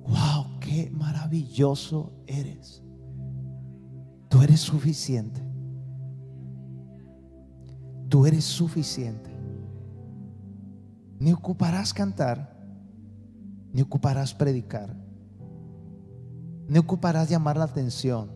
wow, 0.07 0.59
qué 0.59 0.91
maravilloso 0.91 2.13
eres. 2.27 2.83
Tú 4.29 4.41
eres 4.41 4.59
suficiente. 4.59 5.41
Tú 8.09 8.25
eres 8.25 8.43
suficiente. 8.43 9.31
Ni 11.19 11.31
ocuparás 11.31 11.93
cantar 11.93 12.53
ni 13.73 13.81
ocuparás 13.81 14.35
predicar, 14.35 14.95
ni 16.67 16.77
ocuparás 16.77 17.27
llamar 17.27 17.57
la 17.57 17.65
atención, 17.65 18.31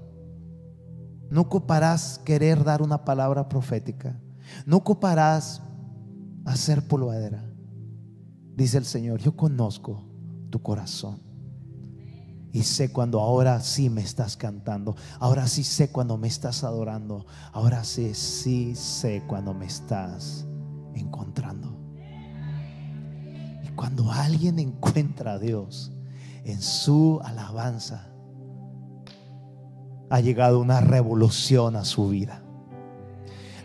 no 1.29 1.41
ocuparás 1.41 2.19
querer 2.25 2.63
dar 2.63 2.81
una 2.81 3.05
palabra 3.05 3.47
profética, 3.47 4.19
no 4.65 4.77
ocuparás 4.77 5.61
hacer 6.45 6.87
polvadera. 6.87 7.43
Dice 8.55 8.77
el 8.77 8.85
Señor, 8.85 9.19
yo 9.19 9.35
conozco 9.35 10.03
tu 10.49 10.61
corazón. 10.61 11.21
Y 12.51 12.63
sé 12.63 12.91
cuando 12.91 13.19
ahora 13.19 13.59
sí 13.59 13.89
me 13.89 14.01
estás 14.01 14.35
cantando. 14.37 14.95
Ahora 15.19 15.47
sí 15.47 15.63
sé 15.63 15.91
cuando 15.91 16.17
me 16.17 16.27
estás 16.27 16.63
adorando. 16.63 17.25
Ahora 17.51 17.83
sí, 17.83 18.13
sí 18.15 18.73
sé 18.75 19.23
cuando 19.27 19.53
me 19.53 19.65
estás 19.65 20.47
encontrando. 20.95 21.77
Cuando 23.75 24.11
alguien 24.11 24.57
encuentra 24.57 25.33
a 25.33 25.39
Dios 25.39 25.91
en 26.43 26.61
su 26.63 27.21
alabanza, 27.23 28.09
ha 30.09 30.19
llegado 30.19 30.59
una 30.59 30.81
revolución 30.81 31.75
a 31.75 31.85
su 31.85 32.09
vida. 32.09 32.41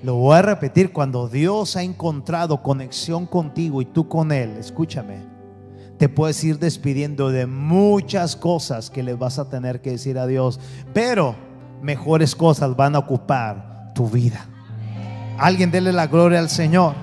Lo 0.03 0.17
voy 0.17 0.37
a 0.37 0.43
repetir, 0.43 0.93
cuando 0.93 1.29
Dios 1.29 1.77
ha 1.77 1.83
encontrado 1.83 2.61
conexión 2.61 3.25
contigo 3.25 3.81
y 3.81 3.85
tú 3.85 4.09
con 4.09 4.33
Él, 4.33 4.57
escúchame, 4.59 5.21
te 5.97 6.09
puedes 6.09 6.43
ir 6.43 6.59
despidiendo 6.59 7.31
de 7.31 7.47
muchas 7.47 8.35
cosas 8.35 8.91
que 8.91 9.05
les 9.05 9.17
vas 9.17 9.39
a 9.39 9.49
tener 9.49 9.81
que 9.81 9.93
decir 9.93 10.19
a 10.19 10.27
Dios, 10.27 10.59
pero 10.93 11.37
mejores 11.83 12.35
cosas 12.35 12.75
van 12.75 12.97
a 12.97 12.99
ocupar 12.99 13.93
tu 13.95 14.09
vida. 14.09 14.45
Alguien 15.39 15.71
dele 15.71 15.93
la 15.93 16.09
gloria 16.09 16.41
al 16.41 16.51
Señor. 16.51 16.95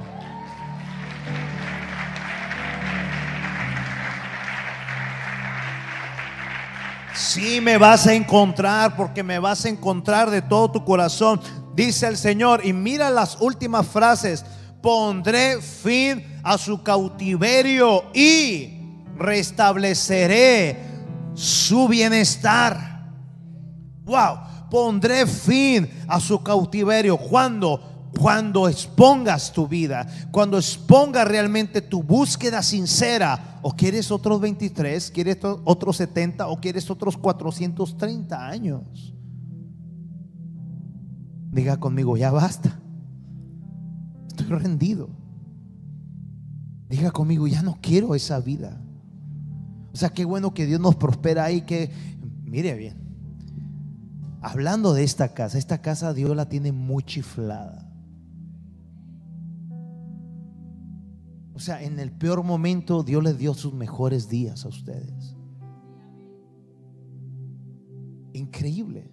Sí 7.13 7.61
me 7.61 7.77
vas 7.77 8.07
a 8.07 8.13
encontrar 8.13 8.97
porque 8.97 9.23
me 9.23 9.39
vas 9.39 9.63
a 9.63 9.69
encontrar 9.69 10.29
de 10.29 10.41
todo 10.41 10.71
tu 10.71 10.83
corazón, 10.83 11.39
dice 11.75 12.07
el 12.07 12.17
Señor. 12.17 12.65
Y 12.65 12.73
mira 12.73 13.09
las 13.09 13.39
últimas 13.41 13.87
frases. 13.87 14.45
Pondré 14.81 15.61
fin 15.61 16.23
a 16.43 16.57
su 16.57 16.81
cautiverio 16.83 18.05
y 18.13 18.79
restableceré 19.17 20.77
su 21.33 21.87
bienestar. 21.87 23.11
Wow, 24.03 24.69
pondré 24.71 25.27
fin 25.27 25.89
a 26.07 26.19
su 26.19 26.41
cautiverio. 26.41 27.17
cuando 27.17 27.89
Cuando 28.17 28.67
expongas 28.67 29.53
tu 29.53 29.67
vida, 29.67 30.05
cuando 30.31 30.57
expongas 30.57 31.27
realmente 31.27 31.81
tu 31.81 32.03
búsqueda 32.03 32.61
sincera. 32.63 33.59
¿O 33.61 33.71
quieres 33.71 34.09
otros 34.11 34.41
23? 34.41 35.11
¿Quieres 35.11 35.37
otros 35.43 35.97
70? 35.97 36.47
¿O 36.47 36.59
quieres 36.59 36.89
otros 36.89 37.15
430 37.17 38.47
años? 38.47 39.13
Diga 41.51 41.77
conmigo, 41.77 42.17
ya 42.17 42.31
basta. 42.31 42.79
Estoy 44.27 44.47
rendido. 44.47 45.09
Diga 46.89 47.11
conmigo, 47.11 47.47
ya 47.47 47.61
no 47.61 47.77
quiero 47.81 48.15
esa 48.15 48.39
vida. 48.39 48.81
O 49.93 49.97
sea, 49.97 50.09
qué 50.09 50.25
bueno 50.25 50.53
que 50.53 50.65
Dios 50.65 50.79
nos 50.79 50.95
prospera 50.95 51.45
ahí, 51.45 51.61
que 51.61 51.91
mire 52.43 52.75
bien. 52.75 52.97
Hablando 54.41 54.93
de 54.93 55.03
esta 55.03 55.33
casa, 55.33 55.57
esta 55.57 55.81
casa 55.81 56.13
Dios 56.13 56.35
la 56.35 56.47
tiene 56.47 56.71
muy 56.71 57.03
chiflada. 57.03 57.89
O 61.53 61.59
sea, 61.59 61.83
en 61.83 61.99
el 61.99 62.11
peor 62.11 62.43
momento 62.43 63.03
Dios 63.03 63.21
les 63.21 63.37
dio 63.37 63.53
sus 63.53 63.73
mejores 63.73 64.29
días 64.29 64.63
a 64.63 64.69
ustedes. 64.69 65.35
Increíble. 68.31 69.11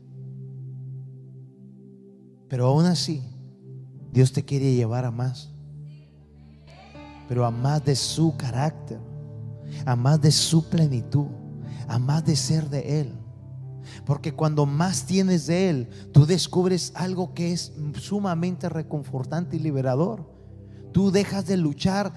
Pero 2.48 2.66
aún 2.66 2.86
así, 2.86 3.22
Dios 4.12 4.32
te 4.32 4.44
quiere 4.44 4.74
llevar 4.74 5.04
a 5.04 5.10
más. 5.10 5.50
Pero 7.28 7.44
a 7.44 7.50
más 7.50 7.84
de 7.84 7.96
su 7.96 8.36
carácter 8.36 8.98
a 9.84 9.96
más 9.96 10.20
de 10.20 10.32
su 10.32 10.68
plenitud, 10.68 11.26
a 11.88 11.98
más 11.98 12.24
de 12.24 12.36
ser 12.36 12.68
de 12.68 13.00
Él. 13.00 13.12
Porque 14.04 14.32
cuando 14.32 14.66
más 14.66 15.06
tienes 15.06 15.46
de 15.46 15.70
Él, 15.70 15.88
tú 16.12 16.26
descubres 16.26 16.92
algo 16.94 17.34
que 17.34 17.52
es 17.52 17.72
sumamente 18.00 18.68
reconfortante 18.68 19.56
y 19.56 19.60
liberador. 19.60 20.28
Tú 20.92 21.10
dejas 21.10 21.46
de 21.46 21.56
luchar, 21.56 22.12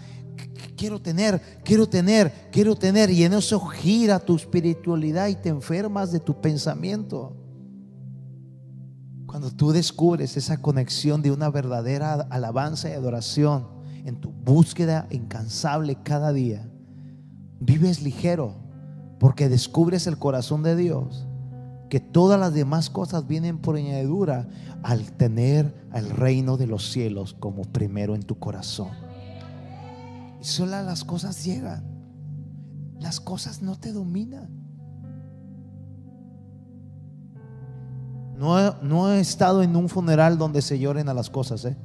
quiero 0.76 1.02
tener, 1.02 1.42
quiero 1.64 1.88
tener, 1.88 2.50
quiero 2.52 2.76
tener, 2.76 3.10
y 3.10 3.24
en 3.24 3.34
eso 3.34 3.60
gira 3.60 4.20
tu 4.20 4.36
espiritualidad 4.36 5.28
y 5.28 5.36
te 5.36 5.50
enfermas 5.50 6.12
de 6.12 6.20
tu 6.20 6.40
pensamiento. 6.40 7.36
Cuando 9.30 9.52
tú 9.52 9.72
descubres 9.72 10.38
esa 10.38 10.60
conexión 10.60 11.22
de 11.22 11.30
una 11.32 11.52
verdadera 11.52 12.14
alabanza 12.32 12.90
y 12.90 12.94
adoración 12.94 13.68
en 14.04 14.20
tu 14.20 14.32
búsqueda 14.32 15.06
incansable 15.12 16.00
cada 16.02 16.34
día, 16.34 16.68
vives 17.60 18.02
ligero 18.02 18.56
porque 19.20 19.48
descubres 19.48 20.08
el 20.08 20.18
corazón 20.18 20.64
de 20.64 20.76
Dios, 20.76 21.28
que 21.92 22.00
todas 22.00 22.40
las 22.40 22.56
demás 22.56 22.90
cosas 22.90 23.28
vienen 23.28 23.60
por 23.60 23.76
añadidura 23.76 24.50
al 24.82 25.12
tener 25.12 25.76
al 25.92 26.10
reino 26.10 26.58
de 26.58 26.66
los 26.66 26.90
cielos 26.92 27.36
como 27.36 27.66
primero 27.66 28.16
en 28.16 28.24
tu 28.24 28.40
corazón. 28.40 28.90
Y 30.42 30.44
solo 30.44 30.72
las 30.82 31.04
cosas 31.04 31.46
llegan, 31.46 31.84
las 33.00 33.20
cosas 33.20 33.62
no 33.62 33.76
te 33.76 33.94
dominan. 33.94 34.59
No 38.40 38.58
he, 38.58 38.72
no 38.82 39.12
he 39.12 39.20
estado 39.20 39.62
en 39.64 39.76
un 39.76 39.90
funeral 39.90 40.38
donde 40.38 40.62
se 40.62 40.80
lloren 40.80 41.10
a 41.10 41.14
las 41.14 41.30
cosas, 41.30 41.66
¿eh? 41.66 41.76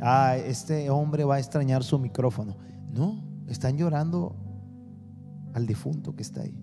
Ah, 0.00 0.38
este 0.38 0.88
hombre 0.88 1.24
va 1.24 1.34
a 1.34 1.38
extrañar 1.38 1.84
su 1.84 1.98
micrófono. 1.98 2.56
No. 2.90 3.22
Están 3.46 3.76
llorando 3.76 4.34
al 5.52 5.66
difunto 5.66 6.16
que 6.16 6.22
está 6.22 6.40
ahí. 6.40 6.58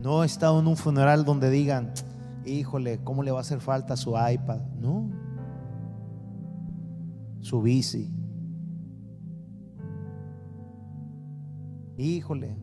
No 0.00 0.24
he 0.24 0.26
estado 0.26 0.58
en 0.58 0.66
un 0.66 0.76
funeral 0.76 1.24
donde 1.24 1.50
digan, 1.50 1.92
híjole, 2.44 2.98
¿cómo 3.04 3.22
le 3.22 3.30
va 3.30 3.38
a 3.38 3.42
hacer 3.42 3.60
falta 3.60 3.96
su 3.96 4.10
iPad? 4.10 4.62
No. 4.80 5.08
Su 7.42 7.62
bici. 7.62 8.12
Híjole, 11.96 12.56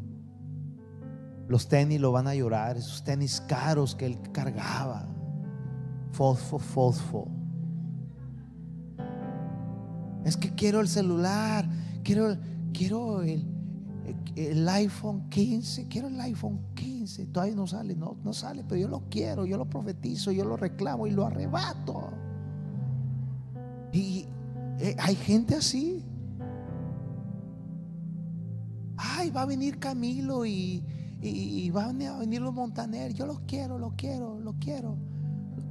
los 1.53 1.67
tenis 1.67 2.01
lo 2.01 2.11
van 2.11 2.27
a 2.27 2.33
llorar, 2.33 2.77
esos 2.77 3.03
tenis 3.03 3.39
caros 3.47 3.93
que 3.93 4.07
él 4.07 4.17
cargaba. 4.31 5.07
Fosfo, 6.11 6.57
fosfo. 6.57 7.27
Es 10.25 10.35
que 10.35 10.55
quiero 10.55 10.81
el 10.81 10.87
celular 10.87 11.69
quiero, 12.03 12.35
quiero 12.73 13.21
el, 13.21 13.45
el, 14.35 14.67
iPhone 14.67 15.29
15, 15.29 15.87
quiero 15.89 16.07
el 16.07 16.19
iPhone 16.21 16.59
15. 16.73 17.27
Todavía 17.27 17.53
no 17.53 17.67
sale, 17.67 17.95
no, 17.95 18.17
no 18.23 18.33
sale, 18.33 18.63
pero 18.67 18.81
yo 18.81 18.87
lo 18.87 19.03
quiero, 19.11 19.45
yo 19.45 19.55
lo 19.55 19.69
profetizo, 19.69 20.31
yo 20.31 20.45
lo 20.45 20.57
reclamo 20.57 21.05
y 21.05 21.11
lo 21.11 21.23
arrebato. 21.23 22.13
Y 23.91 24.25
eh, 24.79 24.95
hay 24.97 25.13
gente 25.13 25.53
así. 25.53 26.03
Ay, 28.97 29.29
va 29.29 29.43
a 29.43 29.45
venir 29.45 29.77
Camilo 29.77 30.47
y, 30.47 30.83
y, 31.24 31.69
van 31.69 32.01
a 32.01 32.17
venir 32.17 32.41
los 32.41 32.53
Montaner. 32.53 33.13
Yo 33.13 33.26
lo 33.26 33.41
quiero, 33.47 33.80
lo 33.80 33.93
quiero, 33.95 34.39
lo 34.39 34.53
quiero. 34.59 34.97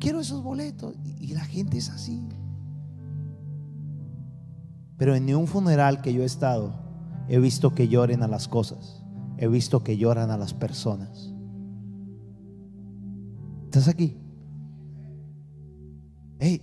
Quiero 0.00 0.20
esos 0.20 0.42
boletos. 0.42 0.94
y 1.04 1.34
la 1.34 1.44
gente 1.44 1.78
es 1.78 1.90
así. 1.90 2.22
Pero 4.96 5.14
en 5.14 5.26
ningún 5.26 5.46
funeral 5.46 6.00
que 6.00 6.14
yo 6.14 6.22
he 6.22 6.26
estado, 6.26 6.72
he 7.28 7.38
visto 7.38 7.74
que 7.74 7.88
lloren 7.88 8.22
a 8.22 8.28
las 8.28 8.48
cosas. 8.48 9.02
He 9.36 9.48
visto 9.48 9.82
que 9.82 9.96
lloran 9.96 10.30
a 10.30 10.38
las 10.38 10.54
personas. 10.54 11.32
¿Estás 13.64 13.88
aquí? 13.88 14.16
Hey, 16.38 16.60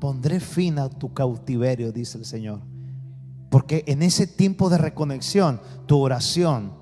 pondré 0.00 0.40
fin 0.40 0.78
a 0.78 0.88
tu 0.88 1.12
cautiverio, 1.12 1.92
dice 1.92 2.18
el 2.18 2.24
Señor. 2.24 2.62
Porque 3.50 3.84
en 3.86 4.02
ese 4.02 4.26
tiempo 4.26 4.68
de 4.70 4.78
reconexión, 4.78 5.60
tu 5.86 5.98
oración 5.98 6.72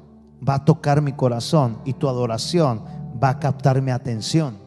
va 0.47 0.57
a 0.57 0.64
tocar 0.64 1.03
mi 1.03 1.12
corazón 1.12 1.80
y 1.84 1.93
tu 1.95 2.09
adoración 2.09 2.82
va 3.22 3.30
a 3.30 3.39
captar 3.39 3.80
mi 3.82 3.91
atención. 3.91 4.59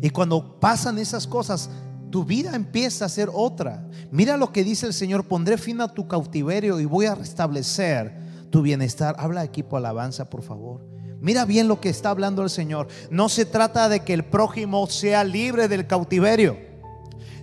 Y 0.00 0.10
cuando 0.10 0.58
pasan 0.58 0.98
esas 0.98 1.26
cosas, 1.26 1.70
tu 2.10 2.24
vida 2.24 2.54
empieza 2.54 3.04
a 3.04 3.08
ser 3.08 3.30
otra. 3.32 3.88
Mira 4.10 4.36
lo 4.36 4.52
que 4.52 4.64
dice 4.64 4.86
el 4.86 4.92
Señor, 4.92 5.24
pondré 5.28 5.56
fin 5.56 5.80
a 5.80 5.88
tu 5.88 6.06
cautiverio 6.08 6.78
y 6.80 6.84
voy 6.84 7.06
a 7.06 7.14
restablecer 7.14 8.18
tu 8.50 8.62
bienestar. 8.62 9.16
Habla 9.18 9.44
equipo 9.44 9.76
alabanza, 9.76 10.28
por 10.28 10.42
favor. 10.42 10.84
Mira 11.20 11.44
bien 11.44 11.68
lo 11.68 11.80
que 11.80 11.88
está 11.88 12.10
hablando 12.10 12.42
el 12.42 12.50
Señor. 12.50 12.88
No 13.10 13.28
se 13.28 13.44
trata 13.44 13.88
de 13.88 14.00
que 14.00 14.12
el 14.12 14.24
prójimo 14.24 14.86
sea 14.88 15.22
libre 15.22 15.68
del 15.68 15.86
cautiverio. 15.86 16.58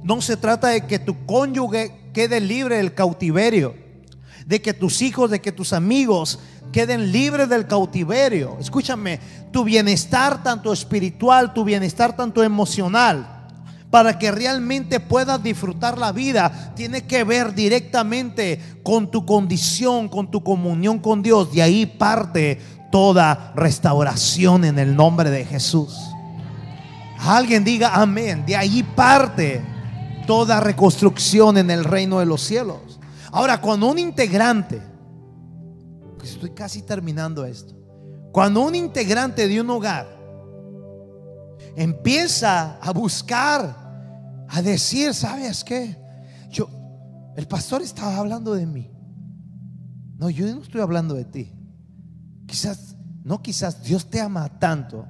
No 0.03 0.21
se 0.21 0.35
trata 0.35 0.67
de 0.67 0.85
que 0.85 0.99
tu 0.99 1.25
cónyuge 1.25 2.11
quede 2.13 2.41
libre 2.41 2.77
del 2.77 2.93
cautiverio. 2.93 3.73
De 4.45 4.61
que 4.61 4.73
tus 4.73 5.01
hijos, 5.01 5.31
de 5.31 5.39
que 5.39 5.53
tus 5.53 5.71
amigos 5.71 6.39
queden 6.71 7.11
libres 7.11 7.49
del 7.49 7.67
cautiverio. 7.67 8.57
Escúchame, 8.59 9.19
tu 9.51 9.63
bienestar 9.63 10.43
tanto 10.43 10.71
espiritual, 10.71 11.53
tu 11.53 11.63
bienestar 11.63 12.15
tanto 12.15 12.43
emocional 12.43 13.39
para 13.89 14.19
que 14.19 14.31
realmente 14.31 14.99
puedas 14.99 15.41
disfrutar 15.41 15.97
la 15.97 16.11
vida, 16.11 16.73
tiene 16.75 17.05
que 17.05 17.23
ver 17.23 17.55
directamente 17.55 18.61
con 18.83 19.09
tu 19.09 19.25
condición, 19.25 20.09
con 20.09 20.29
tu 20.29 20.43
comunión 20.43 20.99
con 20.99 21.23
Dios. 21.23 21.51
De 21.51 21.61
ahí 21.61 21.85
parte 21.85 22.59
toda 22.91 23.51
restauración 23.55 24.65
en 24.65 24.77
el 24.77 24.95
nombre 24.95 25.29
de 25.29 25.45
Jesús. 25.45 25.97
Alguien 27.19 27.63
diga 27.63 27.95
amén. 27.95 28.45
De 28.45 28.55
ahí 28.55 28.83
parte 28.83 29.61
toda 30.27 30.59
reconstrucción 30.59 31.57
en 31.57 31.71
el 31.71 31.83
reino 31.83 32.19
de 32.19 32.25
los 32.25 32.41
cielos. 32.41 32.99
Ahora, 33.31 33.59
cuando 33.59 33.87
un 33.87 33.97
integrante, 33.97 34.81
estoy 36.25 36.51
casi 36.51 36.81
terminando 36.81 37.45
esto, 37.45 37.75
cuando 38.31 38.61
un 38.61 38.75
integrante 38.75 39.47
de 39.47 39.61
un 39.61 39.69
hogar 39.69 40.07
empieza 41.75 42.77
a 42.77 42.91
buscar, 42.91 44.45
a 44.47 44.61
decir, 44.61 45.13
¿sabes 45.13 45.63
qué? 45.63 45.97
Yo, 46.49 46.67
el 47.35 47.47
pastor 47.47 47.81
estaba 47.81 48.17
hablando 48.17 48.53
de 48.53 48.65
mí. 48.65 48.91
No, 50.17 50.29
yo 50.29 50.45
no 50.53 50.61
estoy 50.61 50.81
hablando 50.81 51.15
de 51.15 51.25
ti. 51.25 51.53
Quizás, 52.45 52.95
no 53.23 53.41
quizás, 53.41 53.81
Dios 53.83 54.09
te 54.09 54.19
ama 54.19 54.49
tanto 54.59 55.05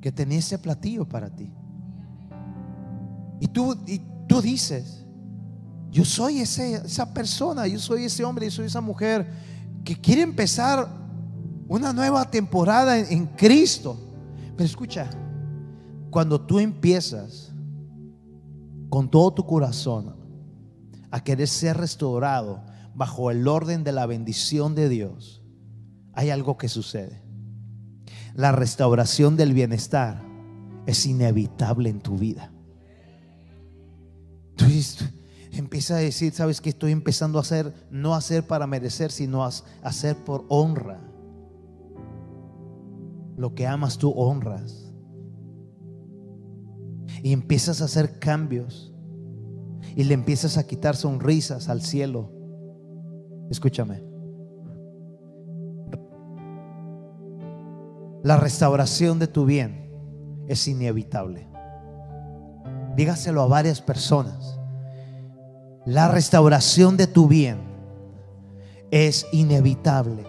que 0.00 0.10
tenía 0.10 0.38
ese 0.38 0.58
platillo 0.58 1.06
para 1.06 1.28
ti. 1.28 1.52
Y 3.40 3.48
tú, 3.48 3.76
y 3.86 4.00
tú 4.26 4.40
dices, 4.40 5.04
yo 5.90 6.04
soy 6.04 6.40
esa 6.40 7.12
persona, 7.12 7.66
yo 7.66 7.78
soy 7.78 8.04
ese 8.04 8.24
hombre, 8.24 8.46
yo 8.46 8.52
soy 8.52 8.66
esa 8.66 8.80
mujer 8.80 9.26
que 9.88 9.98
quiere 9.98 10.20
empezar 10.20 10.86
una 11.66 11.94
nueva 11.94 12.30
temporada 12.30 12.98
en, 12.98 13.24
Cristo. 13.24 13.98
Pero 14.54 14.66
escucha, 14.66 15.08
cuando 16.10 16.42
tú 16.42 16.58
empiezas 16.58 17.54
con 18.90 19.10
todo 19.10 19.32
tu 19.32 19.46
corazón 19.46 20.14
a 21.10 21.24
querer 21.24 21.48
ser 21.48 21.78
restaurado 21.78 22.62
bajo 22.94 23.30
el 23.30 23.48
orden 23.48 23.82
de 23.82 23.92
la 23.92 24.04
bendición 24.04 24.74
de 24.74 24.90
Dios, 24.90 25.42
hay 26.12 26.28
algo 26.28 26.58
que 26.58 26.68
sucede. 26.68 27.22
La 28.34 28.52
restauración 28.52 29.38
del 29.38 29.54
bienestar 29.54 30.22
es 30.84 31.06
inevitable 31.06 31.88
en 31.88 32.00
tu 32.00 32.18
vida. 32.18 32.52
Empiezas 35.60 35.98
a 35.98 36.00
decir, 36.00 36.32
sabes 36.32 36.60
que 36.60 36.70
estoy 36.70 36.92
empezando 36.92 37.38
a 37.38 37.42
hacer, 37.42 37.72
no 37.90 38.14
hacer 38.14 38.46
para 38.46 38.66
merecer, 38.66 39.10
sino 39.10 39.44
a 39.44 39.50
hacer 39.82 40.16
por 40.24 40.44
honra. 40.48 41.00
Lo 43.36 43.54
que 43.54 43.66
amas 43.66 43.98
tú 43.98 44.10
honras. 44.10 44.92
Y 47.22 47.32
empiezas 47.32 47.80
a 47.82 47.86
hacer 47.86 48.18
cambios. 48.18 48.92
Y 49.96 50.04
le 50.04 50.14
empiezas 50.14 50.58
a 50.58 50.66
quitar 50.66 50.96
sonrisas 50.96 51.68
al 51.68 51.82
cielo. 51.82 52.30
Escúchame. 53.50 54.02
La 58.22 58.36
restauración 58.36 59.18
de 59.18 59.28
tu 59.28 59.44
bien 59.44 59.90
es 60.48 60.66
inevitable. 60.68 61.48
Dígaselo 62.96 63.42
a 63.42 63.46
varias 63.46 63.80
personas. 63.80 64.57
La 65.88 66.06
restauración 66.06 66.98
de 66.98 67.06
tu 67.06 67.28
bien 67.28 67.56
es 68.90 69.24
inevitable. 69.32 70.22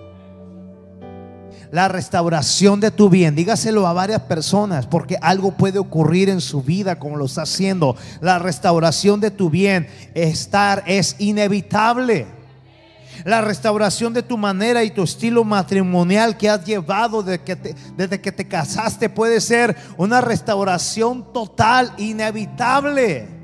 La 1.69 1.89
restauración 1.89 2.79
de 2.79 2.91
tu 2.91 3.09
bien, 3.09 3.35
dígaselo 3.35 3.85
a 3.85 3.91
varias 3.91 4.21
personas 4.21 4.87
porque 4.87 5.17
algo 5.21 5.51
puede 5.51 5.77
ocurrir 5.77 6.29
en 6.29 6.39
su 6.39 6.63
vida 6.63 6.97
como 6.97 7.17
lo 7.17 7.25
está 7.25 7.41
haciendo. 7.41 7.97
La 8.21 8.39
restauración 8.39 9.19
de 9.19 9.31
tu 9.31 9.49
bien 9.49 9.89
estar 10.13 10.81
es 10.87 11.17
inevitable 11.19 12.25
la 13.25 13.41
restauración 13.41 14.13
de 14.13 14.23
tu 14.23 14.37
manera 14.37 14.81
y 14.85 14.91
tu 14.91 15.03
estilo 15.03 15.43
matrimonial 15.43 16.37
que 16.37 16.49
has 16.49 16.63
llevado 16.63 17.21
desde 17.21 17.43
que 17.43 17.57
te, 17.57 17.75
desde 17.97 18.21
que 18.21 18.31
te 18.31 18.47
casaste 18.47 19.09
puede 19.09 19.41
ser 19.41 19.75
una 19.97 20.21
restauración 20.21 21.33
total, 21.33 21.91
inevitable. 21.97 23.38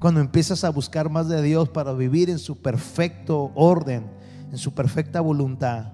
Cuando 0.00 0.20
empiezas 0.20 0.64
a 0.64 0.70
buscar 0.70 1.10
más 1.10 1.28
de 1.28 1.42
Dios 1.42 1.68
para 1.68 1.92
vivir 1.92 2.30
en 2.30 2.38
su 2.38 2.56
perfecto 2.56 3.52
orden, 3.54 4.10
en 4.50 4.56
su 4.56 4.72
perfecta 4.72 5.20
voluntad, 5.20 5.92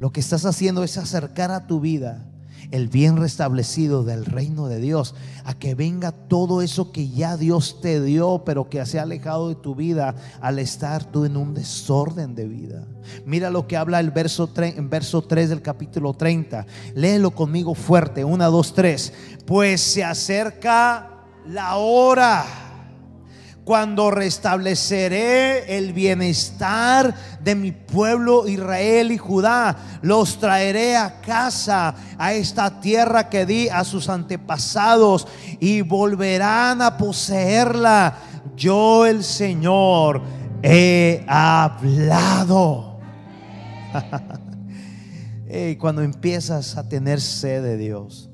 lo 0.00 0.10
que 0.10 0.18
estás 0.18 0.44
haciendo 0.44 0.82
es 0.82 0.98
acercar 0.98 1.52
a 1.52 1.68
tu 1.68 1.78
vida 1.78 2.26
el 2.72 2.88
bien 2.88 3.16
restablecido 3.16 4.02
del 4.02 4.24
reino 4.24 4.66
de 4.66 4.80
Dios, 4.80 5.14
a 5.44 5.54
que 5.54 5.76
venga 5.76 6.10
todo 6.10 6.60
eso 6.60 6.90
que 6.90 7.08
ya 7.08 7.36
Dios 7.36 7.80
te 7.80 8.02
dio, 8.02 8.42
pero 8.44 8.68
que 8.68 8.84
se 8.84 8.98
ha 8.98 9.02
alejado 9.02 9.48
de 9.48 9.54
tu 9.54 9.76
vida 9.76 10.16
al 10.40 10.58
estar 10.58 11.04
tú 11.04 11.24
en 11.24 11.36
un 11.36 11.54
desorden 11.54 12.34
de 12.34 12.48
vida. 12.48 12.84
Mira 13.24 13.48
lo 13.50 13.68
que 13.68 13.76
habla 13.76 14.00
el 14.00 14.10
verso 14.10 14.48
3, 14.48 14.76
en 14.76 14.90
verso 14.90 15.22
3 15.22 15.50
del 15.50 15.62
capítulo 15.62 16.14
30. 16.14 16.66
Léelo 16.96 17.30
conmigo 17.30 17.76
fuerte, 17.76 18.24
1, 18.24 18.50
2, 18.50 18.74
3. 18.74 19.12
Pues 19.46 19.80
se 19.80 20.02
acerca 20.02 21.26
la 21.46 21.76
hora 21.76 22.69
cuando 23.70 24.10
restableceré 24.10 25.78
el 25.78 25.92
bienestar 25.92 27.14
de 27.40 27.54
mi 27.54 27.70
pueblo 27.70 28.48
Israel 28.48 29.12
y 29.12 29.16
Judá. 29.16 29.76
Los 30.02 30.40
traeré 30.40 30.96
a 30.96 31.20
casa, 31.20 31.94
a 32.18 32.32
esta 32.32 32.80
tierra 32.80 33.28
que 33.28 33.46
di 33.46 33.68
a 33.68 33.84
sus 33.84 34.08
antepasados 34.08 35.28
y 35.60 35.82
volverán 35.82 36.82
a 36.82 36.96
poseerla. 36.96 38.16
Yo 38.56 39.06
el 39.06 39.22
Señor 39.22 40.20
he 40.64 41.24
hablado. 41.28 42.98
cuando 45.78 46.02
empiezas 46.02 46.76
a 46.76 46.88
tener 46.88 47.20
sed 47.20 47.62
de 47.62 47.76
Dios, 47.76 48.30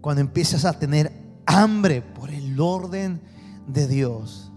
cuando 0.00 0.20
empiezas 0.20 0.64
a 0.64 0.78
tener 0.78 1.10
hambre 1.46 2.00
por 2.00 2.30
el 2.30 2.43
orden 2.60 3.20
de 3.66 3.86
Dios. 3.86 4.52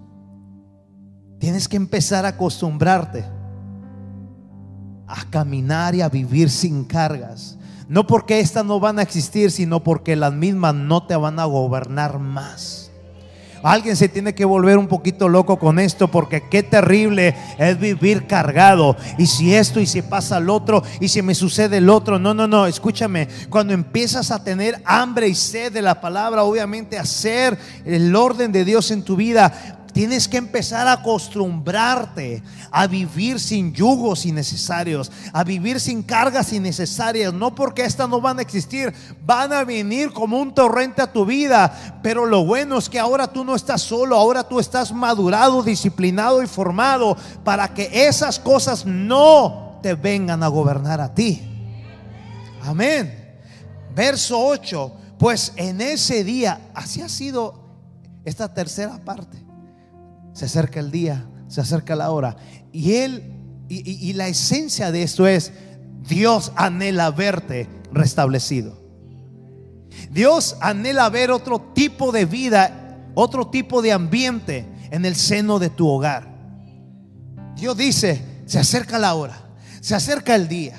Tienes 1.40 1.68
que 1.68 1.78
empezar 1.78 2.26
a 2.26 2.30
acostumbrarte 2.30 3.26
a 5.08 5.24
caminar 5.30 5.96
y 5.96 6.02
a 6.02 6.10
vivir 6.10 6.50
sin 6.50 6.84
cargas. 6.84 7.58
No 7.88 8.06
porque 8.06 8.42
estas 8.42 8.66
no 8.66 8.80
van 8.80 9.00
a 9.00 9.02
existir, 9.02 9.52
sino 9.52 9.82
porque 9.82 10.18
las 10.18 10.34
mismas 10.34 10.76
no 10.76 11.08
te 11.08 11.16
van 11.16 11.40
a 11.40 11.46
gobernar 11.46 12.20
más. 12.20 12.87
Alguien 13.68 13.98
se 13.98 14.08
tiene 14.08 14.34
que 14.34 14.46
volver 14.46 14.78
un 14.78 14.88
poquito 14.88 15.28
loco 15.28 15.60
con 15.60 15.78
esto 15.78 16.08
porque 16.08 16.44
qué 16.50 16.64
terrible 16.64 17.36
es 17.58 17.78
vivir 17.78 18.26
cargado. 18.26 18.96
Y 19.18 19.28
si 19.28 19.54
esto 19.54 19.82
y 19.82 19.86
si 19.86 20.02
pasa 20.02 20.38
el 20.38 20.50
otro 20.50 20.84
y 21.02 21.10
si 21.10 21.22
me 21.22 21.36
sucede 21.36 21.78
el 21.78 21.90
otro. 21.90 22.18
No, 22.18 22.34
no, 22.34 22.48
no, 22.48 22.66
escúchame. 22.66 23.28
Cuando 23.50 23.74
empiezas 23.74 24.32
a 24.32 24.42
tener 24.42 24.82
hambre 24.86 25.28
y 25.28 25.36
sed 25.36 25.74
de 25.74 25.82
la 25.82 26.00
palabra, 26.00 26.44
obviamente 26.44 26.98
hacer 26.98 27.58
el 27.84 28.16
orden 28.16 28.54
de 28.54 28.64
Dios 28.64 28.90
en 28.92 29.04
tu 29.04 29.18
vida, 29.18 29.77
Tienes 29.98 30.28
que 30.28 30.38
empezar 30.38 30.88
a 30.88 30.92
acostumbrarte 30.92 32.44
a 32.70 32.86
vivir 32.86 33.40
sin 33.40 33.74
yugos 33.74 34.28
innecesarios, 34.28 35.12
a 35.34 35.44
vivir 35.44 35.80
sin 35.80 36.04
cargas 36.04 36.54
innecesarias. 36.54 37.34
No 37.34 37.56
porque 37.56 37.84
estas 37.84 38.08
no 38.08 38.22
van 38.22 38.38
a 38.38 38.44
existir, 38.44 38.94
van 39.26 39.52
a 39.52 39.64
venir 39.64 40.14
como 40.14 40.40
un 40.40 40.54
torrente 40.54 41.02
a 41.02 41.12
tu 41.12 41.26
vida. 41.26 42.00
Pero 42.04 42.28
lo 42.28 42.46
bueno 42.46 42.78
es 42.78 42.90
que 42.90 43.00
ahora 43.00 43.26
tú 43.26 43.44
no 43.44 43.56
estás 43.56 43.82
solo, 43.82 44.16
ahora 44.16 44.48
tú 44.48 44.60
estás 44.60 44.94
madurado, 44.94 45.64
disciplinado 45.64 46.44
y 46.44 46.46
formado 46.46 47.18
para 47.44 47.74
que 47.74 48.08
esas 48.08 48.38
cosas 48.38 48.86
no 48.86 49.80
te 49.82 49.96
vengan 49.96 50.44
a 50.44 50.48
gobernar 50.48 51.02
a 51.02 51.12
ti. 51.12 51.42
Amén. 52.62 53.40
Verso 53.96 54.38
8. 54.40 54.94
Pues 55.18 55.54
en 55.56 55.82
ese 55.82 56.24
día, 56.24 56.70
así 56.76 57.02
ha 57.02 57.10
sido 57.10 57.64
esta 58.24 58.54
tercera 58.54 59.00
parte 59.04 59.47
se 60.38 60.46
acerca 60.46 60.80
el 60.80 60.92
día, 60.92 61.26
se 61.48 61.62
acerca 61.62 61.96
la 61.96 62.12
hora. 62.12 62.38
Y 62.72 62.94
Él, 62.94 63.34
y, 63.70 64.14
la 64.14 64.28
esencia 64.28 64.92
de 64.92 65.02
esto 65.02 65.26
es, 65.26 65.52
Dios 66.08 66.52
anhela 66.56 67.10
verte 67.10 67.68
restablecido. 67.92 68.80
Dios 70.12 70.56
anhela 70.62 71.10
ver 71.10 71.32
otro 71.32 71.60
tipo 71.74 72.12
de 72.12 72.26
vida, 72.26 73.00
otro 73.16 73.48
tipo 73.48 73.82
de 73.82 73.92
ambiente 73.92 74.68
en 74.92 75.06
el 75.06 75.16
seno 75.16 75.58
de 75.58 75.72
tu 75.72 75.88
hogar. 75.88 76.32
Dios 77.56 77.76
dice, 77.76 78.22
se 78.46 78.60
acerca 78.60 79.00
la 79.00 79.16
hora, 79.16 79.40
se 79.82 79.96
acerca 79.96 80.36
el 80.36 80.48
día. 80.48 80.76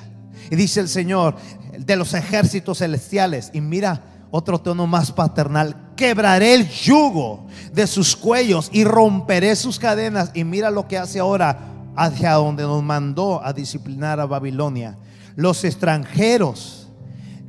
Y 0.53 0.55
dice 0.55 0.79
el 0.79 0.89
Señor 0.89 1.35
de 1.77 1.97
los 1.97 2.15
ejércitos 2.15 2.79
celestiales, 2.79 3.51
y 3.53 3.61
mira 3.61 4.05
otro 4.31 4.61
tono 4.61 4.87
más 4.87 5.11
paternal, 5.13 5.93
quebraré 5.97 6.55
el 6.55 6.69
yugo 6.69 7.47
de 7.73 7.87
sus 7.87 8.15
cuellos 8.15 8.69
y 8.73 8.85
romperé 8.85 9.57
sus 9.57 9.79
cadenas. 9.79 10.31
Y 10.35 10.45
mira 10.45 10.71
lo 10.71 10.87
que 10.87 10.99
hace 10.99 11.19
ahora 11.19 11.59
hacia 11.97 12.35
donde 12.35 12.63
nos 12.65 12.83
mandó 12.83 13.45
a 13.45 13.53
disciplinar 13.53 14.21
a 14.21 14.27
Babilonia. 14.27 14.99
Los 15.35 15.65
extranjeros 15.65 16.89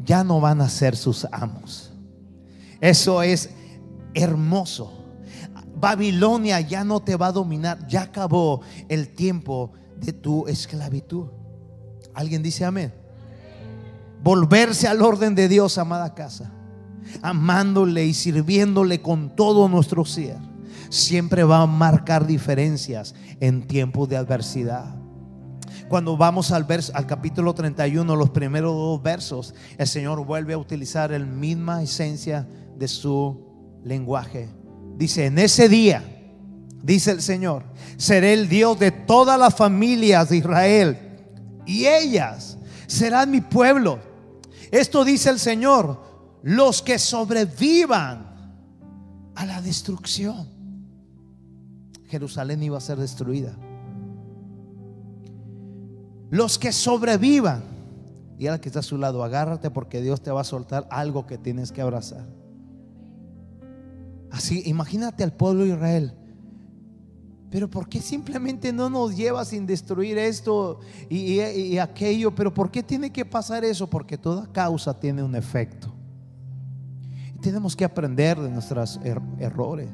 ya 0.05 0.23
no 0.23 0.39
van 0.39 0.61
a 0.61 0.69
ser 0.69 0.95
sus 0.95 1.27
amos. 1.31 1.91
Eso 2.79 3.21
es 3.21 3.49
hermoso. 4.13 4.93
Babilonia 5.75 6.61
ya 6.61 6.83
no 6.83 7.01
te 7.01 7.15
va 7.15 7.27
a 7.27 7.31
dominar. 7.31 7.87
Ya 7.87 8.03
acabó 8.03 8.61
el 8.87 9.09
tiempo 9.09 9.71
de 9.97 10.13
tu 10.13 10.47
esclavitud. 10.47 11.27
¿Alguien 12.13 12.41
dice 12.41 12.63
amén? 12.63 12.93
Volverse 14.23 14.87
al 14.87 15.01
orden 15.01 15.35
de 15.35 15.47
Dios, 15.47 15.77
amada 15.77 16.13
casa 16.13 16.53
amándole 17.21 18.05
y 18.05 18.13
sirviéndole 18.13 19.01
con 19.01 19.35
todo 19.35 19.67
nuestro 19.67 20.05
ser, 20.05 20.37
siempre 20.89 21.43
va 21.43 21.61
a 21.61 21.67
marcar 21.67 22.25
diferencias 22.25 23.15
en 23.39 23.67
tiempos 23.67 24.09
de 24.09 24.17
adversidad. 24.17 24.95
Cuando 25.87 26.17
vamos 26.17 26.51
al, 26.51 26.67
al 26.93 27.07
capítulo 27.07 27.53
31, 27.53 28.15
los 28.15 28.29
primeros 28.29 28.73
dos 28.73 29.01
versos, 29.01 29.55
el 29.77 29.87
Señor 29.87 30.23
vuelve 30.25 30.53
a 30.53 30.57
utilizar 30.57 31.11
la 31.11 31.19
misma 31.19 31.81
esencia 31.81 32.47
de 32.77 32.87
su 32.87 33.79
lenguaje. 33.83 34.49
Dice, 34.97 35.25
en 35.25 35.39
ese 35.39 35.67
día, 35.67 36.03
dice 36.83 37.11
el 37.11 37.21
Señor, 37.21 37.63
seré 37.97 38.33
el 38.33 38.49
Dios 38.49 38.77
de 38.79 38.91
todas 38.91 39.39
las 39.39 39.55
familias 39.55 40.29
de 40.29 40.37
Israel 40.37 40.99
y 41.65 41.85
ellas 41.85 42.57
serán 42.87 43.31
mi 43.31 43.41
pueblo. 43.41 43.99
Esto 44.71 45.03
dice 45.03 45.29
el 45.29 45.39
Señor, 45.39 46.08
los 46.43 46.81
que 46.81 46.99
sobrevivan 46.99 48.29
a 49.35 49.45
la 49.45 49.61
destrucción. 49.61 50.47
Jerusalén 52.07 52.63
iba 52.63 52.77
a 52.77 52.81
ser 52.81 52.97
destruida. 52.97 53.55
Los 56.29 56.57
que 56.57 56.71
sobrevivan. 56.71 57.63
Y 58.37 58.47
ahora 58.47 58.61
que 58.61 58.69
está 58.69 58.79
a 58.79 58.83
su 58.83 58.97
lado, 58.97 59.23
agárrate 59.23 59.69
porque 59.69 60.01
Dios 60.01 60.21
te 60.21 60.31
va 60.31 60.41
a 60.41 60.45
soltar 60.45 60.87
algo 60.91 61.25
que 61.25 61.37
tienes 61.37 61.71
que 61.71 61.81
abrazar. 61.81 62.25
Así, 64.31 64.61
imagínate 64.65 65.23
al 65.23 65.33
pueblo 65.33 65.63
de 65.63 65.69
Israel. 65.71 66.13
Pero 67.49 67.69
¿por 67.69 67.89
qué 67.89 67.99
simplemente 67.99 68.71
no 68.71 68.89
nos 68.89 69.15
lleva 69.15 69.43
sin 69.43 69.65
destruir 69.65 70.17
esto 70.19 70.79
y, 71.09 71.41
y, 71.41 71.79
aquello? 71.79 72.33
Pero 72.33 72.53
¿por 72.53 72.69
qué 72.69 72.83
tiene 72.83 73.11
que 73.11 73.25
pasar 73.25 73.65
eso? 73.65 73.89
Porque 73.89 74.17
toda 74.17 74.51
causa 74.51 74.97
tiene 74.97 75.23
un 75.23 75.35
efecto. 75.35 75.91
Tenemos 77.41 77.75
que 77.75 77.85
aprender 77.85 78.39
de 78.39 78.49
nuestros 78.49 78.99
er, 79.03 79.21
errores. 79.39 79.89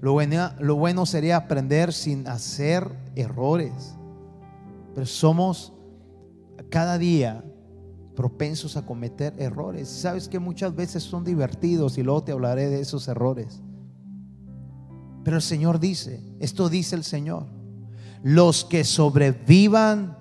Lo 0.00 0.12
bueno, 0.12 0.50
lo 0.58 0.76
bueno 0.76 1.06
sería 1.06 1.36
aprender 1.36 1.92
sin 1.92 2.26
hacer 2.26 2.88
errores. 3.14 3.94
Pero 4.94 5.06
somos 5.06 5.72
cada 6.70 6.98
día 6.98 7.44
propensos 8.14 8.76
a 8.76 8.84
cometer 8.84 9.34
errores. 9.38 9.88
Sabes 9.88 10.28
que 10.28 10.38
muchas 10.38 10.74
veces 10.74 11.02
son 11.02 11.24
divertidos 11.24 11.98
y 11.98 12.02
luego 12.02 12.24
te 12.24 12.32
hablaré 12.32 12.68
de 12.68 12.80
esos 12.80 13.08
errores. 13.08 13.60
Pero 15.24 15.36
el 15.36 15.42
Señor 15.42 15.78
dice, 15.80 16.20
esto 16.40 16.68
dice 16.68 16.96
el 16.96 17.04
Señor, 17.04 17.46
los 18.22 18.64
que 18.64 18.84
sobrevivan 18.84 20.18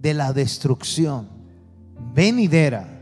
de 0.00 0.14
la 0.14 0.32
destrucción 0.32 1.28
venidera 2.14 2.93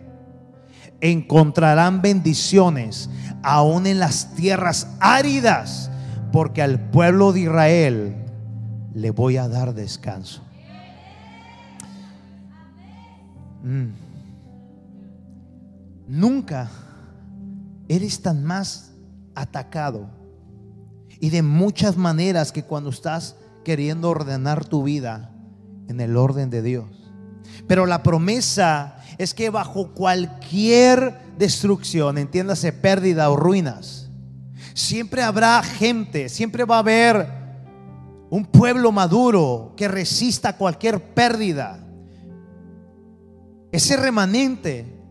encontrarán 1.02 2.00
bendiciones 2.00 3.10
aún 3.42 3.86
en 3.86 3.98
las 3.98 4.34
tierras 4.34 4.86
áridas, 5.00 5.90
porque 6.32 6.62
al 6.62 6.78
pueblo 6.90 7.32
de 7.32 7.40
Israel 7.40 8.16
le 8.94 9.10
voy 9.10 9.36
a 9.36 9.48
dar 9.48 9.74
descanso. 9.74 10.42
Mm. 13.64 13.88
Nunca 16.06 16.70
eres 17.88 18.22
tan 18.22 18.44
más 18.44 18.92
atacado 19.34 20.08
y 21.20 21.30
de 21.30 21.42
muchas 21.42 21.96
maneras 21.96 22.52
que 22.52 22.62
cuando 22.62 22.90
estás 22.90 23.36
queriendo 23.64 24.08
ordenar 24.10 24.64
tu 24.64 24.84
vida 24.84 25.30
en 25.88 26.00
el 26.00 26.16
orden 26.16 26.48
de 26.50 26.62
Dios. 26.62 26.86
Pero 27.66 27.86
la 27.86 28.02
promesa 28.02 29.01
es 29.18 29.34
que 29.34 29.50
bajo 29.50 29.88
cualquier 29.92 31.18
destrucción, 31.38 32.18
entiéndase 32.18 32.72
pérdida 32.72 33.30
o 33.30 33.36
ruinas, 33.36 34.10
siempre 34.74 35.22
habrá 35.22 35.62
gente, 35.62 36.28
siempre 36.28 36.64
va 36.64 36.76
a 36.76 36.80
haber 36.80 37.26
un 38.30 38.46
pueblo 38.46 38.92
maduro 38.92 39.74
que 39.76 39.88
resista 39.88 40.56
cualquier 40.56 41.12
pérdida. 41.12 41.78
Ese 43.70 43.96
remanente 43.96 45.01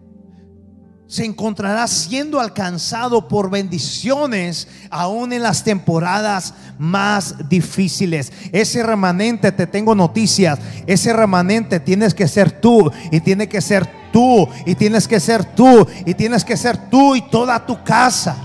se 1.12 1.26
encontrará 1.26 1.89
siendo 1.89 2.39
alcanzado 2.39 3.28
por 3.28 3.49
bendiciones 3.49 4.70
aún 4.89 5.34
en 5.34 5.43
las 5.43 5.66
temporadas 5.66 6.53
más 6.78 7.49
difíciles. 7.49 8.32
Ese 8.53 8.82
remanente, 8.82 9.51
te 9.51 9.68
tengo 9.68 9.93
noticias, 9.93 10.57
ese 10.88 11.12
remanente 11.12 11.82
tienes 11.82 12.14
que 12.14 12.30
ser 12.30 12.62
tú 12.62 12.89
y 13.12 13.20
tiene 13.20 13.49
que 13.49 13.59
ser 13.59 13.91
tú 14.14 14.47
y 14.66 14.74
tienes 14.76 15.05
que 15.05 15.20
ser 15.20 15.43
tú 15.43 15.86
y 16.05 16.14
tienes 16.14 16.45
que 16.45 16.55
ser 16.55 16.89
tú 16.89 17.14
y 17.14 17.22
toda 17.24 17.66
tu 17.66 17.84
casa. 17.84 18.38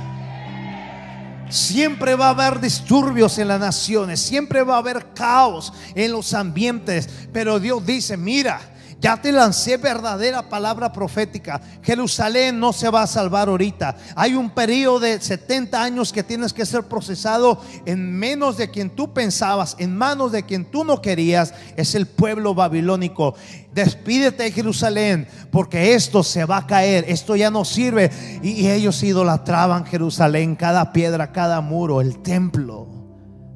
Siempre 1.48 2.16
va 2.16 2.26
a 2.26 2.30
haber 2.30 2.60
disturbios 2.60 3.38
en 3.38 3.46
las 3.46 3.60
naciones, 3.60 4.18
siempre 4.18 4.64
va 4.64 4.74
a 4.74 4.78
haber 4.78 5.14
caos 5.14 5.72
en 5.94 6.10
los 6.10 6.34
ambientes, 6.34 7.08
pero 7.32 7.60
Dios 7.60 7.86
dice, 7.86 8.16
mira, 8.16 8.60
ya 8.98 9.20
te 9.20 9.30
lancé 9.30 9.76
verdadera 9.76 10.48
palabra 10.48 10.90
profética. 10.90 11.60
Jerusalén 11.82 12.58
no 12.58 12.72
se 12.72 12.88
va 12.88 13.02
a 13.02 13.06
salvar 13.06 13.48
ahorita. 13.48 13.94
Hay 14.14 14.34
un 14.34 14.50
periodo 14.50 15.00
de 15.00 15.20
70 15.20 15.82
años 15.82 16.12
que 16.12 16.22
tienes 16.22 16.54
que 16.54 16.64
ser 16.64 16.84
procesado 16.84 17.60
en 17.84 18.10
menos 18.18 18.56
de 18.56 18.70
quien 18.70 18.88
tú 18.88 19.12
pensabas, 19.12 19.76
en 19.78 19.94
manos 19.94 20.32
de 20.32 20.44
quien 20.44 20.64
tú 20.64 20.82
no 20.82 21.02
querías. 21.02 21.52
Es 21.76 21.94
el 21.94 22.06
pueblo 22.06 22.54
babilónico. 22.54 23.34
Despídete 23.74 24.44
de 24.44 24.52
Jerusalén 24.52 25.28
porque 25.50 25.94
esto 25.94 26.22
se 26.22 26.46
va 26.46 26.58
a 26.58 26.66
caer. 26.66 27.04
Esto 27.08 27.36
ya 27.36 27.50
no 27.50 27.66
sirve. 27.66 28.10
Y, 28.42 28.66
ellos 28.66 29.02
idolatraban 29.02 29.84
Jerusalén, 29.84 30.56
cada 30.56 30.92
piedra, 30.94 31.32
cada 31.32 31.60
muro, 31.60 32.00
el 32.00 32.22
templo. 32.22 32.88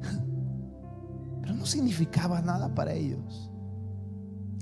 Pero 1.41 1.55
no 1.55 1.65
significaba 1.65 2.41
nada 2.41 2.73
para 2.73 2.93
ellos. 2.93 3.30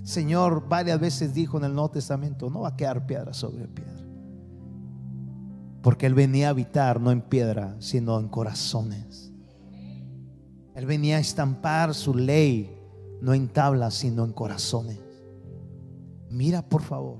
Señor 0.10 0.68
varias 0.68 1.00
veces 1.00 1.36
dijo 1.36 1.60
en 1.60 1.66
el 1.66 1.74
Nuevo 1.76 1.92
Testamento, 1.92 2.50
no 2.50 2.62
va 2.62 2.70
a 2.70 2.76
quedar 2.76 3.06
piedra 3.06 3.32
sobre 3.32 3.68
piedra. 3.68 4.04
Porque 5.84 6.08
Él 6.08 6.16
venía 6.16 6.48
a 6.48 6.50
habitar 6.50 7.00
no 7.00 7.12
en 7.12 7.22
piedra, 7.22 7.76
sino 7.78 8.20
en 8.20 8.28
corazones. 8.28 9.32
Él 10.74 10.88
venía 10.88 11.18
a 11.18 11.20
estampar 11.20 11.94
su 11.94 12.16
ley, 12.16 12.76
no 13.22 13.36
en 13.36 13.50
tablas, 13.50 13.94
sino 13.94 14.26
en 14.26 14.34
corazones. 14.34 14.98
Mira, 16.32 16.68
por 16.68 16.82
favor, 16.82 17.20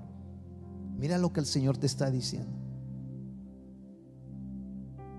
mira 0.98 1.20
lo 1.20 1.32
que 1.32 1.42
el 1.42 1.46
Señor 1.46 1.78
te 1.78 1.86
está 1.86 2.10
diciendo. 2.10 2.58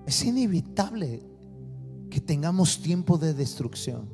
Es 0.06 0.24
inevitable 0.24 1.22
que 2.10 2.20
tengamos 2.20 2.82
tiempo 2.82 3.16
de 3.16 3.32
destrucción. 3.32 4.08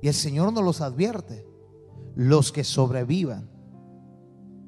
Y 0.00 0.08
el 0.08 0.14
Señor 0.14 0.50
nos 0.50 0.64
los 0.64 0.80
advierte 0.80 1.47
los 2.18 2.50
que 2.50 2.64
sobrevivan. 2.64 3.48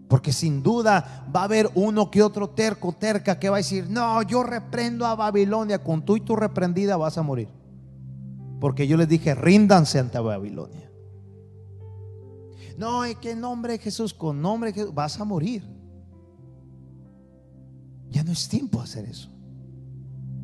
Porque 0.09 0.32
sin 0.32 0.62
duda 0.62 1.26
va 1.34 1.40
a 1.40 1.44
haber 1.44 1.68
uno 1.74 2.09
que 2.09 2.22
otro 2.22 2.51
terco, 2.51 2.92
terca, 2.92 3.40
que 3.40 3.48
va 3.48 3.57
a 3.57 3.59
decir, 3.59 3.90
no, 3.90 4.22
yo 4.22 4.44
reprendo 4.44 5.05
a 5.05 5.16
Babilonia, 5.16 5.82
con 5.82 6.05
tú 6.05 6.16
y 6.16 6.20
tu 6.20 6.36
reprendida 6.36 6.96
vas 6.96 7.18
a 7.18 7.22
morir. 7.22 7.48
Porque 8.61 8.86
yo 8.86 8.96
les 8.96 9.09
dije, 9.09 9.34
ríndanse 9.34 9.98
ante 9.98 10.20
Babilonia. 10.20 10.92
No, 12.78 13.05
es 13.05 13.16
que 13.16 13.34
nombre 13.34 13.78
Jesús, 13.78 14.14
con 14.14 14.40
nombre 14.40 14.72
Jesús, 14.72 14.94
vas 14.94 15.18
a 15.18 15.24
morir. 15.24 15.64
Ya 18.11 18.22
no 18.22 18.30
es 18.30 18.48
tiempo 18.48 18.78
de 18.78 18.84
hacer 18.84 19.07
eso. 19.07 19.28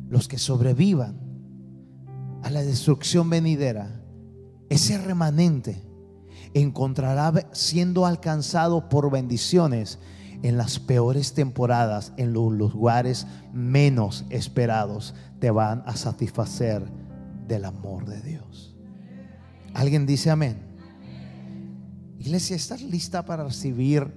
Los 0.09 0.27
que 0.27 0.37
sobrevivan 0.37 1.17
a 2.43 2.49
la 2.49 2.63
destrucción 2.63 3.29
venidera, 3.29 4.01
ese 4.69 4.97
remanente, 4.97 5.86
encontrará 6.61 7.49
siendo 7.51 8.05
alcanzado 8.05 8.89
por 8.89 9.11
bendiciones 9.11 9.99
en 10.43 10.57
las 10.57 10.79
peores 10.79 11.33
temporadas, 11.33 12.13
en 12.17 12.33
los 12.33 12.51
lugares 12.51 13.27
menos 13.53 14.25
esperados, 14.29 15.15
te 15.39 15.51
van 15.51 15.83
a 15.85 15.95
satisfacer 15.95 16.83
del 17.47 17.65
amor 17.65 18.05
de 18.05 18.21
Dios. 18.21 18.75
¿Alguien 19.73 20.05
dice 20.05 20.29
amén? 20.29 20.57
Iglesia, 22.19 22.55
¿estás 22.55 22.81
lista 22.81 23.25
para 23.25 23.43
recibir 23.43 24.11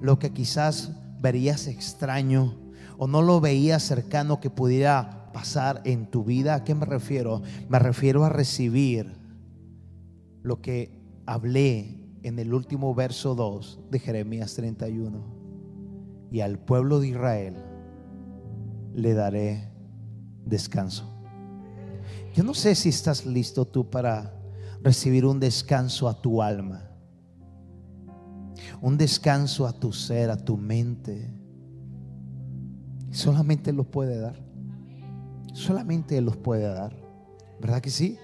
lo 0.00 0.18
que 0.18 0.32
quizás 0.32 0.92
verías 1.20 1.66
extraño 1.66 2.56
o 2.98 3.06
no 3.06 3.22
lo 3.22 3.40
veías 3.40 3.82
cercano 3.82 4.40
que 4.40 4.50
pudiera 4.50 5.30
pasar 5.32 5.82
en 5.84 6.06
tu 6.10 6.24
vida? 6.24 6.54
¿A 6.54 6.64
qué 6.64 6.74
me 6.74 6.86
refiero? 6.86 7.42
Me 7.68 7.78
refiero 7.78 8.24
a 8.24 8.28
recibir 8.28 9.16
lo 10.42 10.60
que 10.60 10.97
hablé 11.28 12.00
en 12.22 12.38
el 12.38 12.54
último 12.54 12.94
verso 12.94 13.34
2 13.34 13.80
de 13.90 13.98
Jeremías 13.98 14.54
31. 14.54 15.22
Y 16.32 16.40
al 16.40 16.58
pueblo 16.58 17.00
de 17.00 17.08
Israel 17.08 17.56
le 18.94 19.12
daré 19.12 19.70
descanso. 20.46 21.04
Yo 22.34 22.42
no 22.44 22.54
sé 22.54 22.74
si 22.74 22.88
estás 22.88 23.26
listo 23.26 23.66
tú 23.66 23.90
para 23.90 24.34
recibir 24.82 25.26
un 25.26 25.38
descanso 25.38 26.08
a 26.08 26.18
tu 26.18 26.40
alma. 26.40 26.82
Un 28.80 28.96
descanso 28.96 29.66
a 29.66 29.72
tu 29.72 29.92
ser, 29.92 30.30
a 30.30 30.36
tu 30.38 30.56
mente. 30.56 31.30
Solamente 33.10 33.70
lo 33.74 33.84
puede 33.84 34.18
dar. 34.18 34.36
Solamente 35.52 36.22
los 36.22 36.38
puede 36.38 36.68
dar. 36.68 36.96
¿Verdad 37.60 37.82
que 37.82 37.90
sí? 37.90 38.16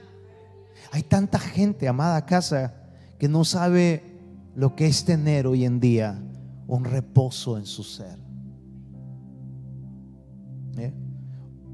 Hay 0.90 1.02
tanta 1.02 1.38
gente, 1.38 1.86
amada 1.86 2.24
casa, 2.24 2.83
que 3.24 3.28
no 3.30 3.42
sabe 3.42 4.02
lo 4.54 4.76
que 4.76 4.86
es 4.86 5.06
tener 5.06 5.46
hoy 5.46 5.64
en 5.64 5.80
día 5.80 6.22
un 6.66 6.84
reposo 6.84 7.56
en 7.56 7.64
su 7.64 7.82
ser. 7.82 8.18
¿Eh? 10.76 10.92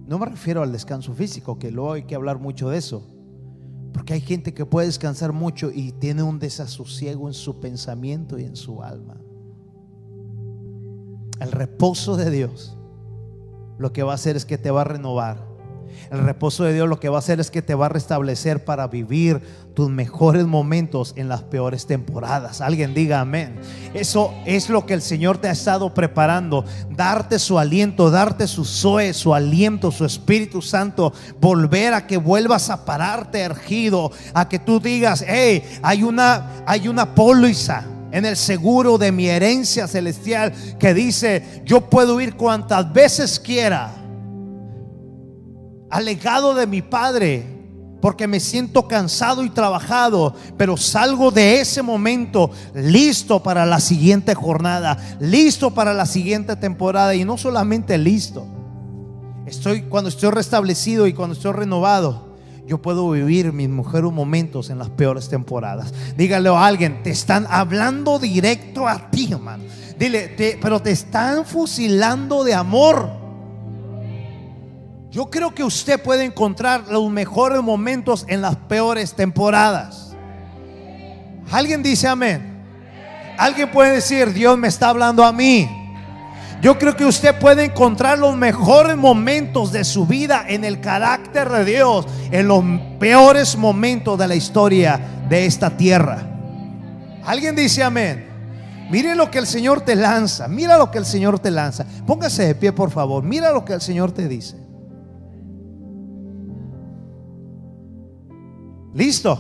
No 0.07 0.21
me 0.21 0.27
refiero 0.27 0.63
al 0.63 0.71
descanso 0.71 1.13
físico, 1.13 1.59
que 1.59 1.73
luego 1.73 1.95
hay 1.95 2.05
que 2.05 2.15
hablar 2.15 2.39
mucho 2.39 2.69
de 2.69 2.79
eso. 2.79 3.03
Porque 3.93 4.13
hay 4.13 4.21
gente 4.21 4.55
que 4.55 4.65
puede 4.65 4.87
descansar 4.87 5.33
mucho 5.33 5.73
y 5.73 5.91
tiene 5.91 6.23
un 6.23 6.39
desasosiego 6.39 7.27
en 7.27 7.35
su 7.35 7.59
pensamiento 7.59 8.39
y 8.39 8.45
en 8.45 8.55
su 8.55 8.85
alma. 8.85 9.21
El 11.41 11.51
reposo 11.51 12.17
de 12.17 12.31
Dios 12.31 12.77
lo 13.77 13.93
que 13.93 14.05
va 14.05 14.13
a 14.13 14.15
hacer 14.15 14.37
es 14.37 14.45
que 14.45 14.57
te 14.57 14.71
va 14.71 14.83
a 14.83 14.85
renovar 14.85 15.49
el 16.11 16.21
reposo 16.21 16.65
de 16.65 16.75
Dios 16.75 16.89
lo 16.89 17.01
que 17.01 17.09
va 17.09 17.17
a 17.17 17.21
hacer 17.21 17.41
es 17.41 17.51
que 17.51 17.63
te 17.63 17.75
va 17.75 17.87
a 17.87 17.89
restablecer 17.91 18.65
para 18.65 18.87
vivir 18.89 19.41
tus 19.75 19.89
mejores 19.89 20.47
momentos 20.47 21.13
en 21.17 21.29
las 21.29 21.43
peores 21.43 21.87
temporadas. 21.87 22.61
Alguien 22.61 22.95
diga 22.95 23.21
amén. 23.21 23.55
Eso 23.95 24.35
es 24.45 24.69
lo 24.69 24.87
que 24.87 24.95
el 24.95 25.03
Señor 25.03 25.39
te 25.39 25.49
ha 25.49 25.53
estado 25.53 25.95
preparando. 25.95 26.65
Darte 26.91 27.39
su 27.39 27.59
aliento, 27.59 28.11
darte 28.11 28.47
su 28.47 28.65
zoe, 28.65 29.13
su 29.15 29.35
aliento, 29.35 29.91
su 29.91 30.05
Espíritu 30.05 30.61
Santo. 30.63 31.13
Volver 31.41 31.95
a 31.95 32.07
que 32.07 32.17
vuelvas 32.17 32.71
a 32.71 32.85
pararte 32.85 33.41
ergido. 33.41 34.11
A 34.35 34.49
que 34.49 34.59
tú 34.59 34.81
digas, 34.81 35.25
hey, 35.27 35.63
hay 35.83 36.03
una, 36.03 36.63
hay 36.67 36.89
una 36.89 37.15
póliza 37.15 37.85
en 38.13 38.25
el 38.25 38.37
seguro 38.37 38.99
de 38.99 39.13
mi 39.13 39.29
herencia 39.29 39.87
celestial 39.87 40.53
que 40.79 40.95
dice, 40.95 41.63
yo 41.65 41.89
puedo 41.89 42.21
ir 42.21 42.37
cuantas 42.37 42.93
veces 42.93 43.39
quiera 43.39 44.00
alegado 45.91 46.55
de 46.55 46.67
mi 46.67 46.83
padre 46.83 47.61
porque 48.01 48.27
me 48.27 48.41
siento 48.41 48.89
cansado 48.89 49.45
y 49.45 49.51
trabajado, 49.51 50.35
pero 50.57 50.77
salgo 50.77 51.31
de 51.31 51.61
ese 51.61 51.83
momento 51.83 52.51
listo 52.75 53.43
para 53.43 53.67
la 53.67 53.79
siguiente 53.79 54.35
jornada, 54.35 54.97
listo 55.21 55.73
para 55.73 55.93
la 55.93 56.07
siguiente 56.07 56.57
temporada 56.57 57.15
y 57.15 57.25
no 57.25 57.37
solamente 57.37 57.99
listo. 57.99 58.47
Estoy 59.47 59.83
cuando 59.83 60.09
estoy 60.09 60.31
restablecido 60.31 61.07
y 61.07 61.13
cuando 61.13 61.35
estoy 61.35 61.53
renovado, 61.53 62.31
yo 62.67 62.81
puedo 62.81 63.11
vivir 63.11 63.53
mis 63.53 63.69
mejores 63.69 64.13
momentos 64.13 64.71
en 64.71 64.79
las 64.79 64.89
peores 64.91 65.29
temporadas. 65.29 65.93
Dígale 66.17 66.49
a 66.51 66.65
alguien, 66.65 67.03
te 67.03 67.11
están 67.11 67.47
hablando 67.51 68.19
directo 68.19 68.87
a 68.87 69.11
ti, 69.11 69.33
hermano. 69.33 69.65
Dile, 69.99 70.59
pero 70.63 70.81
te 70.81 70.93
están 70.93 71.45
fusilando 71.45 72.45
de 72.45 72.55
amor. 72.55 73.20
Yo 75.11 75.29
creo 75.29 75.53
que 75.53 75.65
usted 75.65 76.01
puede 76.01 76.25
encontrar 76.25 76.85
los 76.89 77.11
mejores 77.11 77.61
momentos 77.63 78.25
en 78.29 78.41
las 78.41 78.55
peores 78.55 79.15
temporadas. 79.15 80.15
¿Alguien 81.51 81.83
dice 81.83 82.07
amén? 82.07 82.63
Alguien 83.37 83.73
puede 83.73 83.95
decir, 83.95 84.33
Dios 84.33 84.57
me 84.57 84.69
está 84.69 84.91
hablando 84.91 85.25
a 85.25 85.33
mí. 85.33 85.69
Yo 86.63 86.79
creo 86.79 86.95
que 86.95 87.05
usted 87.05 87.37
puede 87.41 87.65
encontrar 87.65 88.19
los 88.19 88.37
mejores 88.37 88.97
momentos 88.97 89.73
de 89.73 89.83
su 89.83 90.07
vida 90.07 90.45
en 90.47 90.65
el 90.65 90.81
carácter 90.81 91.49
de 91.49 91.65
Dios, 91.65 92.07
en 92.31 92.47
los 92.47 92.63
peores 93.01 93.57
momentos 93.57 94.17
de 94.17 94.29
la 94.29 94.37
historia 94.37 95.01
de 95.29 95.47
esta 95.47 95.71
tierra. 95.71 96.23
Alguien 97.25 97.57
dice 97.57 97.83
amén. 97.83 98.29
Mire 98.91 99.17
lo 99.17 99.29
que 99.31 99.39
el 99.39 99.47
Señor 99.47 99.81
te 99.81 99.97
lanza. 99.97 100.47
Mira 100.47 100.79
lo 100.79 100.91
que 100.91 100.99
el 100.99 101.07
Señor 101.07 101.41
te 101.41 101.51
lanza. 101.51 101.85
Póngase 102.07 102.47
de 102.47 102.55
pie, 102.55 102.73
por 102.73 102.91
favor. 102.91 103.25
Mira 103.25 103.51
lo 103.51 103.65
que 103.65 103.73
el 103.73 103.81
Señor 103.81 104.13
te 104.13 104.29
dice. 104.29 104.70
¿Listo? 108.95 109.39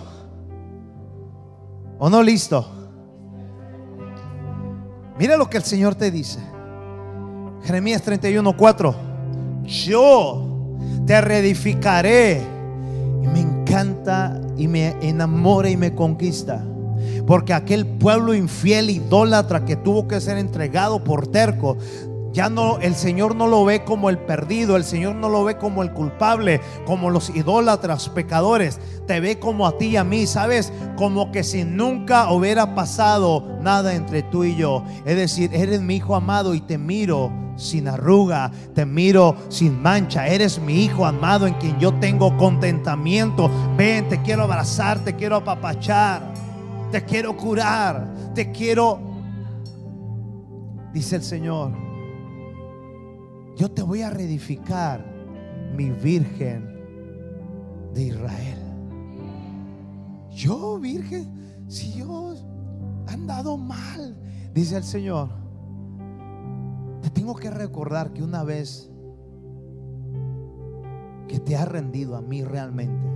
¿O 1.99 2.09
no 2.09 2.23
listo? 2.23 2.67
Mira 5.19 5.37
lo 5.37 5.51
que 5.51 5.59
el 5.59 5.65
Señor 5.65 5.95
te 5.95 6.11
dice. 6.11 6.39
Jeremías 7.65 8.03
31:4. 8.03 8.95
Yo 9.65 10.51
te 11.07 11.21
reedificaré. 11.21 12.41
Y 13.23 13.27
me 13.27 13.41
encanta 13.41 14.41
y 14.57 14.67
me 14.67 14.97
enamora 15.03 15.69
y 15.69 15.77
me 15.77 15.95
conquista. 15.95 16.65
Porque 17.27 17.53
aquel 17.53 17.87
pueblo 17.87 18.35
infiel, 18.35 18.91
idólatra 18.91 19.65
que 19.65 19.77
tuvo 19.77 20.09
que 20.09 20.21
ser 20.21 20.39
entregado 20.39 21.05
por 21.05 21.27
terco, 21.27 21.77
ya 22.33 22.49
no, 22.49 22.79
el 22.79 22.95
Señor 22.95 23.35
no 23.35 23.49
lo 23.49 23.65
ve 23.65 23.83
como 23.85 24.09
el 24.09 24.19
perdido, 24.19 24.77
el 24.77 24.85
Señor 24.85 25.17
no 25.17 25.29
lo 25.29 25.43
ve 25.43 25.57
como 25.57 25.83
el 25.83 25.93
culpable, 25.93 26.61
como 26.87 27.11
los 27.11 27.31
idólatras, 27.31 28.09
pecadores. 28.09 28.79
Te 29.07 29.19
ve 29.19 29.41
como 29.41 29.67
a 29.67 29.77
ti 29.77 29.87
y 29.87 29.97
a 29.97 30.05
mí, 30.05 30.27
¿sabes? 30.29 30.73
Como 30.97 31.33
que 31.33 31.43
si 31.43 31.65
nunca 31.65 32.31
hubiera 32.31 32.75
pasado 32.77 33.59
nada 33.61 33.95
entre 33.95 34.23
tú 34.23 34.45
y 34.45 34.55
yo. 34.55 34.85
Es 35.05 35.17
decir, 35.17 35.51
eres 35.53 35.81
mi 35.81 35.97
hijo 35.97 36.15
amado 36.15 36.55
y 36.55 36.61
te 36.61 36.79
miro 36.79 37.33
sin 37.57 37.89
arruga, 37.89 38.53
te 38.75 38.87
miro 38.87 39.35
sin 39.49 39.83
mancha. 39.83 40.29
Eres 40.29 40.61
mi 40.61 40.85
hijo 40.85 41.05
amado 41.05 41.49
en 41.49 41.55
quien 41.55 41.81
yo 41.81 41.93
tengo 41.95 42.37
contentamiento. 42.37 43.51
Ven, 43.77 44.09
te 44.09 44.23
quiero 44.23 44.45
abrazar, 44.45 45.03
te 45.03 45.17
quiero 45.17 45.35
apapachar, 45.37 46.23
te 46.93 47.05
quiero 47.05 47.37
curar, 47.37 48.07
te 48.37 48.53
quiero, 48.53 49.01
dice 50.93 51.17
el 51.17 51.25
Señor 51.25 51.90
yo 53.61 53.71
te 53.71 53.83
voy 53.83 54.01
a 54.01 54.09
reedificar 54.09 55.05
mi 55.77 55.91
Virgen 55.91 56.67
de 57.93 58.05
Israel. 58.05 58.59
Yo, 60.31 60.79
Virgen, 60.79 61.67
si 61.69 61.93
yo 61.93 62.33
he 63.07 63.13
andado 63.13 63.59
mal, 63.59 64.17
dice 64.55 64.79
el 64.79 64.83
Señor, 64.83 65.29
te 67.03 67.11
tengo 67.11 67.37
que 67.37 67.51
recordar 67.51 68.15
que 68.15 68.23
una 68.23 68.45
vez 68.45 68.91
que 71.29 71.39
te 71.39 71.55
has 71.55 71.69
rendido 71.69 72.17
a 72.17 72.23
mí 72.23 72.43
realmente, 72.43 73.07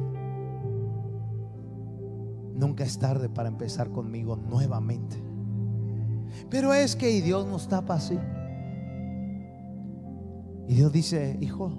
nunca 2.54 2.84
es 2.84 2.98
tarde 2.98 3.30
para 3.30 3.48
empezar 3.48 3.88
conmigo 3.88 4.36
nuevamente. 4.36 5.16
Pero 6.50 6.74
es 6.74 6.96
que 6.96 7.22
Dios 7.22 7.46
nos 7.46 7.66
tapa 7.66 7.94
así. 7.94 8.18
Y 10.68 10.74
Dios 10.74 10.92
dice, 10.92 11.36
hijo, 11.40 11.72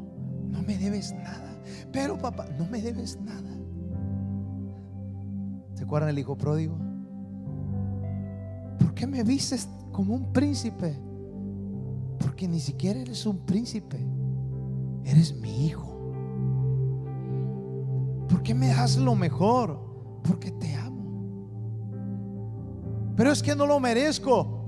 no 0.50 0.62
me 0.62 0.78
debes 0.78 1.14
nada. 1.14 1.62
Pero 1.92 2.18
papá, 2.18 2.48
no 2.58 2.66
me 2.68 2.82
debes 2.82 3.20
nada. 3.22 3.52
¿Se 5.74 5.84
acuerdan 5.84 6.10
el 6.10 6.20
hijo 6.20 6.38
pródigo? 6.38 6.78
¿Por 8.80 8.94
qué 8.94 9.08
me 9.08 9.24
vistes 9.24 9.68
como 9.92 10.14
un 10.14 10.32
príncipe? 10.32 10.98
Porque 12.20 12.48
ni 12.48 12.60
siquiera 12.60 13.00
eres 13.00 13.26
un 13.26 13.40
príncipe. 13.46 13.98
Eres 15.04 15.36
mi 15.36 15.66
hijo. 15.66 15.96
¿Por 18.30 18.42
qué 18.42 18.54
me 18.54 18.68
das 18.68 18.98
lo 18.98 19.16
mejor? 19.16 19.80
Porque 20.24 20.52
te 20.52 20.76
amo. 20.76 21.04
Pero 23.16 23.32
es 23.32 23.42
que 23.42 23.56
no 23.56 23.66
lo 23.66 23.80
merezco. 23.80 24.64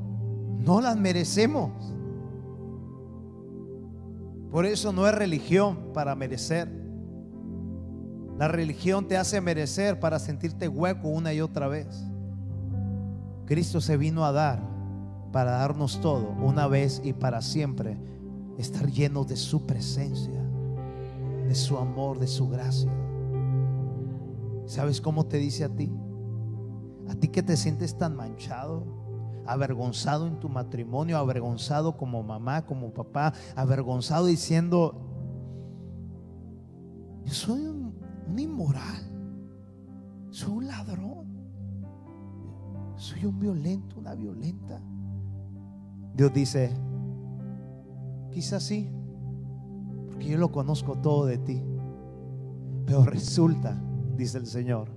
No 0.60 0.82
las 0.82 0.98
merecemos. 0.98 1.94
Por 4.52 4.66
eso 4.66 4.94
no 4.94 5.08
es 5.08 5.14
religión 5.14 5.92
para 5.94 6.16
merecer. 6.16 6.70
La 8.38 8.48
religión 8.48 9.08
te 9.08 9.18
hace 9.18 9.42
merecer 9.42 10.00
para 10.00 10.20
sentirte 10.20 10.68
hueco 10.68 11.08
una 11.10 11.34
y 11.34 11.42
otra 11.42 11.68
vez. 11.68 12.06
Cristo 13.46 13.82
se 13.82 13.98
vino 13.98 14.26
a 14.26 14.32
dar 14.32 14.62
para 15.32 15.52
darnos 15.52 16.00
todo 16.02 16.36
una 16.42 16.68
vez 16.68 17.02
y 17.04 17.14
para 17.14 17.42
siempre. 17.42 17.98
Estar 18.58 18.88
llenos 18.88 19.28
de 19.28 19.36
su 19.36 19.66
presencia, 19.66 20.42
de 21.48 21.56
su 21.56 21.78
amor, 21.78 22.20
de 22.20 22.28
su 22.28 22.48
gracia. 22.50 22.92
¿Sabes 24.66 25.00
cómo 25.00 25.26
te 25.26 25.38
dice 25.38 25.64
a 25.64 25.70
ti? 25.70 25.92
A 27.08 27.16
ti 27.16 27.30
que 27.30 27.44
te 27.44 27.56
sientes 27.56 27.98
tan 27.98 28.16
manchado, 28.16 28.84
avergonzado 29.48 30.28
en 30.28 30.40
tu 30.40 30.50
matrimonio, 30.50 31.18
avergonzado 31.18 31.98
como 31.98 32.22
mamá, 32.22 32.66
como 32.66 32.94
papá, 32.94 33.34
avergonzado 33.56 34.26
diciendo, 34.26 35.02
yo 37.26 37.34
soy 37.34 37.66
un, 37.66 37.96
inmoral, 38.38 39.04
soy 40.30 40.58
un 40.58 40.68
ladrón, 40.68 41.28
soy 42.96 43.26
un 43.26 43.40
violento, 43.40 44.00
una 44.00 44.14
violenta. 44.14 44.82
Dios 46.14 46.34
dice, 46.34 46.72
quizás 48.32 48.64
sí, 48.64 48.92
porque 50.08 50.30
yo 50.30 50.38
lo 50.38 50.52
conozco 50.52 50.98
todo 51.00 51.26
de 51.26 51.38
ti, 51.38 51.64
pero 52.86 53.06
resulta, 53.06 53.82
dice 54.16 54.38
el 54.38 54.46
Señor, 54.46 54.90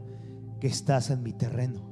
que 0.59 0.67
estás 0.67 1.11
en 1.11 1.23
mi 1.23 1.33
terreno 1.33 1.90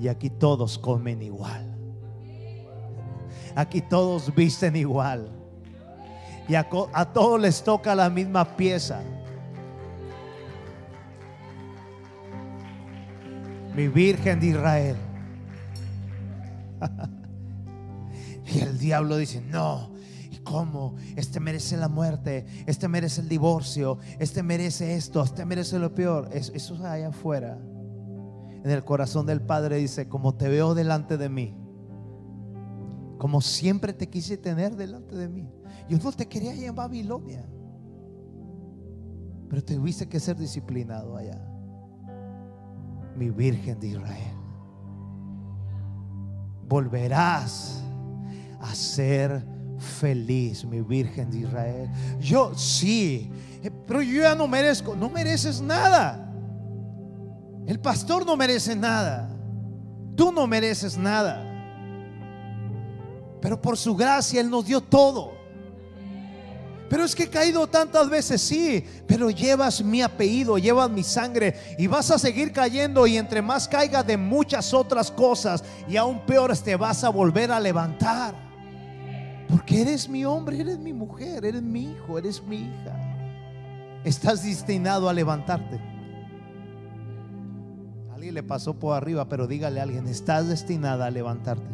y 0.00 0.08
aquí 0.08 0.30
todos 0.30 0.78
comen 0.78 1.20
igual. 1.20 1.76
Aquí 3.54 3.82
todos 3.82 4.34
visten 4.34 4.74
igual. 4.74 5.30
Y 6.48 6.54
a, 6.54 6.64
todos 6.64 7.38
les 7.38 7.62
toca 7.62 7.94
la 7.94 8.08
misma 8.08 8.56
pieza. 8.56 9.02
Mi 13.74 13.88
Virgen 13.88 14.40
de 14.40 14.46
Israel. 14.46 14.96
y 18.54 18.60
el 18.60 18.78
diablo 18.78 19.18
dice, 19.18 19.42
no, 19.42 19.90
¿Cómo? 20.42 20.96
Este 21.14 21.38
merece 21.38 21.76
la 21.76 21.88
muerte, 21.88 22.46
este 22.66 22.88
merece 22.88 23.20
el 23.20 23.28
divorcio, 23.28 23.98
este 24.18 24.42
merece 24.42 24.96
esto, 24.96 25.22
este 25.22 25.44
merece 25.44 25.78
lo 25.78 25.94
peor. 25.94 26.30
Eso, 26.32 26.52
eso 26.54 26.74
allá 26.84 27.08
afuera. 27.08 27.58
En 28.62 28.70
el 28.70 28.84
corazón 28.84 29.26
del 29.26 29.40
Padre 29.40 29.76
dice, 29.76 30.08
como 30.08 30.34
te 30.34 30.48
veo 30.48 30.74
delante 30.74 31.16
de 31.16 31.28
mí, 31.28 31.56
como 33.18 33.40
siempre 33.40 33.92
te 33.92 34.08
quise 34.08 34.36
tener 34.36 34.76
delante 34.76 35.14
de 35.14 35.28
mí. 35.28 35.50
Yo 35.88 35.98
no 35.98 36.12
te 36.12 36.26
quería 36.26 36.54
ir 36.54 36.64
en 36.64 36.74
Babilonia, 36.74 37.44
pero 39.48 39.62
tuviste 39.62 40.08
que 40.08 40.20
ser 40.20 40.36
disciplinado 40.36 41.16
allá. 41.16 41.38
Mi 43.16 43.30
Virgen 43.30 43.78
de 43.80 43.88
Israel. 43.88 44.36
Volverás 46.68 47.82
a 48.60 48.74
ser 48.74 49.44
feliz, 49.78 50.64
mi 50.64 50.80
Virgen 50.80 51.30
de 51.30 51.40
Israel. 51.40 51.90
Yo 52.20 52.54
sí, 52.54 53.30
eh, 53.62 53.70
pero 53.86 54.02
yo 54.02 54.22
ya 54.22 54.34
no 54.34 54.46
merezco, 54.46 54.94
no 54.94 55.10
mereces 55.10 55.60
nada. 55.60 56.29
El 57.70 57.78
pastor 57.78 58.26
no 58.26 58.36
merece 58.36 58.74
nada. 58.74 59.30
Tú 60.16 60.32
no 60.32 60.44
mereces 60.48 60.98
nada. 60.98 61.40
Pero 63.40 63.62
por 63.62 63.76
su 63.76 63.94
gracia 63.94 64.40
Él 64.40 64.50
nos 64.50 64.66
dio 64.66 64.80
todo. 64.80 65.34
Pero 66.88 67.04
es 67.04 67.14
que 67.14 67.22
he 67.22 67.30
caído 67.30 67.68
tantas 67.68 68.10
veces, 68.10 68.42
sí, 68.42 68.84
pero 69.06 69.30
llevas 69.30 69.84
mi 69.84 70.02
apellido, 70.02 70.58
llevas 70.58 70.90
mi 70.90 71.04
sangre 71.04 71.76
y 71.78 71.86
vas 71.86 72.10
a 72.10 72.18
seguir 72.18 72.52
cayendo 72.52 73.06
y 73.06 73.16
entre 73.16 73.40
más 73.40 73.68
caiga 73.68 74.02
de 74.02 74.16
muchas 74.16 74.74
otras 74.74 75.08
cosas 75.08 75.62
y 75.86 75.96
aún 75.96 76.26
peor 76.26 76.58
te 76.58 76.74
vas 76.74 77.04
a 77.04 77.08
volver 77.08 77.52
a 77.52 77.60
levantar. 77.60 78.34
Porque 79.48 79.82
eres 79.82 80.08
mi 80.08 80.24
hombre, 80.24 80.60
eres 80.60 80.80
mi 80.80 80.92
mujer, 80.92 81.44
eres 81.44 81.62
mi 81.62 81.92
hijo, 81.92 82.18
eres 82.18 82.42
mi 82.42 82.62
hija. 82.62 84.00
Estás 84.02 84.42
destinado 84.42 85.08
a 85.08 85.12
levantarte. 85.12 85.99
Alguien 88.20 88.34
le 88.34 88.42
pasó 88.42 88.74
por 88.74 88.94
arriba, 88.94 89.30
pero 89.30 89.46
dígale 89.46 89.80
a 89.80 89.84
alguien, 89.84 90.06
estás 90.06 90.46
destinada 90.46 91.06
a 91.06 91.10
levantarte. 91.10 91.64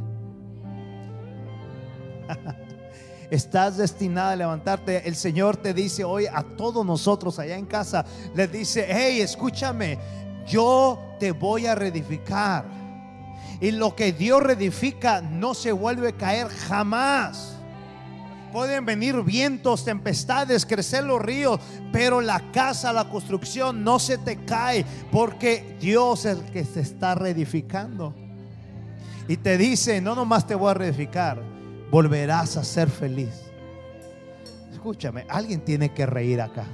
estás 3.33 3.79
destinada 3.79 4.31
a 4.31 4.37
levantarte. 4.37 5.09
El 5.09 5.17
Señor 5.17 5.57
te 5.57 5.75
dice 5.75 6.05
hoy 6.05 6.27
a 6.33 6.45
todos 6.45 6.87
nosotros 6.87 7.41
allá 7.41 7.57
en 7.57 7.67
casa, 7.67 8.05
les 8.33 8.53
dice, 8.53 8.87
hey, 8.89 9.23
escúchame, 9.23 9.99
yo 10.47 11.17
te 11.19 11.33
voy 11.33 11.67
a 11.67 11.75
reedificar. 11.75 12.65
Y 13.61 13.73
lo 13.73 13.97
que 13.97 14.13
Dios 14.13 14.41
reedifica 14.41 15.21
no 15.21 15.53
se 15.53 15.73
vuelve 15.73 16.11
a 16.11 16.17
caer 16.17 16.47
jamás. 16.47 17.56
Pueden 18.57 18.87
venir 18.87 19.23
vientos, 19.23 19.85
tempestades, 19.85 20.65
crecer 20.65 21.05
los 21.05 21.21
ríos, 21.21 21.61
pero 21.93 22.23
la 22.23 22.41
casa, 22.53 22.91
la 22.91 23.05
construcción 23.05 23.85
no 23.85 23.99
se 23.99 24.17
te 24.17 24.47
cae 24.47 24.87
porque 25.13 25.77
Dios 25.79 26.25
es 26.25 26.39
el 26.39 26.45
que 26.47 26.65
se 26.65 26.81
está 26.81 27.15
reedificando. 27.15 28.15
Y 29.29 29.37
te 29.37 29.59
dice, 29.59 30.01
no 30.01 30.15
nomás 30.15 30.47
te 30.47 30.55
voy 30.55 30.71
a 30.71 30.73
reedificar, 30.73 31.39
volverás 31.91 32.57
a 32.57 32.65
ser 32.65 32.89
feliz. 32.89 33.43
Escúchame, 34.73 35.27
alguien 35.29 35.63
tiene 35.63 35.93
que 35.93 36.07
reír 36.07 36.41
acá. 36.41 36.65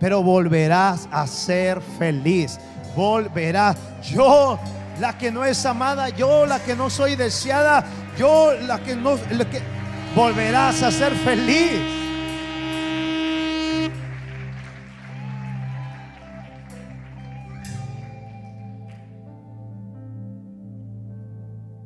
Pero 0.00 0.20
volverás 0.24 1.08
a 1.12 1.28
ser 1.28 1.80
feliz. 1.80 2.58
Volverás. 2.96 3.76
Yo, 4.02 4.58
la 4.98 5.16
que 5.16 5.30
no 5.30 5.44
es 5.44 5.64
amada, 5.64 6.08
yo, 6.08 6.44
la 6.44 6.58
que 6.58 6.74
no 6.74 6.90
soy 6.90 7.14
deseada, 7.14 7.84
yo, 8.18 8.52
la 8.66 8.80
que 8.82 8.96
no... 8.96 9.16
La 9.30 9.48
que, 9.48 9.77
volverás 10.14 10.82
a 10.82 10.90
ser 10.90 11.12
feliz. 11.12 11.80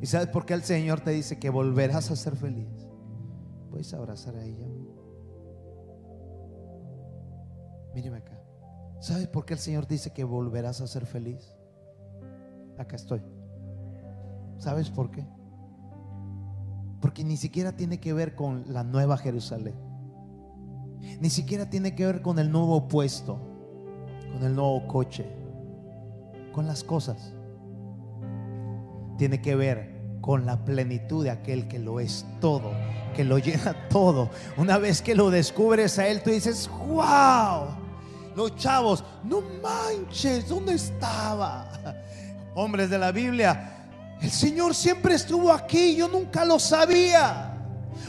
¿Y 0.01 0.07
sabes 0.07 0.29
por 0.29 0.45
qué 0.45 0.55
el 0.55 0.65
Señor 0.65 1.01
te 1.01 1.13
dice 1.13 1.39
que 1.39 1.49
volverás 1.49 2.11
a 2.11 2.17
ser 2.17 2.37
feliz? 2.37 2.89
Puedes 3.71 3.95
abrazar 3.95 4.35
a 4.35 4.45
ella. 4.45 4.67
Míreme 7.95 8.19
acá. 8.19 8.39
¿Sabes 9.01 9.29
por 9.29 9.45
qué 9.45 9.55
el 9.55 9.61
Señor 9.61 9.87
dice 9.87 10.13
que 10.13 10.25
volverás 10.25 10.81
a 10.81 10.87
ser 10.87 11.07
feliz? 11.07 11.55
Acá 12.79 12.97
estoy. 12.97 13.23
¿Sabes 14.59 14.91
por 14.91 15.11
qué? 15.11 15.25
Porque 17.03 17.25
ni 17.25 17.37
siquiera 17.37 17.73
tiene 17.73 17.99
que 17.99 18.13
ver 18.13 18.37
con 18.37 18.65
la 18.69 18.85
nueva 18.85 19.19
Jerusalén. 19.19 19.75
Ni 21.21 21.31
siquiera 21.31 21.69
tiene 21.69 21.97
que 21.97 22.07
ver 22.07 22.23
con 22.23 22.39
el 22.39 22.51
nuevo 22.51 22.87
puesto, 22.87 23.41
con 24.33 24.45
el 24.45 24.55
nuevo 24.55 24.87
coche, 24.87 25.27
con 26.53 26.69
las 26.69 26.85
cosas. 26.85 27.35
Tiene 29.19 29.43
que 29.43 29.57
ver 29.57 30.01
con 30.21 30.47
la 30.47 30.65
plenitud 30.65 31.25
de 31.25 31.31
aquel 31.31 31.67
que 31.67 31.81
lo 31.81 31.99
es 31.99 32.25
todo, 32.41 32.71
que 33.17 33.25
lo 33.25 33.39
llena 33.39 33.75
todo. 33.91 34.31
Una 34.57 34.79
vez 34.79 35.03
que 35.03 35.17
lo 35.17 35.29
descubres 35.29 35.99
a 35.99 36.07
Él, 36.07 36.23
tú 36.23 36.31
dices, 36.31 36.71
wow. 36.87 37.83
Los 38.37 38.55
chavos, 38.55 39.05
no 39.25 39.43
manches, 39.61 40.49
¿dónde 40.49 40.75
estaba? 40.75 41.69
Hombres 42.55 42.89
de 42.89 42.99
la 42.99 43.11
Biblia, 43.11 43.82
el 44.23 44.31
Señor 44.31 44.75
siempre 44.75 45.15
estuvo 45.15 45.53
aquí, 45.53 45.97
yo 45.97 46.07
nunca 46.07 46.45
lo 46.45 46.61
sabía. 46.61 47.59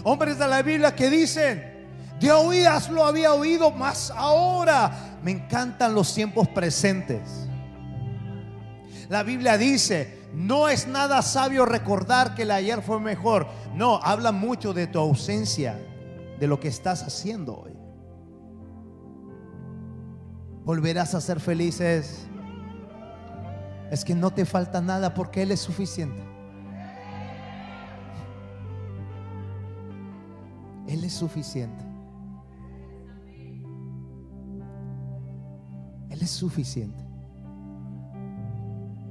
Hombres 0.03 0.37
de 0.37 0.47
la 0.47 0.61
Biblia 0.61 0.95
que 0.95 1.09
dicen, 1.09 1.87
de 2.19 2.31
oídas 2.31 2.89
lo 2.89 3.03
había 3.03 3.33
oído, 3.33 3.71
más 3.71 4.11
ahora 4.11 5.17
me 5.23 5.31
encantan 5.31 5.95
los 5.95 6.13
tiempos 6.13 6.47
presentes. 6.49 7.47
La 9.09 9.23
Biblia 9.23 9.57
dice, 9.57 10.29
no 10.33 10.69
es 10.69 10.87
nada 10.87 11.21
sabio 11.23 11.65
recordar 11.65 12.35
que 12.35 12.43
el 12.43 12.51
ayer 12.51 12.83
fue 12.83 12.99
mejor. 12.99 13.47
No, 13.73 13.99
habla 14.03 14.31
mucho 14.31 14.71
de 14.71 14.85
tu 14.85 14.99
ausencia, 14.99 15.79
de 16.39 16.47
lo 16.47 16.59
que 16.59 16.67
estás 16.67 17.01
haciendo 17.01 17.57
hoy. 17.57 17.73
Volverás 20.63 21.15
a 21.15 21.21
ser 21.21 21.39
felices 21.39 22.27
es 23.93 24.03
que 24.03 24.15
no 24.15 24.31
te 24.31 24.43
falta 24.43 24.81
nada 24.81 25.13
porque 25.13 25.43
Él 25.43 25.51
es 25.51 25.59
suficiente. 25.59 26.19
Él 30.87 31.03
es 31.03 31.13
suficiente. 31.13 31.83
Él 36.09 36.23
es 36.23 36.31
suficiente. 36.31 37.03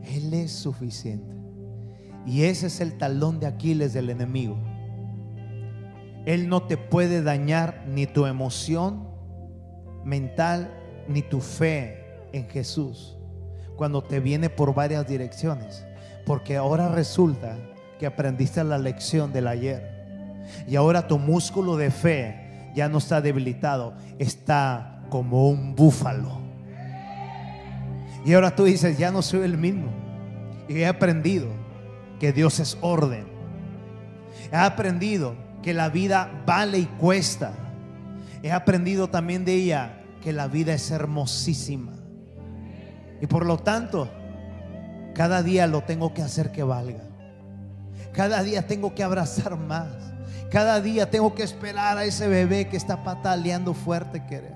Él 0.03 0.35
es 0.35 0.51
suficiente. 0.51 1.33
Y 2.27 2.43
ese 2.43 2.67
es 2.67 2.81
el 2.81 2.99
talón 2.99 3.39
de 3.39 3.47
Aquiles 3.47 3.93
del 3.93 4.11
enemigo. 4.11 4.57
Él 6.27 6.49
no 6.49 6.65
te 6.65 6.77
puede 6.77 7.23
dañar 7.23 7.85
ni 7.87 8.09
tu 8.09 8.27
emoción 8.27 9.09
mental 10.05 10.75
ni 11.07 11.23
tu 11.23 11.41
fe 11.41 12.27
en 12.33 12.49
Jesús 12.49 13.17
cuando 13.77 14.03
te 14.03 14.21
viene 14.21 14.51
por 14.51 14.75
varias 14.75 15.07
direcciones. 15.07 15.85
Porque 16.25 16.57
ahora 16.57 16.89
resulta 16.89 17.57
que 17.99 18.07
aprendiste 18.07 18.63
la 18.65 18.79
lección 18.79 19.33
del 19.33 19.47
ayer. 19.47 19.93
Y 20.69 20.77
ahora 20.77 21.07
tu 21.07 21.19
músculo 21.19 21.77
de 21.77 21.91
fe 21.91 22.71
ya 22.75 22.89
no 22.89 22.99
está 22.99 23.21
debilitado, 23.21 23.95
está 24.19 25.05
como 25.09 25.49
un 25.49 25.75
búfalo. 25.75 26.41
Y 28.25 28.35
ahora 28.35 28.55
tú 28.55 28.65
dices, 28.65 28.99
ya 28.99 29.11
no 29.11 29.23
soy 29.23 29.43
el 29.43 29.59
mismo. 29.59 29.91
Y 30.69 30.79
he 30.79 30.87
aprendido 30.87 31.49
que 32.21 32.33
Dios 32.33 32.61
es 32.61 32.79
orden. 32.81 33.25
He 34.53 34.57
aprendido 34.57 35.35
que 35.63 35.75
la 35.75 35.89
vida 35.89 36.43
vale 36.47 36.79
y 36.79 36.87
cuesta. 36.87 37.53
He 38.43 38.53
aprendido 38.53 39.09
también 39.09 39.45
de 39.45 39.55
ella 39.55 40.03
que 40.23 40.33
la 40.33 40.49
vida 40.49 40.73
es 40.75 40.91
hermosísima. 40.91 41.93
Y 43.23 43.29
por 43.29 43.47
lo 43.47 43.57
tanto, 43.57 44.11
cada 45.15 45.45
día 45.45 45.69
lo 45.69 45.85
tengo 45.85 46.13
que 46.13 46.23
hacer 46.23 46.51
que 46.51 46.65
valga. 46.65 47.05
Cada 48.13 48.43
día 48.43 48.67
tengo 48.67 48.97
que 48.97 49.05
abrazar 49.05 49.57
más. 49.57 49.87
Cada 50.51 50.81
día 50.81 51.09
tengo 51.09 51.33
que 51.33 51.45
esperar 51.45 51.97
a 51.97 52.05
ese 52.05 52.27
bebé 52.27 52.69
que 52.69 52.77
está 52.77 53.05
pataleando 53.05 53.75
fuerte, 53.75 54.27
querer. 54.27 54.55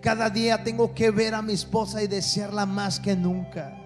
Cada 0.00 0.30
día 0.30 0.64
tengo 0.64 0.94
que 0.94 1.10
ver 1.10 1.34
a 1.34 1.42
mi 1.42 1.52
esposa 1.52 2.02
y 2.02 2.06
desearla 2.06 2.64
más 2.64 2.98
que 2.98 3.14
nunca. 3.14 3.76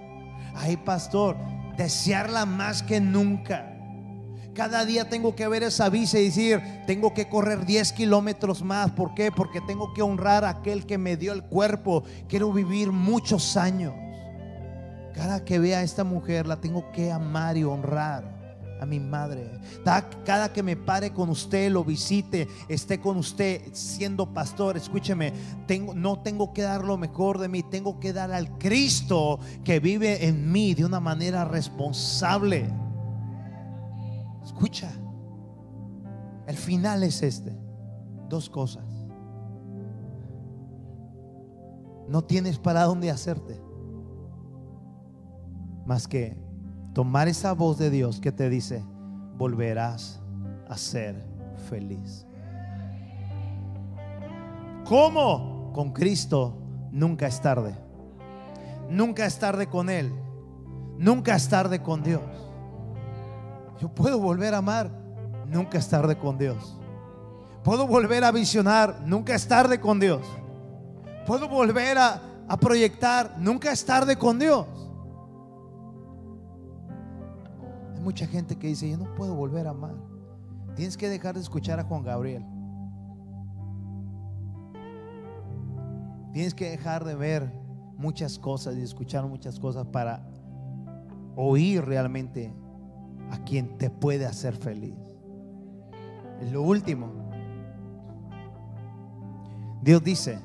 Ay, 0.54 0.76
pastor, 0.76 1.36
desearla 1.76 2.46
más 2.46 2.84
que 2.84 3.00
nunca. 3.00 3.75
Cada 4.56 4.86
día 4.86 5.06
tengo 5.06 5.36
que 5.36 5.46
ver 5.48 5.62
esa 5.62 5.90
visa 5.90 6.18
y 6.18 6.24
decir, 6.24 6.62
tengo 6.86 7.12
que 7.12 7.28
correr 7.28 7.66
10 7.66 7.92
kilómetros 7.92 8.62
más. 8.62 8.90
¿Por 8.92 9.12
qué? 9.12 9.30
Porque 9.30 9.60
tengo 9.60 9.92
que 9.92 10.00
honrar 10.00 10.46
a 10.46 10.48
aquel 10.48 10.86
que 10.86 10.96
me 10.96 11.18
dio 11.18 11.34
el 11.34 11.42
cuerpo. 11.42 12.04
Quiero 12.26 12.50
vivir 12.50 12.90
muchos 12.90 13.58
años. 13.58 13.92
Cada 15.14 15.44
que 15.44 15.58
vea 15.58 15.80
a 15.80 15.82
esta 15.82 16.04
mujer 16.04 16.46
la 16.46 16.56
tengo 16.56 16.90
que 16.90 17.12
amar 17.12 17.58
y 17.58 17.64
honrar. 17.64 18.34
a 18.80 18.84
mi 18.84 19.00
madre. 19.00 19.50
Cada 20.24 20.52
que 20.52 20.62
me 20.62 20.76
pare 20.76 21.10
con 21.10 21.30
usted, 21.30 21.70
lo 21.70 21.82
visite, 21.82 22.46
esté 22.68 23.00
con 23.00 23.16
usted 23.16 23.62
siendo 23.72 24.34
pastor, 24.34 24.76
escúcheme, 24.76 25.32
tengo, 25.66 25.94
no 25.94 26.20
tengo 26.20 26.52
que 26.52 26.60
dar 26.60 26.84
lo 26.84 26.98
mejor 26.98 27.38
de 27.38 27.48
mí, 27.48 27.62
tengo 27.62 27.98
que 27.98 28.12
dar 28.12 28.32
al 28.32 28.58
Cristo 28.58 29.40
que 29.64 29.80
vive 29.80 30.26
en 30.26 30.52
mí 30.52 30.74
de 30.74 30.84
una 30.84 31.00
manera 31.00 31.46
responsable. 31.46 32.70
Escucha, 34.46 34.92
el 36.46 36.56
final 36.56 37.02
es 37.02 37.22
este. 37.22 37.52
Dos 38.28 38.48
cosas. 38.48 38.84
No 42.08 42.22
tienes 42.22 42.58
para 42.58 42.84
dónde 42.84 43.10
hacerte. 43.10 43.60
Más 45.84 46.06
que 46.06 46.36
tomar 46.94 47.26
esa 47.26 47.52
voz 47.52 47.76
de 47.78 47.90
Dios 47.90 48.20
que 48.20 48.30
te 48.30 48.48
dice, 48.48 48.84
volverás 49.36 50.22
a 50.68 50.76
ser 50.76 51.26
feliz. 51.68 52.24
¿Cómo? 54.84 55.72
Con 55.74 55.92
Cristo 55.92 56.56
nunca 56.92 57.26
es 57.26 57.40
tarde. 57.40 57.76
Nunca 58.88 59.26
es 59.26 59.38
tarde 59.40 59.66
con 59.66 59.90
Él. 59.90 60.12
Nunca 60.98 61.34
es 61.34 61.48
tarde 61.48 61.82
con 61.82 62.04
Dios. 62.04 62.45
Yo 63.80 63.88
puedo 63.88 64.18
volver 64.18 64.54
a 64.54 64.58
amar. 64.58 64.90
Nunca 65.46 65.78
es 65.78 65.88
tarde 65.88 66.18
con 66.18 66.38
Dios. 66.38 66.76
Puedo 67.62 67.86
volver 67.86 68.24
a 68.24 68.32
visionar. 68.32 69.02
Nunca 69.04 69.34
es 69.34 69.46
tarde 69.46 69.80
con 69.80 70.00
Dios. 70.00 70.22
Puedo 71.26 71.48
volver 71.48 71.98
a, 71.98 72.22
proyectar. 72.60 73.36
Nunca 73.38 73.72
es 73.72 73.84
tarde 73.84 74.16
con 74.16 74.38
Dios. 74.38 74.66
mucha 78.00 78.24
gente 78.28 78.54
que 78.54 78.68
dice, 78.68 78.88
yo 78.88 78.96
no 78.96 79.12
puedo 79.16 79.34
volver 79.34 79.66
a 79.66 79.70
amar. 79.70 79.96
Tienes 80.76 80.96
que 80.96 81.08
dejar 81.08 81.34
de 81.34 81.40
escuchar 81.40 81.80
a 81.80 81.82
Juan 81.82 82.04
Gabriel. 82.04 82.46
Tienes 86.32 86.54
que 86.54 86.70
dejar 86.70 87.04
de 87.04 87.16
ver 87.16 87.52
muchas 87.96 88.38
cosas 88.38 88.76
y 88.76 88.82
escuchar 88.82 89.26
muchas 89.26 89.58
cosas 89.58 89.86
para 89.86 90.24
oír 91.34 91.84
realmente 91.84 92.54
a 93.30 93.38
quien 93.44 93.78
te 93.78 93.90
puede 93.90 94.26
hacer 94.26 94.54
feliz. 94.54 94.96
Es 96.40 96.52
lo 96.52 96.62
último. 96.62 97.12
Dios 99.82 100.02
dice 100.02 100.38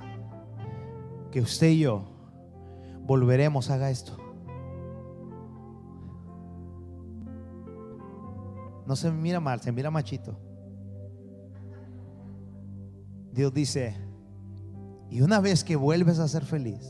que 1.32 1.42
usted 1.42 1.70
y 1.70 1.80
yo 1.80 2.04
volveremos, 3.06 3.70
haga 3.70 3.90
esto. 3.90 4.18
No 8.86 8.96
se 8.96 9.12
mira 9.12 9.40
mal, 9.40 9.62
se 9.62 9.72
mira 9.72 9.90
machito. 9.90 10.38
Dios 13.32 13.54
dice, 13.54 13.96
y 15.10 15.22
una 15.22 15.40
vez 15.40 15.64
que 15.64 15.76
vuelves 15.76 16.20
a 16.20 16.28
ser 16.28 16.44
feliz, 16.44 16.86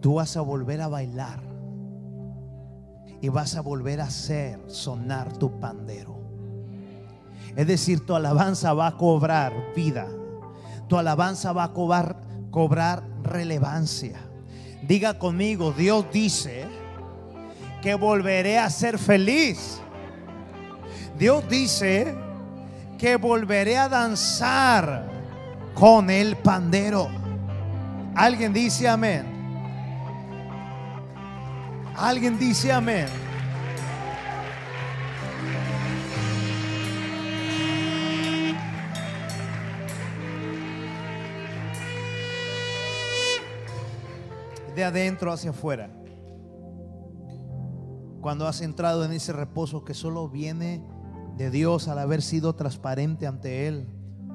tú 0.00 0.14
vas 0.14 0.36
a 0.36 0.42
volver 0.42 0.80
a 0.80 0.88
bailar 0.88 1.45
y 3.20 3.28
vas 3.28 3.56
a 3.56 3.60
volver 3.60 4.00
a 4.00 4.04
hacer 4.04 4.60
sonar 4.68 5.32
tu 5.36 5.58
pandero. 5.60 6.16
Es 7.56 7.66
decir, 7.66 8.04
tu 8.04 8.14
alabanza 8.14 8.72
va 8.74 8.88
a 8.88 8.96
cobrar 8.96 9.52
vida. 9.74 10.06
Tu 10.88 10.96
alabanza 10.96 11.52
va 11.52 11.64
a 11.64 11.72
cobrar, 11.72 12.20
cobrar 12.50 13.02
relevancia. 13.22 14.20
Diga 14.86 15.18
conmigo, 15.18 15.72
Dios 15.72 16.06
dice 16.12 16.66
que 17.82 17.94
volveré 17.94 18.58
a 18.58 18.68
ser 18.70 18.98
feliz 18.98 19.80
Dios 21.18 21.48
dice 21.48 22.14
que 22.98 23.16
volveré 23.16 23.78
a 23.78 23.88
danzar 23.88 25.10
con 25.74 26.10
el 26.10 26.36
pandero. 26.36 27.08
Alguien 28.14 28.52
dice 28.52 28.88
amén. 28.88 29.35
Alguien 31.98 32.38
dice 32.38 32.70
amén. 32.72 33.06
De 44.74 44.84
adentro 44.84 45.32
hacia 45.32 45.50
afuera. 45.50 45.88
Cuando 48.20 48.46
has 48.46 48.60
entrado 48.60 49.02
en 49.06 49.12
ese 49.12 49.32
reposo 49.32 49.82
que 49.84 49.94
solo 49.94 50.28
viene 50.28 50.84
de 51.38 51.50
Dios 51.50 51.88
al 51.88 51.98
haber 51.98 52.20
sido 52.20 52.54
transparente 52.54 53.26
ante 53.26 53.68
Él, 53.68 53.88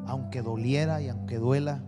aunque 0.07 0.41
doliera 0.41 0.99
y 1.01 1.09
aunque 1.09 1.37
duela. 1.37 1.83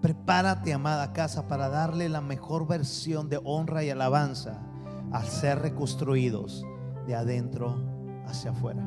Prepárate, 0.00 0.72
amada 0.72 1.12
casa, 1.12 1.48
para 1.48 1.68
darle 1.68 2.08
la 2.08 2.20
mejor 2.20 2.66
versión 2.66 3.28
de 3.28 3.40
honra 3.42 3.82
y 3.82 3.90
alabanza 3.90 4.60
al 5.10 5.24
ser 5.24 5.60
reconstruidos 5.60 6.64
de 7.06 7.16
adentro 7.16 7.76
hacia 8.26 8.52
afuera. 8.52 8.82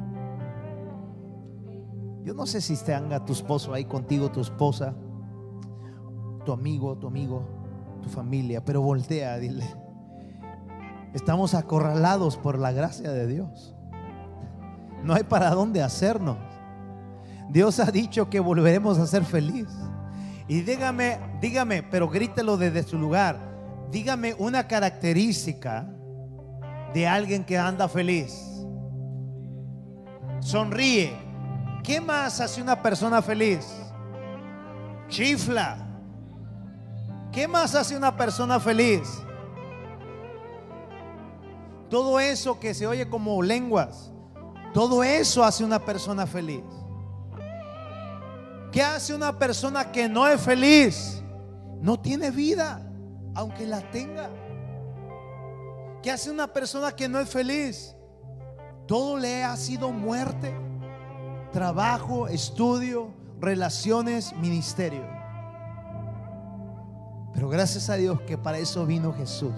Yo 2.24 2.34
no 2.34 2.46
sé 2.46 2.62
si 2.62 2.78
te 2.78 2.94
anga 2.94 3.26
tu 3.26 3.34
esposo 3.34 3.74
ahí 3.74 3.86
contigo, 3.86 4.32
tu 4.32 4.42
esposa, 4.42 4.94
tu 6.46 6.52
amigo, 6.52 6.98
tu 6.98 7.08
amigo, 7.08 7.44
tu 8.02 8.10
familia, 8.10 8.64
pero 8.64 8.82
voltea, 8.82 9.38
dile, 9.38 9.66
estamos 11.14 11.56
acorralados 11.56 12.38
por 12.38 12.60
la 12.60 12.72
gracia 12.72 13.12
de 13.12 13.28
Dios. 13.28 13.76
No 15.04 15.16
hay 15.16 15.24
para 15.24 15.50
dónde 15.50 15.82
hacernos. 15.82 16.38
Dios 17.50 17.80
ha 17.80 17.92
dicho 17.92 18.30
que 18.30 18.40
volveremos 18.40 19.00
a 19.00 19.08
ser 19.08 19.26
feliz. 19.26 19.68
Y 20.52 20.64
dígame, 20.64 21.18
dígame, 21.40 21.82
pero 21.82 22.10
grítelo 22.10 22.58
desde 22.58 22.84
su 22.84 22.98
lugar. 22.98 23.40
Dígame 23.90 24.34
una 24.34 24.68
característica 24.68 25.88
de 26.94 27.08
alguien 27.08 27.46
que 27.46 27.58
anda 27.58 27.88
feliz. 27.88 28.34
Sonríe. 30.42 31.14
¿Qué 31.86 32.02
más 32.02 32.42
hace 32.42 32.62
una 32.62 32.82
persona 32.82 33.22
feliz? 33.22 33.66
Chifla. 35.08 35.88
¿Qué 37.32 37.48
más 37.48 37.74
hace 37.74 37.96
una 37.96 38.18
persona 38.18 38.60
feliz? 38.60 39.08
Todo 41.90 42.20
eso 42.20 42.60
que 42.60 42.74
se 42.74 42.86
oye 42.86 43.08
como 43.08 43.42
lenguas. 43.42 44.12
Todo 44.74 45.02
eso 45.02 45.46
hace 45.46 45.64
una 45.64 45.80
persona 45.80 46.28
feliz. 46.28 46.66
¿Qué 48.72 48.82
hace 48.82 49.14
una 49.14 49.38
persona 49.38 49.92
que 49.92 50.08
no 50.08 50.28
es 50.28 50.40
feliz? 50.40 51.22
No 51.82 52.00
tiene 52.00 52.32
vida, 52.32 52.82
aunque 53.36 53.66
la 53.66 53.82
tenga. 53.92 54.30
¿Qué 56.02 56.10
hace 56.10 56.32
una 56.32 56.48
persona 56.48 56.92
que 56.92 57.10
no 57.10 57.20
es 57.20 57.30
feliz? 57.30 57.96
Todo 58.88 59.18
le 59.18 59.44
ha 59.44 59.56
sido 59.58 59.92
muerte, 59.92 60.54
trabajo, 61.52 62.28
estudio, 62.28 63.14
relaciones, 63.40 64.34
ministerio. 64.38 65.06
Pero 67.34 67.50
gracias 67.50 67.90
a 67.90 67.96
Dios 67.96 68.22
que 68.22 68.38
para 68.38 68.58
eso 68.58 68.86
vino 68.86 69.14
Jesús 69.14 69.54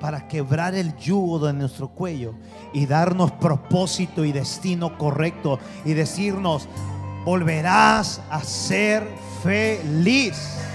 para 0.00 0.26
quebrar 0.26 0.74
el 0.74 0.96
yugo 0.96 1.38
de 1.38 1.52
nuestro 1.52 1.88
cuello 1.88 2.34
y 2.72 2.86
darnos 2.86 3.32
propósito 3.32 4.24
y 4.24 4.32
destino 4.32 4.96
correcto 4.96 5.58
y 5.84 5.92
decirnos, 5.92 6.68
volverás 7.24 8.20
a 8.30 8.42
ser 8.42 9.06
feliz. 9.42 10.69